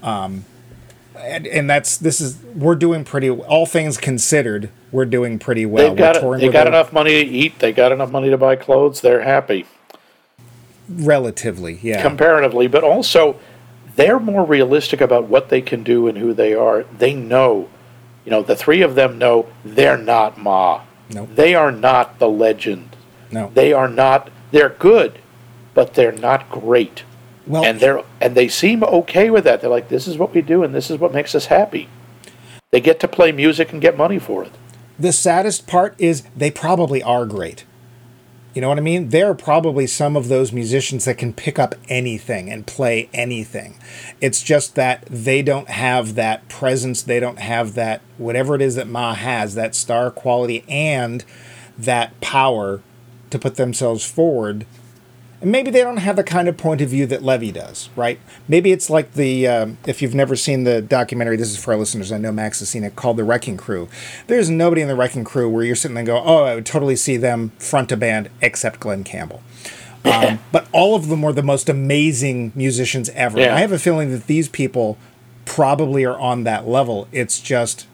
Um, 0.02 0.44
and, 1.16 1.46
and 1.48 1.68
that's 1.68 1.96
this 1.96 2.20
is 2.20 2.38
we're 2.54 2.76
doing 2.76 3.04
pretty 3.04 3.28
all 3.28 3.66
things 3.66 3.96
considered 3.96 4.70
we're 4.92 5.04
doing 5.04 5.40
pretty 5.40 5.66
well 5.66 5.88
They've 5.88 5.98
got, 5.98 6.38
they 6.38 6.48
got 6.48 6.68
enough 6.68 6.92
money 6.92 7.10
to 7.10 7.28
eat. 7.28 7.58
They 7.58 7.72
got 7.72 7.90
enough 7.90 8.12
money 8.12 8.30
to 8.30 8.38
buy 8.38 8.54
clothes. 8.54 9.00
They're 9.00 9.22
happy 9.22 9.66
relatively 10.89 11.78
yeah 11.82 12.03
comparatively, 12.03 12.66
but 12.66 12.84
also 12.84 13.39
they're 13.97 14.20
more 14.20 14.45
realistic 14.45 15.01
about 15.01 15.24
what 15.28 15.49
they 15.49 15.61
can 15.61 15.82
do 15.82 16.07
and 16.09 16.18
who 16.18 16.32
they 16.32 16.55
are. 16.55 16.84
They 16.84 17.14
know, 17.14 17.68
you 18.24 18.30
know, 18.30 18.43
the 18.43 18.57
three 18.57 18.80
of 18.82 18.95
them 18.95 19.18
know 19.18 19.49
they're 19.64 19.99
not 19.99 20.39
Ma. 20.39 20.82
Nope. 21.11 21.30
They 21.34 21.55
are 21.55 21.72
not 21.72 22.18
the 22.18 22.28
legend. 22.28 22.97
no 23.32 23.51
They 23.55 23.72
are 23.72 23.89
not. 23.89 24.30
They're 24.51 24.68
good, 24.70 25.18
but 25.74 25.95
they're 25.95 26.12
not 26.12 26.51
great. 26.51 27.03
well 27.47 27.64
and 27.64 27.80
they're 27.80 28.03
and 28.20 28.34
they 28.34 28.49
seem 28.49 28.82
okay 28.84 29.30
with 29.30 29.45
that. 29.45 29.61
They're 29.61 29.70
like, 29.70 29.89
this 29.89 30.07
is 30.07 30.16
what 30.16 30.34
we 30.34 30.43
do, 30.43 30.62
and 30.62 30.74
this 30.74 30.91
is 30.91 30.99
what 30.99 31.12
makes 31.12 31.34
us 31.34 31.47
happy. 31.47 31.89
They 32.70 32.80
get 32.80 33.01
to 33.01 33.09
play 33.09 33.32
music 33.32 33.72
and 33.72 33.80
get 33.80 33.97
money 33.97 34.18
for 34.18 34.45
it. 34.45 34.53
the 34.99 35.12
saddest 35.12 35.66
part 35.66 35.95
is 35.99 36.22
they 36.36 36.51
probably 36.51 37.03
are 37.03 37.24
great 37.26 37.64
you 38.55 38.61
know 38.61 38.68
what 38.68 38.78
i 38.78 38.82
mean? 38.82 39.11
There 39.11 39.30
are 39.30 39.34
probably 39.34 39.86
some 39.86 40.16
of 40.16 40.28
those 40.28 40.53
musicians 40.53 41.05
that 41.05 41.18
can 41.18 41.32
pick 41.32 41.59
up 41.59 41.74
anything 41.88 42.51
and 42.51 42.66
play 42.66 43.09
anything. 43.12 43.78
It's 44.20 44.42
just 44.42 44.74
that 44.74 45.05
they 45.07 45.42
don't 45.42 45.68
have 45.68 46.14
that 46.14 46.49
presence 46.49 47.03
they 47.03 47.20
don't 47.20 47.38
have 47.38 47.74
that 47.74 48.01
whatever 48.16 48.55
it 48.55 48.62
is 48.62 48.74
that 48.76 48.88
ma 48.88 49.14
has 49.14 49.55
that 49.55 49.74
star 49.74 50.11
quality 50.11 50.64
and 50.68 51.24
that 51.76 52.20
power 52.20 52.80
to 53.30 53.38
put 53.38 53.57
themselves 53.57 54.05
forward 54.05 54.66
And 55.41 55.53
maybe 55.53 55.70
they 55.70 55.82
don't 55.82 55.99
have 55.99 56.16
the 56.16 56.24
kind 56.24 56.49
of 56.49 56.57
point 56.57 56.80
of 56.80 56.89
view 56.89 57.07
that 57.07 57.22
Levee 57.22 57.53
does, 57.53 57.91
right? 57.95 58.18
Maybe 58.49 58.72
it's 58.72 58.91
like 58.91 59.12
the, 59.12 59.47
um, 59.47 59.78
if 59.86 60.03
you've 60.03 60.14
never 60.14 60.34
seen 60.34 60.64
the 60.64 60.82
documentary, 60.82 61.36
this 61.36 61.51
is 61.51 61.62
for 61.62 61.72
our 61.72 61.78
listeners, 61.78 62.11
I 62.11 62.18
know 62.18 62.32
Max 62.32 62.59
has 62.59 62.68
seen 62.68 62.82
it, 62.82 62.97
called 62.97 63.18
The 63.18 63.24
Wrecking 63.24 63.57
Crew. 63.57 63.89
There's 64.26 64.51
nobody 64.51 64.82
in 64.82 64.89
The 64.89 64.97
Wrecking 64.97 65.24
Crew 65.24 65.49
where 65.49 65.62
you're 65.62 65.76
sitting 65.76 65.95
there 65.95 66.01
and 66.01 66.07
go, 66.07 66.22
oh, 66.24 66.45
I 66.45 66.57
would 66.57 66.66
totally 66.66 66.97
see 66.97 67.16
them 67.16 67.53
front 67.59 67.93
a 67.93 67.97
band 67.97 68.30
except 68.43 68.80
Glen 68.80 69.05
Campbell. 69.05 69.43
Um, 70.05 70.39
but 70.53 70.68
all 70.72 70.95
of 70.95 71.09
them 71.09 71.20
were 71.20 71.32
the 71.34 71.43
most 71.43 71.68
amazing 71.68 72.53
musicians 72.55 73.11
ever. 73.11 73.41
Yeah. 73.41 73.55
I 73.55 73.59
have 73.59 73.72
a 73.72 73.78
feeling 73.78 74.11
that 74.12 74.26
these 74.26 74.49
people 74.49 74.97
probably 75.45 76.05
are 76.05 76.18
on 76.18 76.45
that 76.45 76.66
level. 76.66 77.09
It's 77.11 77.41
just 77.41 77.86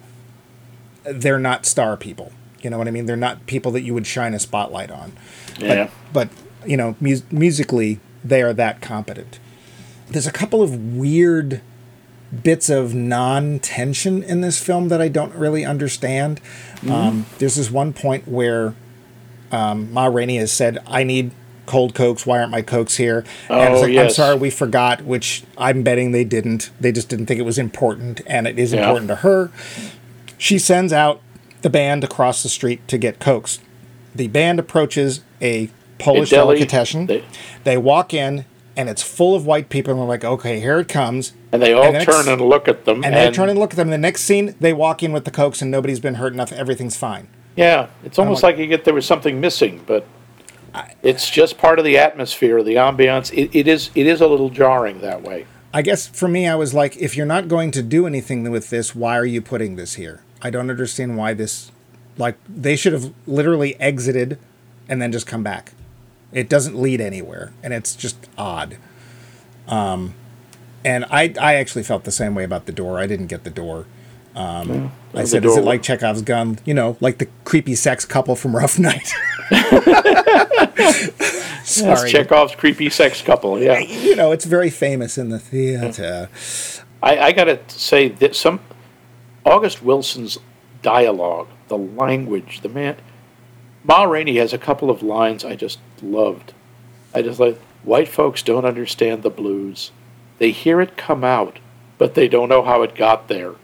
they're 1.05 1.39
not 1.39 1.67
star 1.67 1.97
people. 1.97 2.31
You 2.61 2.71
know 2.71 2.79
what 2.79 2.87
I 2.87 2.91
mean? 2.91 3.07
They're 3.07 3.17
not 3.17 3.47
people 3.47 3.73
that 3.73 3.81
you 3.83 3.95
would 3.95 4.07
shine 4.07 4.35
a 4.35 4.39
spotlight 4.39 4.91
on. 4.91 5.13
Yeah. 5.59 5.89
But, 6.13 6.29
but 6.29 6.44
you 6.67 6.77
know, 6.77 6.97
mus- 7.01 7.23
musically, 7.31 8.01
they 8.25 8.43
are 8.43 8.53
that 8.55 8.81
competent. 8.81 9.39
There's 10.09 10.27
a 10.27 10.33
couple 10.33 10.63
of 10.63 10.95
weird 10.97 11.61
bits 12.43 12.69
of 12.69 12.95
non-tension 12.95 14.23
in 14.23 14.41
this 14.41 14.59
film 14.63 14.89
that 14.89 15.01
I 15.01 15.09
don't 15.09 15.35
really 15.35 15.65
understand. 15.65 16.41
Um, 16.89 17.27
there's 17.39 17.55
this 17.57 17.71
one 17.71 17.93
point 17.93 18.27
where 18.29 18.75
um, 19.53 19.93
Ma 19.93 20.07
Rainey 20.07 20.37
has 20.39 20.53
said, 20.53 20.79
"I 20.87 21.05
need 21.05 21.31
cold 21.67 21.95
cokes. 21.95 22.27
Why 22.27 22.41
aren't 22.41 22.51
my 22.51 22.63
cokes 22.63 22.97
here?" 22.97 23.25
and 23.49 23.73
it's 23.75 23.83
Oh, 23.83 23.87
like, 23.87 23.97
I'm 23.97 24.11
sorry, 24.11 24.37
we 24.37 24.51
forgot. 24.51 25.03
Which 25.05 25.45
I'm 25.57 25.83
betting 25.83 26.13
they 26.13 26.25
didn't. 26.25 26.71
They 26.81 26.93
just 26.93 27.09
didn't 27.09 27.27
think 27.27 27.39
it 27.41 27.45
was 27.45 27.59
important, 27.59 28.21
and 28.27 28.47
it 28.47 28.59
is 28.59 28.73
Yeah. 28.73 28.81
important 28.81 29.09
to 29.09 29.17
her. 29.17 29.51
She 30.37 30.59
sends 30.59 30.93
out 30.93 31.21
the 31.63 31.71
band 31.71 32.05
across 32.05 32.43
the 32.43 32.49
street 32.49 32.87
to 32.89 32.99
get 32.99 33.19
cokes. 33.21 33.61
The 34.15 34.29
band 34.29 34.59
approaches 34.59 35.21
a 35.41 35.71
Polish 35.99 36.31
delicatessen. 36.31 37.07
They- 37.07 37.25
They, 37.65 37.77
walk 37.77 38.13
in, 38.13 38.45
and 38.77 38.89
it's 38.89 39.03
full 39.03 39.35
of 39.35 39.47
white 39.47 39.69
people. 39.69 39.93
And 39.93 40.01
they're 40.01 40.09
like, 40.09 40.25
"Okay, 40.25 40.61
here 40.61 40.79
it 40.81 40.89
comes." 40.89 41.33
And 41.53 41.63
they 41.63 41.73
all 41.73 41.85
And 41.85 41.95
the 41.95 41.99
next- 42.01 42.13
turn 42.13 42.29
and 42.33 42.43
look 42.43 42.67
at 42.69 42.85
them. 42.85 42.97
And, 43.05 43.15
And, 43.15 43.15
they 43.15 43.31
turn 43.31 43.49
and 43.49 43.59
look 43.59 43.71
at 43.73 43.77
them. 43.77 43.89
And 43.89 43.93
The 43.93 43.99
next 43.99 44.23
scene, 44.23 44.55
they 44.61 44.73
walk 44.73 45.03
in 45.03 45.13
with 45.13 45.25
the 45.25 45.31
cokes, 45.31 45.63
and 45.63 45.71
nobody's 45.71 46.01
been 46.01 46.15
hurt 46.17 46.33
enough. 46.33 46.53
Everything's 46.53 46.97
fine. 46.97 47.29
yeah, 47.57 47.87
it's 48.05 48.19
almost 48.19 48.43
like- 48.43 48.57
like 48.57 48.61
you 48.61 48.67
get 48.67 48.85
there 48.85 48.95
was 48.95 49.07
something 49.07 49.41
missing, 49.41 49.81
but 49.87 50.05
it's 51.03 51.31
just 51.31 51.57
part 51.57 51.79
of 51.79 51.85
the 51.85 51.97
atmosphere, 51.97 52.63
the 52.65 52.75
ambiance. 52.75 53.33
It, 53.33 53.51
it 53.53 53.69
is 53.69 53.91
it 53.95 54.07
is 54.09 54.21
a 54.21 54.27
little 54.27 54.51
jarring 54.51 55.01
that 55.03 55.23
way. 55.23 55.47
I 55.73 55.83
guess 55.83 56.07
for 56.09 56.29
me, 56.29 56.47
I 56.49 56.55
was 56.57 56.73
like, 56.75 56.97
if 56.97 57.17
you're 57.17 57.27
not 57.27 57.49
going 57.49 57.71
to 57.73 57.83
do 57.83 58.07
anything 58.07 58.49
with 58.51 58.71
this, 58.71 58.95
why 58.95 59.17
are 59.17 59.25
you 59.27 59.41
putting 59.43 59.77
this 59.77 59.95
here? 59.95 60.21
I 60.43 60.51
don't 60.51 60.71
understand 60.71 61.17
why 61.17 61.35
this. 61.35 61.71
Like, 62.17 62.37
they 62.49 62.77
should 62.77 62.93
have 62.93 63.13
literally 63.27 63.79
exited 63.81 64.39
and 64.89 65.03
then 65.03 65.11
just 65.11 65.27
come 65.27 65.43
back. 65.43 65.73
It 66.35 66.49
doesn't 66.49 66.77
lead 66.77 67.01
anywhere, 67.01 67.53
and 67.63 67.73
it's 67.73 67.97
just 67.97 68.29
odd. 68.37 68.77
Um, 69.69 70.15
and 70.85 71.07
I, 71.07 71.33
I 71.41 71.55
actually 71.55 71.85
felt 71.85 72.05
the 72.05 72.13
same 72.13 72.35
way 72.35 72.45
about 72.45 72.67
the 72.67 72.73
door. 72.73 72.99
I 72.99 73.07
didn't 73.07 73.29
get 73.29 73.45
the 73.45 73.51
door. 73.51 73.87
Um, 74.37 74.93
I 75.15 75.23
the 75.23 75.27
said, 75.29 75.45
is 75.45 75.57
it 75.57 75.65
like 75.65 75.83
Chekhov's 75.83 76.23
gun? 76.23 76.59
You 76.65 76.75
know, 76.75 76.97
like 77.01 77.19
the 77.19 77.29
creepy 77.45 77.77
sex 77.77 78.05
couple 78.05 78.37
from 78.37 78.55
Rough 78.55 78.79
Night. 78.79 79.13
That's 81.65 81.73
Sorry. 81.73 82.11
Chekhov's 82.11 82.55
creepy 82.55 82.91
sex 82.91 83.23
couple. 83.23 83.59
Yeah, 83.61 83.79
You 83.79 84.17
know, 84.17 84.33
it's 84.33 84.45
very 84.45 84.71
famous 84.71 85.17
in 85.17 85.31
the 85.31 85.39
theater. 85.39 86.29
I, 87.03 87.19
I 87.19 87.33
got 87.33 87.45
to 87.45 87.61
say 87.69 88.09
that 88.09 88.35
some 88.35 88.61
August 89.45 89.83
Wilson's 89.83 90.39
dialogue, 90.83 91.49
the 91.69 91.79
language, 91.79 92.61
the 92.61 92.69
man. 92.69 92.97
Ma 93.83 94.05
Rainey 94.05 94.37
has 94.37 94.53
a 94.53 94.59
couple 94.59 94.91
of 94.91 95.03
lines 95.03 95.45
I 95.45 95.57
just 95.57 95.79
loved. 96.05 96.53
I 97.15 97.23
just 97.23 97.41
like 97.41 97.59
white 97.83 98.09
folks 98.09 98.43
don't 98.43 98.65
understand 98.65 99.23
the 99.23 99.31
blues. 99.31 99.91
They 100.39 100.51
hear 100.51 100.81
it 100.81 100.97
come 100.97 101.25
out, 101.25 101.59
but 101.99 102.15
they 102.15 102.29
don't 102.29 102.49
know 102.49 102.63
how 102.63 102.83
it 102.83 102.95
got 102.95 103.29
there. 103.29 103.55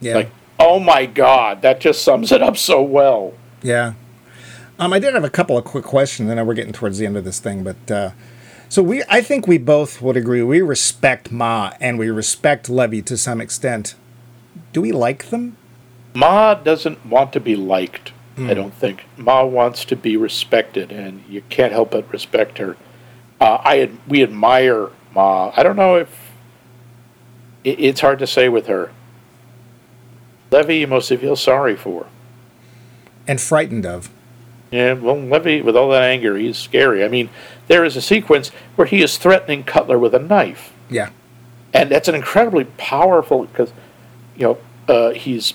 Yeah. 0.00 0.14
Like, 0.14 0.30
oh 0.58 0.78
my 0.78 1.06
God, 1.06 1.62
that 1.62 1.80
just 1.80 2.02
sums 2.02 2.32
it 2.32 2.42
up 2.42 2.56
so 2.56 2.82
well. 2.82 3.34
Yeah. 3.62 3.94
Um, 4.78 4.92
I 4.92 4.98
did 4.98 5.14
have 5.14 5.24
a 5.24 5.30
couple 5.30 5.58
of 5.58 5.64
quick 5.64 5.84
questions. 5.84 6.30
And 6.30 6.38
I 6.38 6.42
know 6.42 6.46
we're 6.46 6.54
getting 6.54 6.72
towards 6.72 6.98
the 6.98 7.06
end 7.06 7.16
of 7.16 7.24
this 7.24 7.38
thing, 7.38 7.62
but 7.62 7.90
uh, 7.90 8.10
so 8.68 8.82
we, 8.82 9.02
I 9.08 9.20
think 9.20 9.46
we 9.46 9.58
both 9.58 10.00
would 10.00 10.16
agree. 10.16 10.42
We 10.42 10.62
respect 10.62 11.30
Ma 11.30 11.72
and 11.80 11.98
we 11.98 12.08
respect 12.08 12.68
Levee 12.68 13.02
to 13.02 13.16
some 13.16 13.40
extent. 13.40 13.94
Do 14.72 14.80
we 14.80 14.92
like 14.92 15.30
them? 15.30 15.56
Ma 16.14 16.54
doesn't 16.54 17.04
want 17.04 17.32
to 17.34 17.40
be 17.40 17.56
liked, 17.56 18.12
I 18.48 18.54
don't 18.54 18.72
think. 18.74 19.04
Ma 19.16 19.44
wants 19.44 19.84
to 19.86 19.96
be 19.96 20.16
respected, 20.16 20.90
and 20.92 21.22
you 21.28 21.42
can't 21.48 21.72
help 21.72 21.90
but 21.90 22.10
respect 22.12 22.58
her. 22.58 22.76
Uh, 23.40 23.58
I 23.62 23.80
ad- 23.80 23.98
we 24.08 24.22
admire 24.22 24.88
Ma. 25.14 25.52
I 25.56 25.62
don't 25.62 25.76
know 25.76 25.96
if 25.96 26.32
it, 27.64 27.78
it's 27.80 28.00
hard 28.00 28.18
to 28.20 28.26
say 28.26 28.48
with 28.48 28.66
her. 28.66 28.92
Levee, 30.50 30.80
you 30.80 30.86
mostly 30.86 31.16
feel 31.16 31.36
sorry 31.36 31.76
for. 31.76 32.06
And 33.26 33.40
frightened 33.40 33.86
of. 33.86 34.10
Yeah, 34.70 34.94
well, 34.94 35.16
Levee, 35.16 35.62
with 35.62 35.76
all 35.76 35.90
that 35.90 36.02
anger, 36.02 36.36
he's 36.36 36.56
scary. 36.56 37.04
I 37.04 37.08
mean, 37.08 37.28
there 37.68 37.84
is 37.84 37.96
a 37.96 38.00
sequence 38.02 38.48
where 38.76 38.86
he 38.86 39.02
is 39.02 39.16
threatening 39.18 39.64
Cutler 39.64 39.98
with 39.98 40.14
a 40.14 40.18
knife. 40.18 40.72
Yeah. 40.88 41.10
and 41.72 41.88
that's 41.90 42.08
an 42.08 42.14
incredibly 42.16 42.64
powerful 42.64 43.46
because 43.46 43.72
you 44.36 44.42
know 44.42 44.58
uh, 44.88 45.10
he's 45.10 45.54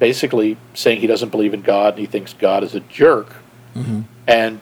basically 0.00 0.56
saying 0.74 1.00
he 1.00 1.06
doesn't 1.06 1.28
believe 1.28 1.54
in 1.54 1.62
God 1.62 1.94
and 1.94 2.00
he 2.00 2.06
thinks 2.06 2.32
God 2.32 2.64
is 2.64 2.74
a 2.74 2.80
jerk, 2.80 3.36
mm-hmm. 3.76 4.00
and 4.26 4.60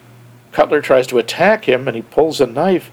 Cutler 0.52 0.82
tries 0.82 1.06
to 1.06 1.18
attack 1.18 1.64
him 1.64 1.88
and 1.88 1.96
he 1.96 2.02
pulls 2.02 2.42
a 2.42 2.46
knife 2.46 2.90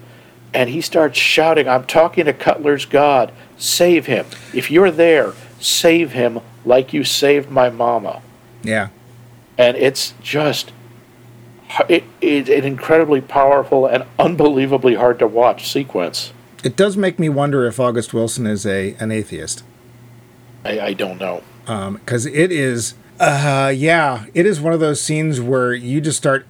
and 0.54 0.70
he 0.70 0.80
starts 0.80 1.18
shouting, 1.18 1.68
"I'm 1.68 1.84
talking 1.84 2.24
to 2.24 2.32
Cutler's 2.32 2.86
God, 2.86 3.32
save 3.58 4.06
him! 4.06 4.24
If 4.54 4.70
you're 4.70 4.90
there, 4.90 5.34
save 5.60 6.12
him 6.12 6.40
like 6.64 6.94
you 6.94 7.04
saved 7.04 7.50
my 7.50 7.68
mama." 7.68 8.22
Yeah. 8.62 8.88
and 9.58 9.76
it's 9.76 10.14
just 10.22 10.72
it, 11.88 12.04
it's 12.20 12.48
an 12.48 12.64
incredibly 12.64 13.20
powerful 13.20 13.86
and 13.86 14.04
unbelievably 14.18 14.94
hard 14.94 15.18
to 15.18 15.26
watch 15.26 15.70
sequence. 15.70 16.32
It 16.64 16.76
does 16.76 16.96
make 16.96 17.18
me 17.18 17.28
wonder 17.28 17.66
if 17.66 17.78
August 17.78 18.14
Wilson 18.14 18.46
is 18.46 18.66
a 18.66 18.94
an 18.98 19.12
atheist. 19.12 19.62
I, 20.64 20.80
I 20.80 20.92
don't 20.94 21.20
know. 21.20 21.42
Because 21.66 22.26
it 22.26 22.52
is 22.52 22.94
uh 23.18 23.72
yeah 23.74 24.26
it 24.34 24.44
is 24.44 24.60
one 24.60 24.72
of 24.72 24.80
those 24.80 25.00
scenes 25.00 25.40
where 25.40 25.72
you 25.72 26.00
just 26.00 26.18
start 26.18 26.46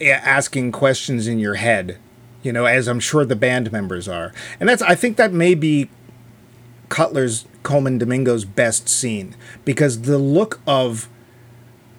asking 0.00 0.72
questions 0.72 1.26
in 1.26 1.38
your 1.38 1.54
head 1.54 1.98
you 2.42 2.52
know 2.52 2.64
as 2.64 2.88
i'm 2.88 3.00
sure 3.00 3.24
the 3.24 3.36
band 3.36 3.70
members 3.70 4.08
are. 4.08 4.32
And 4.58 4.68
that's 4.68 4.82
i 4.82 4.94
think 4.94 5.16
that 5.16 5.32
may 5.32 5.54
be 5.54 5.88
cutler's 6.88 7.46
colman 7.62 7.98
domingo's 7.98 8.44
best 8.44 8.88
scene 8.88 9.36
because 9.64 10.02
the 10.02 10.18
look 10.18 10.60
of 10.66 11.08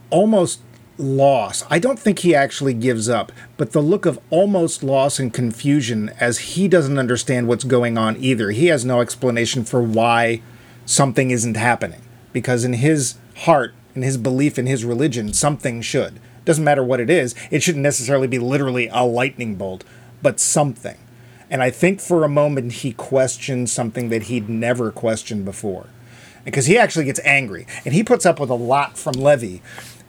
almost 0.10 0.62
loss 0.98 1.64
i 1.70 1.80
don't 1.80 2.00
think 2.00 2.20
he 2.20 2.36
actually 2.36 2.74
gives 2.74 3.08
up 3.08 3.32
but 3.56 3.72
the 3.72 3.82
look 3.82 4.06
of 4.06 4.20
almost 4.30 4.84
loss 4.84 5.18
and 5.20 5.34
confusion 5.34 6.12
as 6.20 6.40
he 6.40 6.68
doesn't 6.68 6.98
understand 6.98 7.48
what's 7.48 7.64
going 7.64 7.98
on 7.98 8.18
either. 8.18 8.52
He 8.52 8.68
has 8.68 8.84
no 8.84 9.00
explanation 9.02 9.64
for 9.64 9.82
why 9.82 10.42
something 10.86 11.30
isn't 11.32 11.56
happening 11.56 12.02
because 12.34 12.64
in 12.64 12.74
his 12.74 13.16
heart 13.38 13.74
in 13.96 14.02
his 14.02 14.18
belief 14.18 14.58
in 14.58 14.66
his 14.66 14.86
religion 14.86 15.34
something 15.34 15.82
should. 15.82 16.20
Doesn't 16.46 16.64
matter 16.64 16.84
what 16.84 17.00
it 17.00 17.10
is 17.10 17.36
it 17.52 17.64
shouldn't 17.64 17.84
necessarily 17.84 18.28
be 18.28 18.40
literally 18.40 18.88
a 18.92 19.04
lightning 19.04 19.56
bolt 19.56 19.84
but 20.22 20.40
something. 20.40 20.98
And 21.50 21.64
i 21.64 21.70
think 21.70 22.00
for 22.00 22.24
a 22.24 22.30
moment 22.30 22.74
he 22.74 22.94
questioned 22.94 23.70
something 23.70 24.10
that 24.10 24.24
he'd 24.24 24.50
never 24.50 24.92
questioned 24.92 25.46
before. 25.46 25.88
Because 26.46 26.68
he 26.68 26.78
actually 26.78 27.06
gets 27.06 27.20
angry 27.26 27.68
and 27.86 27.94
he 27.94 28.04
puts 28.04 28.26
up 28.26 28.40
with 28.40 28.50
a 28.50 28.56
lot 28.56 28.98
from 28.98 29.14
levee. 29.14 29.62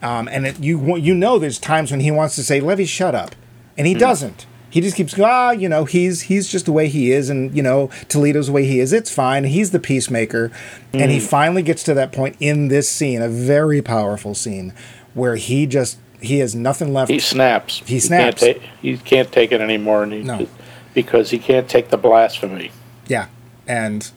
Um, 0.02 0.28
and 0.28 0.46
it, 0.46 0.60
you 0.60 0.96
you 0.96 1.14
know 1.14 1.38
there's 1.38 1.58
times 1.58 1.90
when 1.90 2.00
he 2.00 2.10
wants 2.10 2.34
to 2.36 2.44
say 2.44 2.60
levee 2.60 2.86
shut 2.86 3.14
up. 3.14 3.34
And 3.76 3.86
he 3.86 3.94
doesn't 3.94 4.46
he 4.70 4.80
just 4.80 4.96
keeps 4.96 5.14
going 5.14 5.28
ah 5.30 5.50
you 5.50 5.68
know 5.68 5.84
he's 5.84 6.22
he's 6.22 6.48
just 6.50 6.64
the 6.66 6.72
way 6.72 6.88
he 6.88 7.12
is 7.12 7.28
and 7.28 7.54
you 7.56 7.62
know 7.62 7.90
toledo's 8.08 8.46
the 8.46 8.52
way 8.52 8.64
he 8.64 8.80
is 8.80 8.92
it's 8.92 9.10
fine 9.10 9.44
he's 9.44 9.70
the 9.72 9.80
peacemaker 9.80 10.50
and 10.92 11.10
he 11.10 11.20
finally 11.20 11.62
gets 11.62 11.82
to 11.82 11.92
that 11.94 12.12
point 12.12 12.36
in 12.40 12.68
this 12.68 12.88
scene 12.88 13.20
a 13.20 13.28
very 13.28 13.82
powerful 13.82 14.34
scene 14.34 14.72
where 15.14 15.36
he 15.36 15.66
just 15.66 15.98
he 16.20 16.38
has 16.38 16.54
nothing 16.54 16.92
left 16.92 17.10
He 17.10 17.18
snaps. 17.18 17.82
He 17.86 17.98
snaps. 17.98 18.42
Can't 18.42 18.60
ta- 18.60 18.66
he 18.82 18.96
can't 18.98 19.32
take 19.32 19.52
it 19.52 19.60
anymore, 19.62 20.02
and 20.02 20.12
he 20.12 20.22
No. 20.22 20.38
just- 20.40 20.52
because 20.92 21.30
he 21.30 21.38
can't 21.38 21.66
take 21.66 21.88
the 21.88 21.96
blasphemy. 21.96 22.70
Yeah. 23.08 23.26
And 23.66 24.10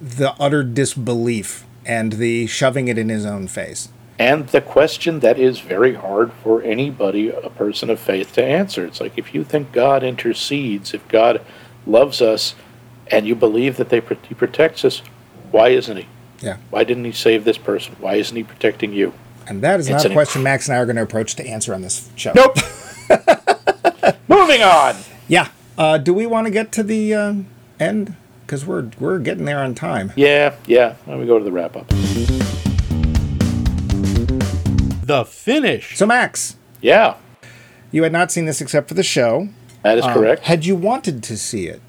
the 0.00 0.34
utter 0.38 0.62
disbelief 0.62 1.64
and 1.84 2.12
the 2.14 2.46
shoving 2.46 2.86
it 2.88 2.98
in 2.98 3.08
his 3.08 3.26
own 3.26 3.48
face. 3.48 3.88
And 4.18 4.48
the 4.48 4.60
question 4.60 5.20
that 5.20 5.38
is 5.38 5.58
very 5.60 5.94
hard 5.94 6.32
for 6.32 6.62
anybody, 6.62 7.30
a 7.30 7.50
person 7.50 7.90
of 7.90 7.98
faith, 7.98 8.32
to 8.34 8.44
answer. 8.44 8.86
It's 8.86 9.00
like 9.00 9.18
if 9.18 9.34
you 9.34 9.42
think 9.42 9.72
God 9.72 10.04
intercedes, 10.04 10.94
if 10.94 11.06
God 11.08 11.40
loves 11.86 12.22
us, 12.22 12.54
and 13.08 13.26
you 13.26 13.34
believe 13.34 13.76
that 13.76 13.88
they, 13.88 14.00
He 14.00 14.34
protects 14.34 14.84
us, 14.84 15.02
why 15.50 15.68
isn't 15.70 15.96
He? 15.96 16.06
Yeah. 16.40 16.58
Why 16.70 16.84
didn't 16.84 17.04
He 17.04 17.12
save 17.12 17.44
this 17.44 17.58
person? 17.58 17.96
Why 17.98 18.14
isn't 18.14 18.36
He 18.36 18.44
protecting 18.44 18.92
you? 18.92 19.12
And 19.46 19.62
that 19.62 19.80
is 19.80 19.88
It's 19.88 20.04
not 20.04 20.10
a 20.10 20.14
question 20.14 20.42
Max 20.42 20.68
and 20.68 20.76
I 20.76 20.80
are 20.80 20.86
going 20.86 20.96
to 20.96 21.02
approach 21.02 21.34
to 21.36 21.46
answer 21.46 21.74
on 21.74 21.82
this 21.82 22.10
show. 22.16 22.32
Nope. 22.34 22.56
Moving 24.28 24.62
on. 24.62 24.96
Yeah. 25.28 25.48
Uh, 25.76 25.98
do 25.98 26.14
we 26.14 26.26
want 26.26 26.46
to 26.46 26.50
get 26.50 26.72
to 26.72 26.82
the 26.82 27.14
uh, 27.14 27.34
end? 27.80 28.16
Because 28.46 28.64
we're 28.64 28.90
we're 29.00 29.18
getting 29.18 29.44
there 29.44 29.62
on 29.62 29.74
time. 29.74 30.12
Yeah, 30.16 30.54
yeah. 30.66 30.96
Let 31.06 31.18
me 31.18 31.26
go 31.26 31.38
to 31.38 31.44
the 31.44 31.52
wrap 31.52 31.76
up. 31.76 31.90
The 35.04 35.24
finish. 35.24 35.96
So 35.96 36.06
Max, 36.06 36.56
Yeah, 36.80 37.14
you 37.90 38.02
had 38.04 38.12
not 38.12 38.32
seen 38.32 38.46
this 38.46 38.60
except 38.60 38.88
for 38.88 38.94
the 38.94 39.02
show. 39.02 39.48
that 39.82 39.98
is 39.98 40.04
Um, 40.04 40.14
correct. 40.14 40.44
Had 40.44 40.64
you 40.64 40.74
wanted 40.76 41.22
to 41.24 41.36
see 41.36 41.66
it? 41.66 41.80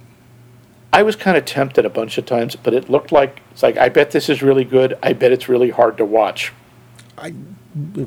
I 0.91 1.01
was 1.03 1.16
kind 1.16 1.36
of 1.38 1.45
tempted 1.45 1.86
a 1.86 1.89
bunch 1.89 2.18
of 2.18 2.26
times, 2.26 2.55
but 2.55 2.74
it 2.74 2.89
looked 2.89 3.11
like 3.11 3.41
it's 3.51 3.63
like 3.63 3.78
I 3.78 3.89
bet 3.89 4.11
this 4.11 4.30
is 4.30 4.41
really 4.41 4.63
good. 4.66 4.97
I 5.03 5.13
bet 5.13 5.32
it's 5.32 5.47
really 5.49 5.70
hard 5.70 5.97
to 5.97 6.05
watch. 6.05 6.51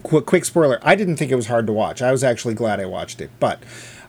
Quick, 0.03 0.27
quick 0.27 0.45
spoiler: 0.45 0.79
I 0.83 0.95
didn't 0.95 1.17
think 1.17 1.31
it 1.31 1.37
was 1.37 1.47
hard 1.47 1.67
to 1.67 1.73
watch. 1.73 2.01
I 2.03 2.11
was 2.13 2.23
actually 2.25 2.55
glad 2.55 2.81
I 2.81 2.87
watched 2.87 3.21
it, 3.21 3.31
but. 3.41 3.61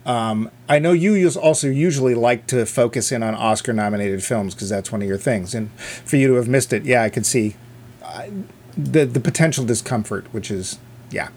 Um, 0.06 0.50
I 0.70 0.80
know 0.80 0.94
you 0.94 1.14
use- 1.14 1.36
also 1.36 1.68
usually 1.68 2.16
like 2.16 2.48
to 2.48 2.66
focus 2.66 3.12
in 3.12 3.22
on 3.22 3.36
Oscar-nominated 3.36 4.24
films 4.24 4.56
because 4.56 4.70
that's 4.70 4.94
one 4.94 5.02
of 5.02 5.08
your 5.08 5.18
things. 5.18 5.54
And 5.54 5.70
for 5.74 6.16
you 6.16 6.28
to 6.30 6.34
have 6.36 6.48
missed 6.48 6.72
it, 6.72 6.84
yeah, 6.86 7.04
I 7.04 7.10
could 7.10 7.26
see 7.26 7.58
uh, 8.02 8.24
the 8.78 9.04
the 9.06 9.20
potential 9.20 9.66
discomfort, 9.66 10.26
which 10.32 10.50
is 10.50 10.80
yeah. 11.12 11.30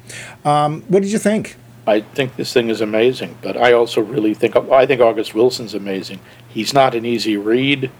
Um, 0.45 0.83
what 0.89 1.03
did 1.03 1.13
you 1.13 1.19
think? 1.19 1.57
I 1.87 2.01
think 2.01 2.37
this 2.37 2.53
thing 2.53 2.69
is 2.69 2.81
amazing, 2.81 3.39
but 3.43 3.57
I 3.57 3.73
also 3.73 4.01
really 4.01 4.35
think 4.35 4.55
I 4.55 4.87
think 4.87 5.01
August 5.01 5.35
Wilson's 5.35 5.75
amazing. 5.75 6.21
He's 6.49 6.73
not 6.73 6.95
an 6.95 7.05
easy 7.05 7.37
read. 7.37 7.91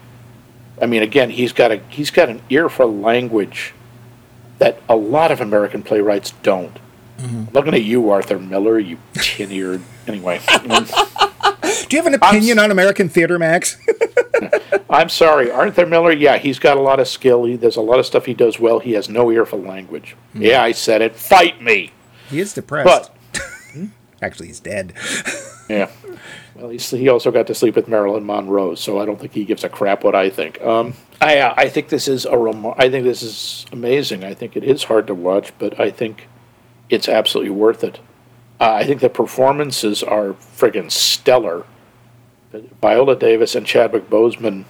I 0.81 0.85
mean, 0.85 1.03
again, 1.03 1.29
he's 1.29 1.51
got 1.51 1.71
a 1.71 1.77
he's 1.89 2.09
got 2.09 2.29
an 2.29 2.41
ear 2.49 2.69
for 2.69 2.85
language 2.85 3.73
that 4.59 4.81
a 4.87 4.95
lot 4.95 5.31
of 5.31 5.41
American 5.41 5.83
playwrights 5.83 6.31
don't. 6.43 6.77
Looking 7.53 7.73
at 7.73 7.83
you, 7.83 8.09
Arthur 8.09 8.37
Miller, 8.37 8.79
you 8.79 8.97
tin-eared. 9.13 9.81
Anyway, 10.07 10.41
Do 11.93 11.97
you 11.97 12.03
have 12.03 12.07
an 12.07 12.15
opinion 12.15 12.59
on 12.59 12.69
American 12.71 13.07
theater, 13.07 13.39
Max? 13.39 13.77
I'm 14.89 15.09
sorry, 15.09 15.51
Arthur 15.51 15.85
Miller. 15.85 16.11
Yeah, 16.11 16.37
he's 16.37 16.59
got 16.59 16.77
a 16.77 16.81
lot 16.81 16.99
of 16.99 17.07
skill. 17.07 17.45
He, 17.45 17.55
there's 17.55 17.75
a 17.77 17.81
lot 17.81 17.99
of 17.99 18.05
stuff 18.05 18.25
he 18.25 18.33
does 18.33 18.59
well. 18.59 18.79
He 18.79 18.93
has 18.93 19.09
no 19.09 19.31
ear 19.31 19.45
for 19.45 19.57
language. 19.57 20.15
Yeah, 20.33 20.61
I 20.63 20.71
said 20.71 21.01
it. 21.01 21.15
Fight 21.15 21.61
me. 21.61 21.91
he 22.29 22.39
is 22.39 22.53
depressed. 22.53 22.85
But 23.33 23.41
Actually, 24.21 24.47
he's 24.47 24.59
dead. 24.59 24.93
Yeah. 25.69 25.89
Well, 26.55 26.69
he's, 26.69 26.89
he 26.91 27.07
also 27.07 27.31
got 27.31 27.47
to 27.47 27.55
sleep 27.55 27.77
with 27.77 27.87
Marilyn 27.87 28.25
Monroe, 28.25 28.75
so 28.75 28.99
I 28.99 29.05
don't 29.05 29.17
think 29.17 29.31
he 29.33 29.45
gives 29.45 29.63
a 29.63 29.69
crap 29.69 30.03
what 30.03 30.13
I 30.13 30.29
think. 30.29 30.61
Um, 30.61 30.93
I 31.21 31.39
uh, 31.39 31.53
I 31.55 31.69
think 31.69 31.87
this 31.87 32.09
is 32.09 32.25
a 32.25 32.37
remo- 32.37 32.75
I 32.77 32.89
think 32.89 33.05
this 33.05 33.23
is 33.23 33.65
amazing. 33.71 34.25
I 34.25 34.33
think 34.33 34.57
it 34.57 34.63
is 34.65 34.83
hard 34.83 35.07
to 35.07 35.15
watch, 35.15 35.53
but 35.57 35.79
I 35.79 35.89
think 35.89 36.27
it's 36.89 37.07
absolutely 37.07 37.51
worth 37.51 37.81
it. 37.85 37.99
Uh, 38.59 38.73
I 38.73 38.83
think 38.83 38.99
the 38.99 39.09
performances 39.09 40.03
are 40.03 40.33
friggin' 40.33 40.91
stellar. 40.91 41.65
Viola 42.81 43.15
Davis 43.15 43.55
and 43.55 43.65
Chadwick 43.65 44.09
Boseman. 44.09 44.65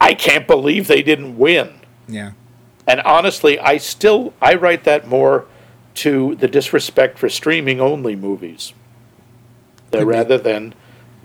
I 0.00 0.14
can't 0.14 0.46
believe 0.46 0.86
they 0.88 1.02
didn't 1.02 1.38
win. 1.38 1.80
Yeah. 2.08 2.32
And 2.86 3.00
honestly, 3.02 3.58
I 3.58 3.78
still 3.78 4.32
I 4.40 4.54
write 4.54 4.84
that 4.84 5.08
more 5.08 5.46
to 5.94 6.34
the 6.36 6.46
disrespect 6.48 7.18
for 7.18 7.28
streaming 7.28 7.80
only 7.80 8.14
movies, 8.14 8.74
rather 9.92 10.38
than 10.38 10.74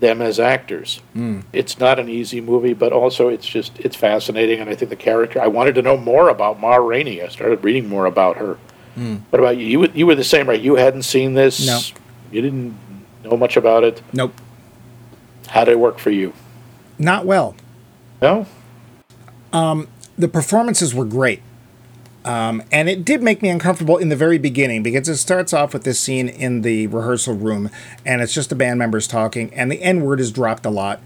them 0.00 0.20
as 0.20 0.40
actors. 0.40 1.00
Hmm. 1.12 1.40
It's 1.52 1.78
not 1.78 1.98
an 2.00 2.08
easy 2.08 2.40
movie, 2.40 2.72
but 2.72 2.92
also 2.92 3.28
it's 3.28 3.46
just 3.46 3.78
it's 3.78 3.94
fascinating, 3.94 4.60
and 4.60 4.68
I 4.70 4.74
think 4.74 4.88
the 4.88 4.96
character. 4.96 5.40
I 5.40 5.46
wanted 5.46 5.74
to 5.76 5.82
know 5.82 5.96
more 5.96 6.28
about 6.28 6.58
Ma 6.58 6.76
Rainey. 6.76 7.22
I 7.22 7.28
started 7.28 7.62
reading 7.62 7.88
more 7.88 8.06
about 8.06 8.36
her. 8.38 8.58
Hmm. 8.94 9.16
What 9.30 9.38
about 9.38 9.56
you? 9.58 9.66
You 9.66 9.80
were- 9.80 9.90
you 9.94 10.06
were 10.06 10.14
the 10.16 10.24
same, 10.24 10.48
right? 10.48 10.60
You 10.60 10.74
hadn't 10.76 11.02
seen 11.02 11.34
this. 11.34 11.64
No. 11.66 11.78
You 12.32 12.42
didn't 12.42 12.74
know 13.24 13.36
much 13.36 13.56
about 13.56 13.84
it. 13.84 14.02
Nope. 14.12 14.32
How 15.52 15.64
did 15.64 15.72
it 15.72 15.78
work 15.78 15.98
for 15.98 16.10
you? 16.10 16.32
Not 16.98 17.26
well. 17.26 17.54
No. 18.22 18.46
the 20.16 20.28
performances 20.28 20.94
were 20.94 21.04
great. 21.04 21.42
Um, 22.24 22.62
and 22.72 22.88
it 22.88 23.04
did 23.04 23.22
make 23.22 23.42
me 23.42 23.50
uncomfortable 23.50 23.98
in 23.98 24.08
the 24.08 24.16
very 24.16 24.38
beginning 24.38 24.82
because 24.82 25.08
it 25.10 25.16
starts 25.16 25.52
off 25.52 25.74
with 25.74 25.84
this 25.84 26.00
scene 26.00 26.28
in 26.28 26.62
the 26.62 26.86
rehearsal 26.86 27.34
room 27.34 27.68
and 28.06 28.22
it's 28.22 28.32
just 28.32 28.48
the 28.48 28.54
band 28.54 28.78
members 28.78 29.06
talking 29.06 29.52
and 29.52 29.70
the 29.70 29.82
N 29.82 30.02
word 30.02 30.20
is 30.20 30.30
dropped 30.30 30.64
a 30.64 30.70
lot. 30.70 31.02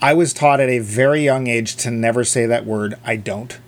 I 0.00 0.14
was 0.14 0.32
taught 0.32 0.58
at 0.58 0.70
a 0.70 0.78
very 0.78 1.22
young 1.22 1.46
age 1.46 1.76
to 1.76 1.90
never 1.90 2.24
say 2.24 2.46
that 2.46 2.64
word. 2.64 2.94
I 3.04 3.16
don't. 3.16 3.58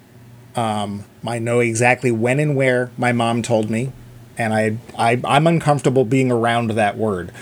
Um, 0.57 1.05
I 1.27 1.39
know 1.39 1.61
exactly 1.61 2.11
when 2.11 2.41
and 2.41 2.57
where 2.57 2.91
my 2.97 3.13
mom 3.13 3.43
told 3.43 3.69
me, 3.69 3.93
and 4.39 4.55
I, 4.55 4.79
I 4.97 5.21
I'm 5.25 5.47
uncomfortable 5.47 6.05
being 6.05 6.31
around 6.31 6.71
that 6.71 6.97
word, 6.97 7.33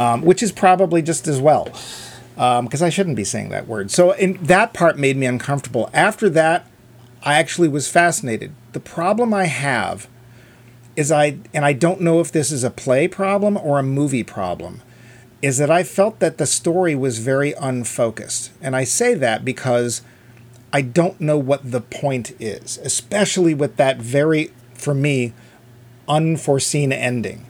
um, 0.00 0.22
which 0.22 0.42
is 0.42 0.50
probably 0.50 1.02
just 1.02 1.28
as 1.28 1.40
well 1.40 1.68
because 2.34 2.80
I 2.80 2.88
shouldn't 2.88 3.16
be 3.16 3.24
saying 3.24 3.50
that 3.50 3.68
word. 3.68 3.90
So 3.90 4.12
in 4.12 4.42
that 4.42 4.72
part 4.72 4.98
made 4.98 5.16
me 5.18 5.26
uncomfortable. 5.26 5.90
After 5.92 6.30
that, 6.30 6.66
I 7.22 7.34
actually 7.34 7.68
was 7.68 7.90
fascinated. 7.90 8.52
The 8.72 8.80
problem 8.80 9.34
I 9.34 9.44
have 9.44 10.08
is 10.96 11.12
I 11.12 11.38
and 11.52 11.66
I 11.66 11.74
don't 11.74 12.00
know 12.00 12.18
if 12.20 12.32
this 12.32 12.50
is 12.50 12.64
a 12.64 12.70
play 12.70 13.08
problem 13.08 13.58
or 13.58 13.78
a 13.78 13.82
movie 13.82 14.24
problem 14.24 14.80
is 15.42 15.58
that 15.58 15.70
I 15.70 15.82
felt 15.82 16.18
that 16.20 16.38
the 16.38 16.46
story 16.46 16.94
was 16.94 17.18
very 17.18 17.52
unfocused. 17.54 18.52
And 18.60 18.74
I 18.74 18.84
say 18.84 19.14
that 19.14 19.44
because 19.44 20.02
I 20.72 20.82
don't 20.82 21.20
know 21.20 21.38
what 21.38 21.70
the 21.70 21.80
point 21.80 22.32
is, 22.40 22.78
especially 22.78 23.54
with 23.54 23.76
that 23.76 23.98
very 23.98 24.50
for 24.74 24.94
me 24.94 25.34
unforeseen 26.08 26.90
ending. 26.92 27.46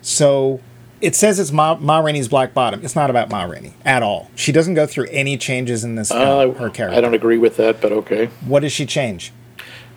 So 0.00 0.60
it 1.00 1.14
says 1.14 1.38
it's 1.38 1.52
Ma, 1.52 1.76
Ma 1.76 1.98
Rainey's 1.98 2.28
Black 2.28 2.54
Bottom. 2.54 2.80
It's 2.84 2.96
not 2.96 3.10
about 3.10 3.30
Ma 3.30 3.44
Rainey 3.44 3.72
at 3.84 4.02
all. 4.02 4.30
She 4.34 4.52
doesn't 4.52 4.74
go 4.74 4.86
through 4.86 5.06
any 5.10 5.36
changes 5.36 5.84
in 5.84 5.94
this 5.94 6.10
film, 6.10 6.22
Uh, 6.22 6.52
her 6.58 6.70
character. 6.70 6.96
I 6.96 7.00
don't 7.00 7.14
agree 7.14 7.38
with 7.38 7.56
that, 7.56 7.80
but 7.80 7.92
okay. 7.92 8.26
What 8.46 8.60
does 8.60 8.72
she 8.72 8.86
change? 8.86 9.32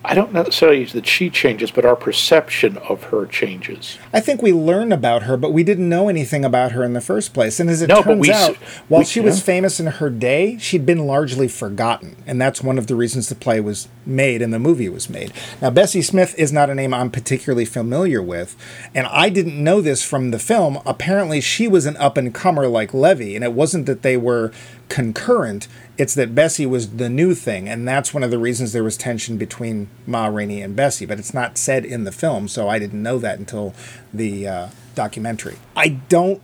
I 0.04 0.14
don't 0.14 0.32
necessarily 0.32 0.84
that 0.84 1.06
she 1.06 1.30
changes, 1.30 1.70
but 1.70 1.84
our 1.84 1.94
perception 1.94 2.76
of 2.78 3.04
her 3.04 3.24
changes. 3.26 3.98
I 4.12 4.18
think 4.18 4.42
we 4.42 4.52
learn 4.52 4.90
about 4.90 5.22
her, 5.24 5.36
but 5.36 5.52
we 5.52 5.62
didn't 5.62 5.88
know 5.88 6.08
anything 6.08 6.44
about 6.44 6.72
her 6.72 6.82
in 6.82 6.92
the 6.92 7.00
first 7.00 7.32
place. 7.32 7.60
And 7.60 7.70
as 7.70 7.82
it 7.82 7.88
No, 7.88 8.02
turns 8.02 8.20
we 8.20 8.32
out, 8.32 8.56
while 8.88 9.02
we- 9.02 9.04
she 9.04 9.20
was 9.20 9.38
yeah. 9.38 9.44
famous 9.44 9.78
in 9.78 9.86
her 9.86 10.10
day, 10.10 10.56
she'd 10.58 10.84
been 10.84 11.06
largely 11.06 11.46
forgotten. 11.46 12.16
And 12.26 12.40
that's 12.40 12.62
one 12.62 12.78
of 12.78 12.88
the 12.88 12.96
reasons 12.96 13.28
the 13.28 13.36
play 13.36 13.60
was 13.60 13.86
made 14.04 14.42
and 14.42 14.52
the 14.52 14.58
movie 14.58 14.88
was 14.88 15.08
made. 15.08 15.32
Now, 15.60 15.70
Bessie 15.70 16.02
Smith 16.02 16.34
is 16.36 16.52
not 16.52 16.68
a 16.68 16.74
name 16.74 16.92
I'm 16.92 17.10
particularly 17.10 17.64
familiar 17.64 18.20
with. 18.20 18.56
And 18.94 19.06
I 19.08 19.28
didn't 19.28 19.62
know 19.62 19.80
this 19.80 20.02
from 20.02 20.32
the 20.32 20.40
film. 20.40 20.80
Apparently, 20.84 21.40
she 21.40 21.68
was 21.68 21.86
an 21.86 21.96
up 21.98 22.16
and 22.16 22.34
comer 22.34 22.66
like 22.66 22.92
Levee. 22.92 23.36
And 23.36 23.44
it 23.44 23.52
wasn't 23.52 23.86
that 23.86 24.02
they 24.02 24.16
were 24.16 24.50
concurrent, 24.88 25.68
it's 25.98 26.14
that 26.14 26.34
Bessie 26.34 26.66
was 26.66 26.96
the 26.96 27.08
new 27.08 27.34
thing. 27.34 27.68
And 27.68 27.86
that's 27.86 28.14
one 28.14 28.22
of 28.22 28.30
the 28.30 28.38
reasons 28.38 28.72
there 28.72 28.84
was 28.84 28.96
tension 28.96 29.36
between 29.36 29.88
Ma 30.06 30.26
Rainey 30.26 30.62
and 30.62 30.74
Bessie. 30.74 31.06
But 31.06 31.18
it's 31.18 31.34
not 31.34 31.58
said 31.58 31.84
in 31.84 32.04
the 32.04 32.12
film, 32.12 32.48
so 32.48 32.68
I 32.68 32.78
didn't 32.78 33.02
know 33.02 33.18
that 33.18 33.38
until 33.38 33.74
the 34.12 34.48
uh, 34.48 34.68
documentary. 34.94 35.56
I 35.76 35.88
don't 36.08 36.42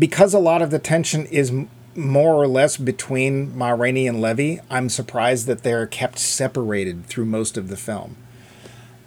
because 0.00 0.32
a 0.32 0.38
lot 0.38 0.62
of 0.62 0.70
the 0.70 0.78
tension 0.78 1.26
is 1.26 1.52
more 1.94 2.34
or 2.34 2.48
less 2.48 2.78
between 2.78 3.56
Ma 3.56 3.70
Rainey 3.70 4.08
and 4.08 4.20
Levee, 4.20 4.58
I'm 4.70 4.88
surprised 4.88 5.46
that 5.46 5.62
they're 5.62 5.86
kept 5.86 6.18
separated 6.18 7.04
through 7.06 7.26
most 7.26 7.58
of 7.58 7.68
the 7.68 7.76
film. 7.76 8.16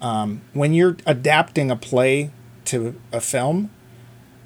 Um, 0.00 0.42
when 0.52 0.72
you're 0.72 0.96
adapting 1.04 1.70
a 1.70 1.76
play 1.76 2.30
to 2.66 2.94
a 3.10 3.20
film, 3.20 3.70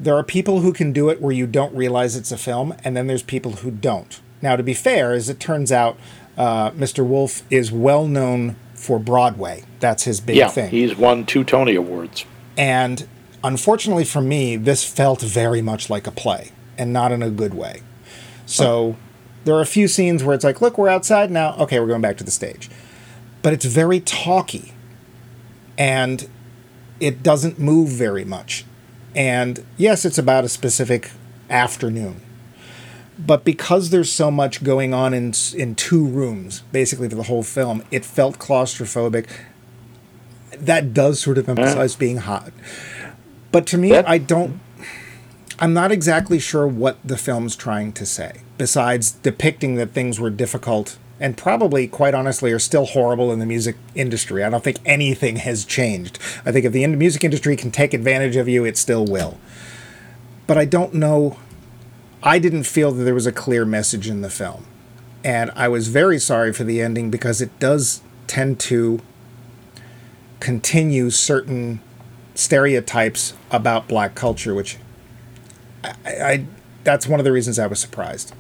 there 0.01 0.17
are 0.17 0.23
people 0.23 0.61
who 0.61 0.73
can 0.73 0.93
do 0.93 1.09
it 1.09 1.21
where 1.21 1.33
you 1.33 1.47
don't 1.47 1.75
realize 1.75 2.17
it's 2.17 2.33
a 2.33 2.39
film, 2.39 2.75
and 2.85 2.97
then 2.97 3.07
there's 3.07 3.23
people 3.23 3.53
who 3.53 3.71
don't. 3.71 4.21
Now, 4.41 4.57
to 4.57 4.63
be 4.63 4.75
fair, 4.75 5.13
as 5.13 5.29
it 5.29 5.41
turns 5.41 5.73
out, 5.73 5.99
uh, 6.37 6.71
Mr. 6.71 7.05
Wolfe 7.05 7.43
is 7.51 7.73
well 7.73 8.07
known 8.07 8.57
for 8.75 8.99
Broadway. 9.01 9.65
That's 9.81 10.05
his 10.05 10.21
big 10.21 10.37
yeah, 10.37 10.49
thing. 10.49 10.71
he's 10.71 10.97
won 10.97 11.27
two 11.27 11.43
Tony 11.43 11.75
Awards. 11.75 12.25
And 12.57 13.09
unfortunately 13.43 14.05
for 14.05 14.21
me, 14.21 14.57
this 14.57 14.85
felt 14.85 15.21
very 15.21 15.61
much 15.61 15.91
like 15.91 16.07
a 16.07 16.11
play 16.13 16.53
and 16.77 16.93
not 16.93 17.11
in 17.11 17.23
a 17.23 17.31
good 17.31 17.55
way. 17.55 17.83
So 18.47 18.97
there 19.45 19.55
are 19.55 19.61
a 19.61 19.67
few 19.67 19.89
scenes 19.89 20.23
where 20.23 20.35
it's 20.35 20.45
like, 20.45 20.61
look, 20.61 20.79
we're 20.79 20.89
outside 20.89 21.31
now. 21.31 21.57
Okay, 21.57 21.81
we're 21.81 21.89
going 21.89 22.01
back 22.01 22.17
to 22.19 22.25
the 22.25 22.31
stage. 22.31 22.71
But 23.43 23.53
it's 23.53 23.65
very 23.65 24.01
talky 24.01 24.73
and 25.77 26.29
it 27.01 27.23
doesn't 27.23 27.59
move 27.59 27.89
very 27.89 28.25
much. 28.25 28.65
And 29.19 29.67
yes, 29.77 30.05
it's 30.05 30.17
about 30.17 30.45
a 30.45 30.49
specific 30.49 31.11
afternoon. 31.51 32.21
But 33.19 33.45
because 33.45 33.91
there's 33.91 34.13
so 34.13 34.31
much 34.31 34.63
going 34.63 34.95
on 34.95 35.13
in 35.13 35.35
in 35.55 35.75
two 35.75 36.07
rooms, 36.07 36.63
basically 36.71 37.09
for 37.09 37.17
the 37.17 37.25
whole 37.25 37.43
film, 37.43 37.83
it 37.91 38.05
felt 38.05 38.39
claustrophobic. 38.39 39.29
That 40.57 40.95
does 40.95 41.19
sort 41.19 41.37
of 41.37 41.49
emphasize 41.49 41.97
being 41.97 42.19
hot. 42.19 42.53
But 43.51 43.67
to 43.67 43.77
me, 43.77 43.97
I 43.97 44.19
don't. 44.19 44.61
I'm 45.59 45.75
not 45.75 45.91
exactly 45.91 46.39
sure 46.39 46.69
what 46.69 46.99
the 47.05 47.17
film's 47.17 47.57
trying 47.57 47.93
to 47.95 48.07
say, 48.07 48.43
besides 48.57 49.11
depicting 49.11 49.75
that 49.75 49.91
things 49.91 50.21
were 50.21 50.31
difficult 50.31 50.97
and 51.21 51.37
probably, 51.37 51.89
quite 51.89 52.15
honestly, 52.15 52.53
are 52.53 52.59
still 52.61 52.87
horrible 52.87 53.33
in 53.33 53.39
the 53.41 53.47
music 53.47 53.77
industry. 53.95 54.45
I 54.45 54.51
don't 54.51 54.63
think 54.63 54.79
anything 54.87 55.37
has 55.37 55.65
changed. 55.65 56.19
I 56.47 56.53
think 56.53 56.65
if 56.65 56.73
the 56.73 56.87
music 56.87 57.25
industry 57.25 57.57
can 57.57 57.71
take 57.71 57.93
advantage 57.93 58.37
of 58.37 58.49
you, 58.49 58.65
it 58.65 58.77
still 58.77 59.05
will. 59.05 59.39
but 60.47 60.57
I 60.57 60.65
don't 60.65 60.95
know. 60.95 61.39
I 62.23 62.39
didn't 62.39 62.65
feel 62.65 62.91
that 62.93 63.05
there 63.05 63.15
was 63.15 63.27
a 63.27 63.33
clear 63.33 63.65
message 63.65 64.09
in 64.09 64.23
the 64.23 64.31
film. 64.31 64.65
And 65.25 65.51
I 65.55 65.69
was 65.69 65.89
very 65.89 66.19
sorry 66.19 66.53
for 66.53 66.65
the 66.65 66.81
ending 66.81 67.11
because 67.11 67.41
it 67.41 67.57
does 67.59 68.01
tend 68.27 68.59
to 68.61 69.01
continue 70.41 71.11
certain 71.11 71.81
stereotypes 72.35 73.35
about 73.51 73.89
black 73.89 74.15
culture, 74.15 74.55
which 74.55 74.79
I, 75.85 75.95
I 76.07 76.47
that's 76.85 77.07
one 77.07 77.21
of 77.21 77.25
the 77.25 77.33
reasons 77.33 77.59
I 77.59 77.67
was 77.67 77.81
surprised. 77.81 78.33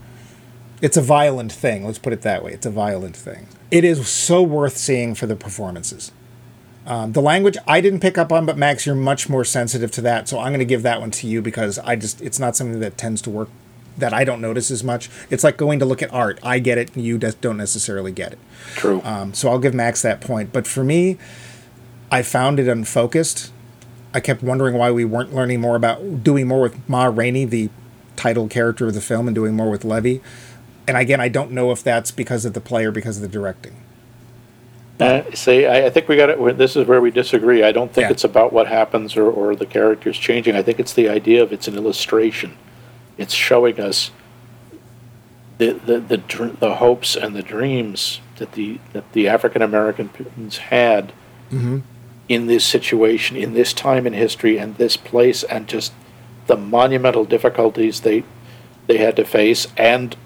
It's 0.81 0.97
a 0.97 1.03
violent 1.03 1.53
thing. 1.53 1.85
Let's 1.85 1.99
put 1.99 2.12
it 2.12 2.22
that 2.22 2.45
way. 2.45 2.53
It's 2.53 2.66
a 2.66 2.70
violent 2.70 3.16
thing. 3.16 3.49
It 3.70 3.85
is 3.85 4.09
so 4.09 4.43
worth 4.43 4.76
seeing 4.76 5.14
for 5.14 5.26
the 5.26 5.37
performances. 5.37 6.12
Um, 6.87 7.12
the 7.12 7.20
language 7.20 7.59
I 7.66 7.81
didn't 7.83 8.01
pick 8.01 8.16
up 8.16 8.33
on, 8.33 8.47
but 8.47 8.57
Max, 8.57 8.87
you're 8.87 8.95
much 8.95 9.29
more 9.29 9.45
sensitive 9.45 9.91
to 9.93 10.01
that, 10.03 10.26
so 10.26 10.39
I'm 10.39 10.49
going 10.49 10.59
to 10.61 10.64
give 10.64 10.83
that 10.85 11.01
one 11.01 11.11
to 11.11 11.26
you 11.26 11.43
because 11.43 11.79
I 11.81 11.97
just 11.97 12.22
it's 12.22 12.39
not 12.39 12.57
something 12.57 12.81
that 12.81 12.97
tends 12.97 13.20
to 13.22 13.31
work 13.31 13.51
that 13.99 14.14
I 14.14 14.24
don't 14.24 14.41
notice 14.41 14.70
as 14.70 14.83
much. 14.83 15.11
It's 15.29 15.45
like 15.45 15.57
going 15.57 15.81
to 15.81 15.85
look 15.85 16.03
at 16.03 16.12
art. 16.12 16.39
I 16.43 16.61
get 16.61 16.79
it, 16.79 16.95
and 16.95 17.05
you 17.05 17.18
don't 17.18 17.57
necessarily 17.59 18.12
get 18.12 18.33
it. 18.33 18.39
True. 18.74 19.03
Um, 19.05 19.35
so 19.35 19.51
I'll 19.51 19.59
give 19.59 19.74
Max 19.74 20.01
that 20.03 20.20
point. 20.20 20.53
But 20.53 20.66
for 20.66 20.83
me, 20.83 21.18
I 22.11 22.22
found 22.22 22.59
it 22.59 22.68
unfocused. 22.68 23.53
I 24.14 24.20
kept 24.20 24.43
wondering 24.43 24.76
why 24.76 24.91
we 24.91 25.05
weren't 25.05 25.35
learning 25.35 25.61
more 25.61 25.76
about 25.76 26.24
doing 26.24 26.47
more 26.47 26.62
with 26.62 26.89
Ma 26.89 27.05
Rainey, 27.05 27.45
the 27.45 27.68
title 28.16 28.49
character 28.49 28.87
of 28.87 28.95
the 28.95 29.01
film, 29.03 29.29
and 29.29 29.35
doing 29.35 29.55
more 29.55 29.68
with 29.68 29.85
Levee. 29.85 30.22
And 30.89 30.97
again, 30.97 31.20
I 31.20 31.28
don't 31.28 31.53
know 31.53 31.70
if 31.70 31.82
that's 31.84 32.11
because 32.11 32.45
of 32.47 32.55
the 32.55 32.61
play 32.61 32.84
or 32.86 32.91
because 32.91 33.16
of 33.16 33.22
the 33.22 33.28
directing. 33.28 33.76
Uh, 34.99 35.22
see, 35.34 35.66
I, 35.66 35.86
I 35.86 35.91
think 35.91 36.09
we 36.09 36.16
got 36.16 36.30
it. 36.30 36.59
This 36.59 36.74
is 36.74 36.86
where 36.89 37.01
we 37.01 37.11
disagree. 37.12 37.62
I 37.62 37.70
don't 37.70 37.93
think 37.93 38.07
Yeah. 38.07 38.11
it's 38.12 38.24
about 38.24 38.53
what 38.53 38.66
happens 38.66 39.16
or, 39.16 39.30
or 39.30 39.55
the 39.55 39.66
characters 39.66 40.16
changing. 40.18 40.57
I 40.57 40.62
think 40.62 40.80
it's 40.80 40.95
the 40.95 41.09
idea 41.09 41.43
of 41.43 41.53
it's 41.53 41.68
an 41.68 41.76
illustration. 41.76 42.57
It's 43.18 43.34
showing 43.34 43.78
us 43.78 44.11
the 45.59 45.72
the 45.72 46.01
the, 46.01 46.16
dr- 46.16 46.59
the 46.59 46.76
hopes 46.76 47.14
and 47.16 47.36
the 47.36 47.43
dreams 47.43 48.20
that 48.39 48.53
the 48.53 48.80
that 48.93 49.12
the 49.12 49.28
African 49.28 49.61
Americans 49.62 50.57
had 50.57 51.12
in 51.51 52.47
this 52.47 52.64
situation, 52.64 53.36
in 53.36 53.55
this 53.55 53.72
time 53.72 54.07
in 54.07 54.12
history, 54.14 54.59
and 54.59 54.76
this 54.76 54.97
place, 54.97 55.43
and 55.45 55.68
just 55.68 55.93
the 56.47 56.57
monumental 56.57 57.24
difficulties 57.24 58.01
they 58.01 58.24
they 58.89 58.99
had 58.99 59.14
to 59.16 59.24
face, 59.24 59.68
and 59.76 60.16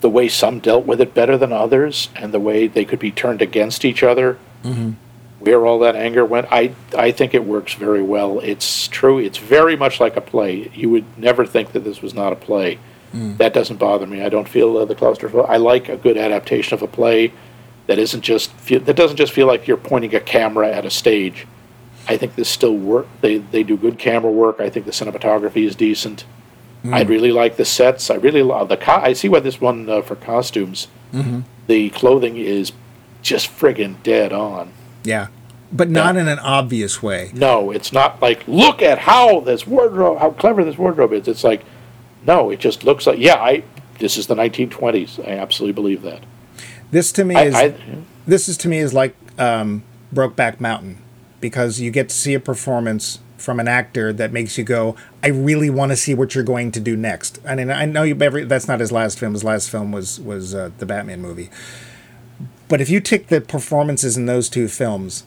the 0.00 0.08
way 0.08 0.28
some 0.28 0.60
dealt 0.60 0.86
with 0.86 1.00
it 1.00 1.12
better 1.14 1.36
than 1.36 1.52
others, 1.52 2.08
and 2.14 2.32
the 2.32 2.40
way 2.40 2.66
they 2.68 2.84
could 2.84 2.98
be 3.00 3.10
turned 3.10 3.42
against 3.42 3.84
each 3.84 4.02
other. 4.02 4.38
Where 5.40 5.64
all 5.66 5.78
that 5.80 5.94
anger 5.94 6.24
went, 6.24 6.48
I 6.50 6.72
I 6.96 7.12
think 7.12 7.32
it 7.32 7.44
works 7.44 7.74
very 7.74 8.02
well. 8.02 8.40
It's 8.40 8.88
true. 8.88 9.18
It's 9.18 9.38
very 9.38 9.76
much 9.76 10.00
like 10.00 10.16
a 10.16 10.20
play. 10.20 10.70
You 10.74 10.90
would 10.90 11.04
never 11.16 11.46
think 11.46 11.72
that 11.72 11.84
this 11.84 12.02
was 12.02 12.12
not 12.12 12.32
a 12.32 12.36
play. 12.36 12.78
That 13.38 13.54
doesn't 13.54 13.76
bother 13.78 14.06
me. 14.06 14.20
I 14.22 14.28
don't 14.28 14.48
feel 14.48 14.76
uh, 14.76 14.84
the 14.84 14.94
claustrophobia. 14.94 15.44
I 15.44 15.56
like 15.56 15.88
a 15.88 15.96
good 15.96 16.16
adaptation 16.18 16.74
of 16.74 16.82
a 16.82 16.88
play 16.88 17.32
that 17.86 17.98
isn't 17.98 18.20
just 18.22 18.50
feel, 18.52 18.80
that 18.80 18.96
doesn't 18.96 19.16
just 19.16 19.32
feel 19.32 19.46
like 19.46 19.66
you're 19.66 19.78
pointing 19.78 20.14
a 20.14 20.20
camera 20.20 20.70
at 20.70 20.84
a 20.84 20.90
stage. 20.90 21.46
I 22.06 22.16
think 22.18 22.34
this 22.34 22.48
still 22.48 22.76
work. 22.76 23.06
They 23.22 23.38
they 23.38 23.62
do 23.62 23.76
good 23.76 23.98
camera 23.98 24.30
work. 24.30 24.60
I 24.60 24.68
think 24.70 24.86
the 24.86 24.92
cinematography 24.92 25.64
is 25.64 25.74
decent. 25.76 26.24
I 26.84 27.02
really 27.02 27.32
like 27.32 27.56
the 27.56 27.64
sets. 27.64 28.10
I 28.10 28.14
really 28.14 28.42
love 28.42 28.68
the. 28.68 28.76
Co- 28.76 29.00
I 29.02 29.12
see 29.12 29.28
why 29.28 29.40
this 29.40 29.60
one 29.60 29.88
uh, 29.88 30.02
for 30.02 30.16
costumes. 30.16 30.88
The 31.66 31.90
clothing 31.90 32.36
is 32.36 32.72
just 33.22 33.50
friggin' 33.50 34.02
dead 34.02 34.32
on. 34.32 34.72
Yeah. 35.04 35.28
But 35.70 35.90
not 35.90 36.16
in 36.16 36.28
an 36.28 36.38
obvious 36.38 37.02
way. 37.02 37.30
No, 37.34 37.70
it's 37.70 37.92
not 37.92 38.22
like 38.22 38.46
look 38.48 38.80
at 38.80 39.00
how 39.00 39.40
this 39.40 39.66
wardrobe, 39.66 40.18
how 40.18 40.30
clever 40.30 40.64
this 40.64 40.78
wardrobe 40.78 41.12
is. 41.12 41.28
It's 41.28 41.44
like, 41.44 41.62
no, 42.26 42.50
it 42.50 42.58
just 42.58 42.84
looks 42.84 43.06
like 43.06 43.18
yeah. 43.18 43.34
I 43.34 43.64
this 43.98 44.16
is 44.16 44.28
the 44.28 44.34
1920s. 44.34 45.26
I 45.26 45.32
absolutely 45.32 45.74
believe 45.74 46.02
that. 46.02 46.22
This 46.90 47.12
to 47.12 47.24
me 47.24 47.34
I, 47.34 47.42
is 47.44 47.54
I, 47.54 47.74
this 48.26 48.48
is 48.48 48.56
to 48.58 48.68
me 48.68 48.78
is 48.78 48.94
like 48.94 49.14
um, 49.38 49.82
Brokeback 50.14 50.58
Mountain 50.58 51.02
because 51.40 51.80
you 51.80 51.90
get 51.90 52.08
to 52.08 52.14
see 52.14 52.32
a 52.32 52.40
performance 52.40 53.18
from 53.38 53.60
an 53.60 53.68
actor 53.68 54.12
that 54.12 54.32
makes 54.32 54.58
you 54.58 54.64
go, 54.64 54.96
I 55.22 55.28
really 55.28 55.70
want 55.70 55.90
to 55.90 55.96
see 55.96 56.14
what 56.14 56.34
you're 56.34 56.44
going 56.44 56.72
to 56.72 56.80
do 56.80 56.96
next. 56.96 57.40
I 57.46 57.54
mean, 57.54 57.70
I 57.70 57.86
know 57.86 58.02
you. 58.02 58.20
Every, 58.20 58.44
that's 58.44 58.68
not 58.68 58.80
his 58.80 58.92
last 58.92 59.18
film. 59.18 59.32
His 59.32 59.44
last 59.44 59.70
film 59.70 59.92
was 59.92 60.20
was 60.20 60.54
uh, 60.54 60.70
the 60.78 60.86
Batman 60.86 61.22
movie. 61.22 61.50
But 62.68 62.80
if 62.80 62.90
you 62.90 63.00
take 63.00 63.28
the 63.28 63.40
performances 63.40 64.16
in 64.16 64.26
those 64.26 64.50
two 64.50 64.68
films, 64.68 65.24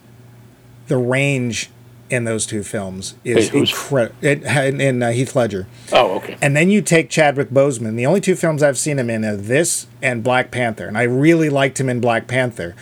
the 0.88 0.98
range 0.98 1.72
in 2.12 2.26
those 2.26 2.46
two 2.46 2.62
films 2.62 3.16
is 3.24 3.50
incredible. 3.54 4.16
In, 4.22 4.82
in 4.82 5.02
uh, 5.02 5.12
Heath 5.12 5.36
Ledger. 5.36 5.66
oh, 5.94 6.18
okay. 6.18 6.38
And 6.42 6.56
then 6.56 6.70
you 6.70 6.82
take 6.82 7.10
Chadwick 7.10 7.50
Boseman. 7.50 7.96
The 7.96 8.06
only 8.06 8.20
two 8.20 8.36
films 8.36 8.62
I've 8.62 8.78
seen 8.78 9.00
him 9.00 9.10
in 9.10 9.24
are 9.24 9.38
this 9.38 9.88
and 10.02 10.24
Black 10.24 10.52
Panther, 10.52 10.88
and 10.88 10.98
I 10.98 11.04
really 11.04 11.50
liked 11.50 11.80
him 11.80 11.90
in 11.90 12.02
Black 12.02 12.28
Panther. 12.28 12.76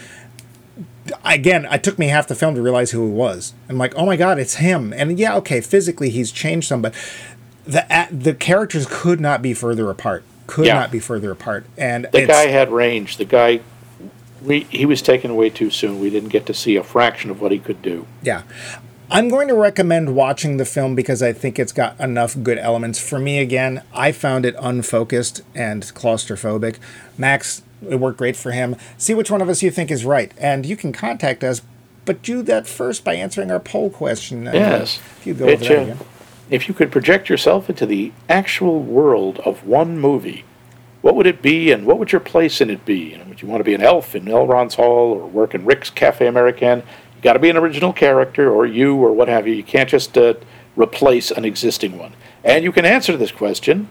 Again, 1.26 1.66
it 1.66 1.84
took 1.84 1.98
me 2.00 2.08
half 2.08 2.28
the 2.28 2.36
film 2.36 2.56
to 2.56 2.62
realize 2.62 2.92
who 2.92 3.06
he 3.08 3.12
was. 3.14 3.54
I'm 3.68 3.78
like, 3.78 3.94
oh 3.96 4.06
my 4.06 4.16
god, 4.16 4.40
it's 4.40 4.56
him. 4.56 4.94
And 4.94 5.18
yeah, 5.20 5.36
okay, 5.38 5.62
physically 5.62 6.10
he's 6.10 6.32
changed 6.32 6.68
some, 6.68 6.82
but 6.82 6.94
the 7.66 7.86
the 8.12 8.34
characters 8.34 8.88
could 8.90 9.20
not 9.20 9.42
be 9.42 9.54
further 9.54 9.90
apart. 9.90 10.24
Could 10.48 10.66
Yeah. 10.66 10.76
not 10.76 10.92
be 10.92 11.00
further 11.00 11.32
apart. 11.32 11.66
And 11.78 12.08
The 12.12 12.26
guy 12.26 12.48
had 12.48 12.72
range. 12.72 13.18
The 13.18 13.26
guy, 13.26 13.60
we 14.44 14.62
he 14.70 14.86
was 14.86 15.02
taken 15.02 15.30
away 15.32 15.50
too 15.50 15.70
soon. 15.70 16.00
We 16.00 16.10
didn't 16.10 16.30
get 16.30 16.46
to 16.48 16.54
see 16.54 16.76
a 16.76 16.84
fraction 16.84 17.30
of 17.30 17.42
what 17.42 17.52
he 17.52 17.60
could 17.60 17.82
do. 17.82 18.08
Yeah. 18.24 18.42
I'm 19.12 19.28
going 19.28 19.48
to 19.48 19.56
recommend 19.56 20.16
watching 20.16 20.58
the 20.58 20.66
film 20.66 20.94
because 20.94 21.24
I 21.24 21.34
think 21.34 21.58
it's 21.58 21.72
got 21.72 22.00
enough 22.00 22.38
good 22.44 22.60
elements. 22.60 23.00
For 23.00 23.18
me, 23.18 23.40
again, 23.40 23.82
I 23.92 24.12
found 24.12 24.46
it 24.46 24.56
unfocused 24.60 25.42
and 25.56 25.82
claustrophobic. 25.82 26.76
Max, 27.18 27.64
it 27.88 27.96
worked 27.96 28.18
great 28.18 28.36
for 28.36 28.52
him. 28.52 28.76
See 28.98 29.14
which 29.14 29.32
one 29.32 29.42
of 29.42 29.50
us 29.50 29.64
you 29.64 29.72
think 29.72 29.92
is 29.92 30.06
right. 30.06 30.32
And 30.38 30.66
you 30.66 30.76
can 30.76 30.92
contact 30.92 31.44
us, 31.44 31.62
but 32.06 32.22
do 32.22 32.42
that 32.44 32.68
first 32.68 33.04
by 33.04 33.16
answering 33.16 33.52
our 33.52 33.60
poll 33.60 33.90
question. 33.90 34.46
Yes. 34.46 35.00
If 35.20 35.28
you 35.28 35.34
go 35.34 35.50
over 35.50 35.64
that 35.64 35.72
uh, 35.72 35.82
again. 35.82 36.00
If 36.50 36.68
you 36.68 36.74
could 36.74 36.92
project 36.92 37.30
yourself 37.30 37.70
into 37.70 37.86
the 37.86 38.12
actual 38.28 38.82
world 38.82 39.40
of 39.40 39.66
one 39.68 40.00
movie, 40.00 40.46
what 41.02 41.16
would 41.16 41.28
it 41.28 41.42
be, 41.42 41.72
and 41.72 41.86
what 41.86 42.00
would 42.00 42.12
your 42.12 42.20
place 42.20 42.60
in 42.60 42.70
it 42.70 42.84
be? 42.86 43.12
You 43.12 43.20
know, 43.20 43.26
would 43.26 43.42
you 43.42 43.48
want 43.48 43.62
to 43.62 43.64
be 43.64 43.74
an 43.74 43.82
elf 43.82 44.16
in 44.16 44.26
Elrond's 44.26 44.76
Hall, 44.76 45.14
or 45.14 45.28
work 45.28 45.56
in 45.56 45.64
Rick's 45.64 45.90
Cafe 45.90 46.26
Americain? 46.26 46.80
You 47.16 47.22
got 47.22 47.34
to 47.34 47.40
be 47.40 47.50
an 47.50 47.58
original 47.58 47.94
character, 47.94 48.52
or 48.52 48.66
you, 48.66 48.96
or 48.96 49.14
what 49.14 49.28
have 49.28 49.48
you. 49.48 49.54
You 49.54 49.64
can't 49.64 49.88
just 49.88 50.18
uh, 50.18 50.34
replace 50.76 51.32
an 51.32 51.46
existing 51.46 51.98
one. 51.98 52.14
And 52.44 52.64
you 52.64 52.72
can 52.72 52.86
answer 52.86 53.16
this 53.16 53.32
question 53.32 53.90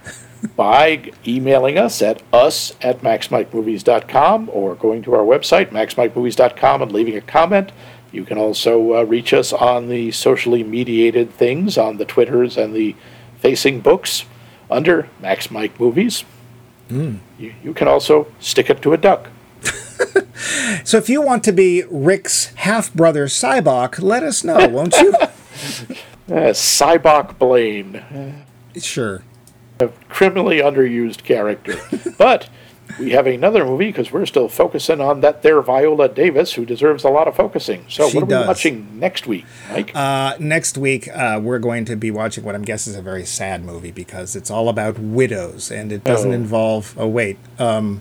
by 0.56 1.10
emailing 1.26 1.78
us 1.78 2.00
at 2.02 2.22
us 2.32 2.74
at 2.80 3.00
maxmikemovies.com 3.00 4.50
or 4.52 4.74
going 4.74 5.02
to 5.02 5.14
our 5.14 5.24
website, 5.24 5.70
maxmikemovies.com, 5.70 6.82
and 6.82 6.92
leaving 6.92 7.16
a 7.16 7.20
comment. 7.20 7.72
You 8.12 8.24
can 8.24 8.38
also 8.38 8.94
uh, 8.96 9.02
reach 9.02 9.34
us 9.34 9.52
on 9.52 9.88
the 9.88 10.10
socially 10.12 10.62
mediated 10.64 11.30
things, 11.32 11.76
on 11.76 11.98
the 11.98 12.04
Twitters 12.04 12.56
and 12.56 12.74
the 12.74 12.94
facing 13.38 13.80
books 13.80 14.24
under 14.70 15.08
Max 15.20 15.50
Mike 15.50 15.78
Movies. 15.78 16.24
You, 16.90 17.20
you 17.38 17.74
can 17.74 17.86
also 17.86 18.28
stick 18.40 18.70
it 18.70 18.80
to 18.82 18.92
a 18.92 18.96
duck. 18.96 19.28
So 20.84 20.96
if 20.96 21.08
you 21.08 21.20
want 21.20 21.42
to 21.44 21.52
be 21.52 21.82
Rick's 21.90 22.46
half 22.54 22.94
brother 22.94 23.26
Sybok, 23.26 24.00
let 24.00 24.22
us 24.22 24.44
know, 24.44 24.68
won't 24.68 24.96
you? 24.96 25.12
Uh, 26.30 26.52
Sybok 26.52 27.38
Blaine. 27.38 28.44
sure. 28.76 29.22
A 29.80 29.88
criminally 30.08 30.58
underused 30.58 31.24
character. 31.24 31.76
but 32.18 32.48
we 32.98 33.10
have 33.10 33.26
another 33.26 33.64
movie 33.64 33.86
because 33.86 34.10
we're 34.10 34.26
still 34.26 34.48
focusing 34.48 35.00
on 35.00 35.20
that 35.20 35.42
there 35.42 35.60
Viola 35.60 36.08
Davis, 36.08 36.54
who 36.54 36.64
deserves 36.64 37.04
a 37.04 37.10
lot 37.10 37.28
of 37.28 37.36
focusing. 37.36 37.84
So 37.88 38.08
She 38.08 38.16
what 38.16 38.24
are 38.24 38.26
does. 38.26 38.42
we 38.44 38.48
watching 38.48 38.98
next 38.98 39.26
week, 39.26 39.44
Mike? 39.70 39.92
Uh, 39.94 40.34
next 40.40 40.76
week, 40.78 41.08
uh, 41.14 41.38
we're 41.42 41.58
going 41.58 41.84
to 41.84 41.96
be 41.96 42.10
watching 42.10 42.44
what 42.44 42.54
I'm 42.54 42.62
guessing 42.62 42.92
is 42.94 42.98
a 42.98 43.02
very 43.02 43.24
sad 43.26 43.62
movie 43.64 43.92
because 43.92 44.34
it's 44.34 44.50
all 44.50 44.68
about 44.68 44.98
widows 44.98 45.70
and 45.70 45.92
it 45.92 46.02
doesn't 46.02 46.30
Oh. 46.30 46.34
involve. 46.34 46.94
Oh 46.98 47.06
wait, 47.06 47.36
um, 47.58 48.00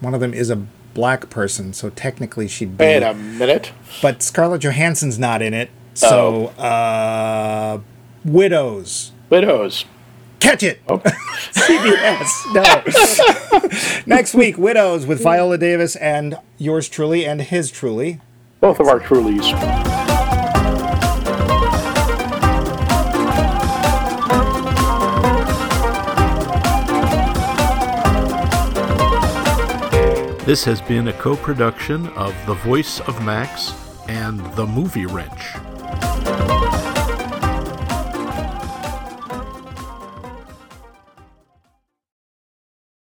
one 0.00 0.14
of 0.14 0.20
them 0.20 0.32
is 0.34 0.50
a 0.50 0.56
black 0.94 1.28
person, 1.28 1.74
so 1.74 1.90
technically 1.90 2.48
she'd 2.48 2.78
be. 2.78 2.84
Wait 2.84 3.02
a 3.02 3.12
minute. 3.14 3.72
But 4.00 4.22
Scarlett 4.22 4.62
Johansson's 4.62 5.18
not 5.18 5.42
in 5.42 5.52
it, 5.52 5.68
so 5.92 6.52
Oh. 6.58 6.62
uh, 6.62 7.78
widows. 8.24 9.12
Widows. 9.30 9.84
Catch 10.40 10.62
it, 10.62 10.80
Oh, 10.88 10.98
CBS. 11.52 12.28
No. 12.54 14.06
Next 14.06 14.34
week, 14.34 14.56
widows 14.58 15.06
with 15.06 15.22
Viola 15.22 15.58
Davis 15.58 15.96
and 15.96 16.38
yours 16.58 16.88
truly 16.88 17.24
and 17.26 17.40
his 17.42 17.70
truly. 17.70 18.20
both 18.60 18.78
of 18.78 18.86
our 18.86 19.00
Trulies. 19.00 19.52
This 30.46 30.64
has 30.64 30.80
been 30.80 31.08
a 31.08 31.12
co 31.12 31.34
production 31.34 32.06
of 32.10 32.32
The 32.46 32.54
Voice 32.54 33.00
of 33.00 33.20
Max 33.24 33.74
and 34.08 34.38
The 34.54 34.64
Movie 34.64 35.04
Wrench. 35.06 35.54